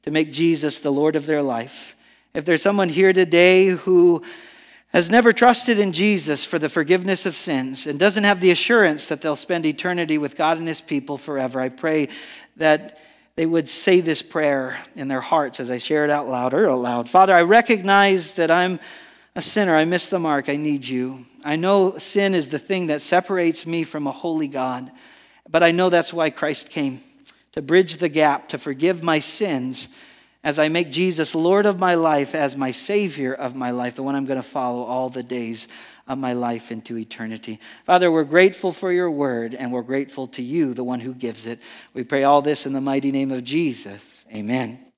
to 0.04 0.12
make 0.12 0.32
jesus 0.32 0.78
the 0.78 0.92
lord 0.92 1.16
of 1.16 1.26
their 1.26 1.42
life. 1.42 1.96
If 2.36 2.46
there's 2.46 2.62
someone 2.62 2.90
here 2.90 3.14
today 3.14 3.70
who 3.70 4.24
has 4.92 5.10
never 5.10 5.32
trusted 5.32 5.78
in 5.78 5.92
Jesus 5.92 6.44
for 6.44 6.58
the 6.58 6.70
forgiveness 6.70 7.26
of 7.28 7.36
sins 7.36 7.86
and 7.86 8.00
doesn't 8.00 8.24
have 8.24 8.40
the 8.40 8.50
assurance 8.50 9.06
that 9.06 9.22
they'll 9.22 9.36
spend 9.36 9.66
eternity 9.66 10.18
with 10.18 10.36
God 10.36 10.58
and 10.58 10.68
His 10.68 10.82
people 10.82 11.18
forever, 11.18 11.60
I 11.60 11.70
pray 11.70 12.10
that 12.60 13.00
they 13.36 13.46
would 13.46 13.68
say 13.68 14.02
this 14.02 14.22
prayer 14.22 14.84
in 14.96 15.08
their 15.08 15.22
hearts 15.22 15.60
as 15.60 15.72
I 15.72 15.78
share 15.78 16.04
it 16.04 16.10
out 16.10 16.28
loud 16.28 16.54
or 16.54 16.66
aloud. 16.66 17.10
Father, 17.10 17.34
I 17.34 17.42
recognize 17.42 18.34
that 18.36 18.52
I'm 18.52 18.80
a 19.36 19.42
sinner. 19.42 19.76
I 19.76 19.86
miss 19.86 20.08
the 20.08 20.20
mark. 20.20 20.50
I 20.50 20.58
need 20.58 20.86
you. 20.86 21.26
I 21.44 21.56
know 21.56 21.98
sin 21.98 22.36
is 22.36 22.50
the 22.50 22.60
thing 22.60 22.88
that 22.88 23.02
separates 23.02 23.66
me 23.66 23.84
from 23.84 24.08
a 24.08 24.12
holy 24.12 24.48
God, 24.48 24.92
but 25.50 25.64
I 25.64 25.72
know 25.72 25.90
that's 25.90 26.14
why 26.14 26.30
Christ 26.30 26.70
came 26.70 27.02
to 27.54 27.62
bridge 27.62 27.98
the 27.98 28.10
gap, 28.10 28.50
to 28.50 28.58
forgive 28.58 29.02
my 29.02 29.20
sins 29.20 29.88
as 30.44 30.60
I 30.60 30.70
make 30.70 30.92
Jesus 30.92 31.36
Lord 31.36 31.66
of 31.66 31.80
my 31.80 31.96
life, 31.96 32.34
as 32.34 32.56
my 32.56 32.72
Savior 32.72 33.34
of 33.34 33.56
my 33.56 33.72
life, 33.72 33.96
the 33.96 34.04
one 34.04 34.16
I'm 34.16 34.26
going 34.26 34.42
to 34.42 34.48
follow 34.48 34.84
all 34.84 35.10
the 35.10 35.24
days 35.24 35.68
of 36.10 36.18
my 36.18 36.34
life 36.34 36.72
into 36.72 36.98
eternity. 36.98 37.60
Father, 37.86 38.12
we're 38.12 38.24
grateful 38.24 38.72
for 38.72 38.92
your 38.92 39.12
word 39.12 39.54
and 39.54 39.72
we're 39.72 39.84
grateful 39.84 40.28
to 40.28 40.42
you, 40.42 40.74
the 40.74 40.84
one 40.84 41.00
who 41.00 41.14
gives 41.14 41.46
it. 41.46 41.62
We 41.94 42.04
pray 42.04 42.24
all 42.24 42.42
this 42.42 42.66
in 42.66 42.74
the 42.74 42.82
mighty 42.82 43.12
name 43.12 43.32
of 43.32 43.44
Jesus. 43.44 44.26
Amen. 44.34 44.89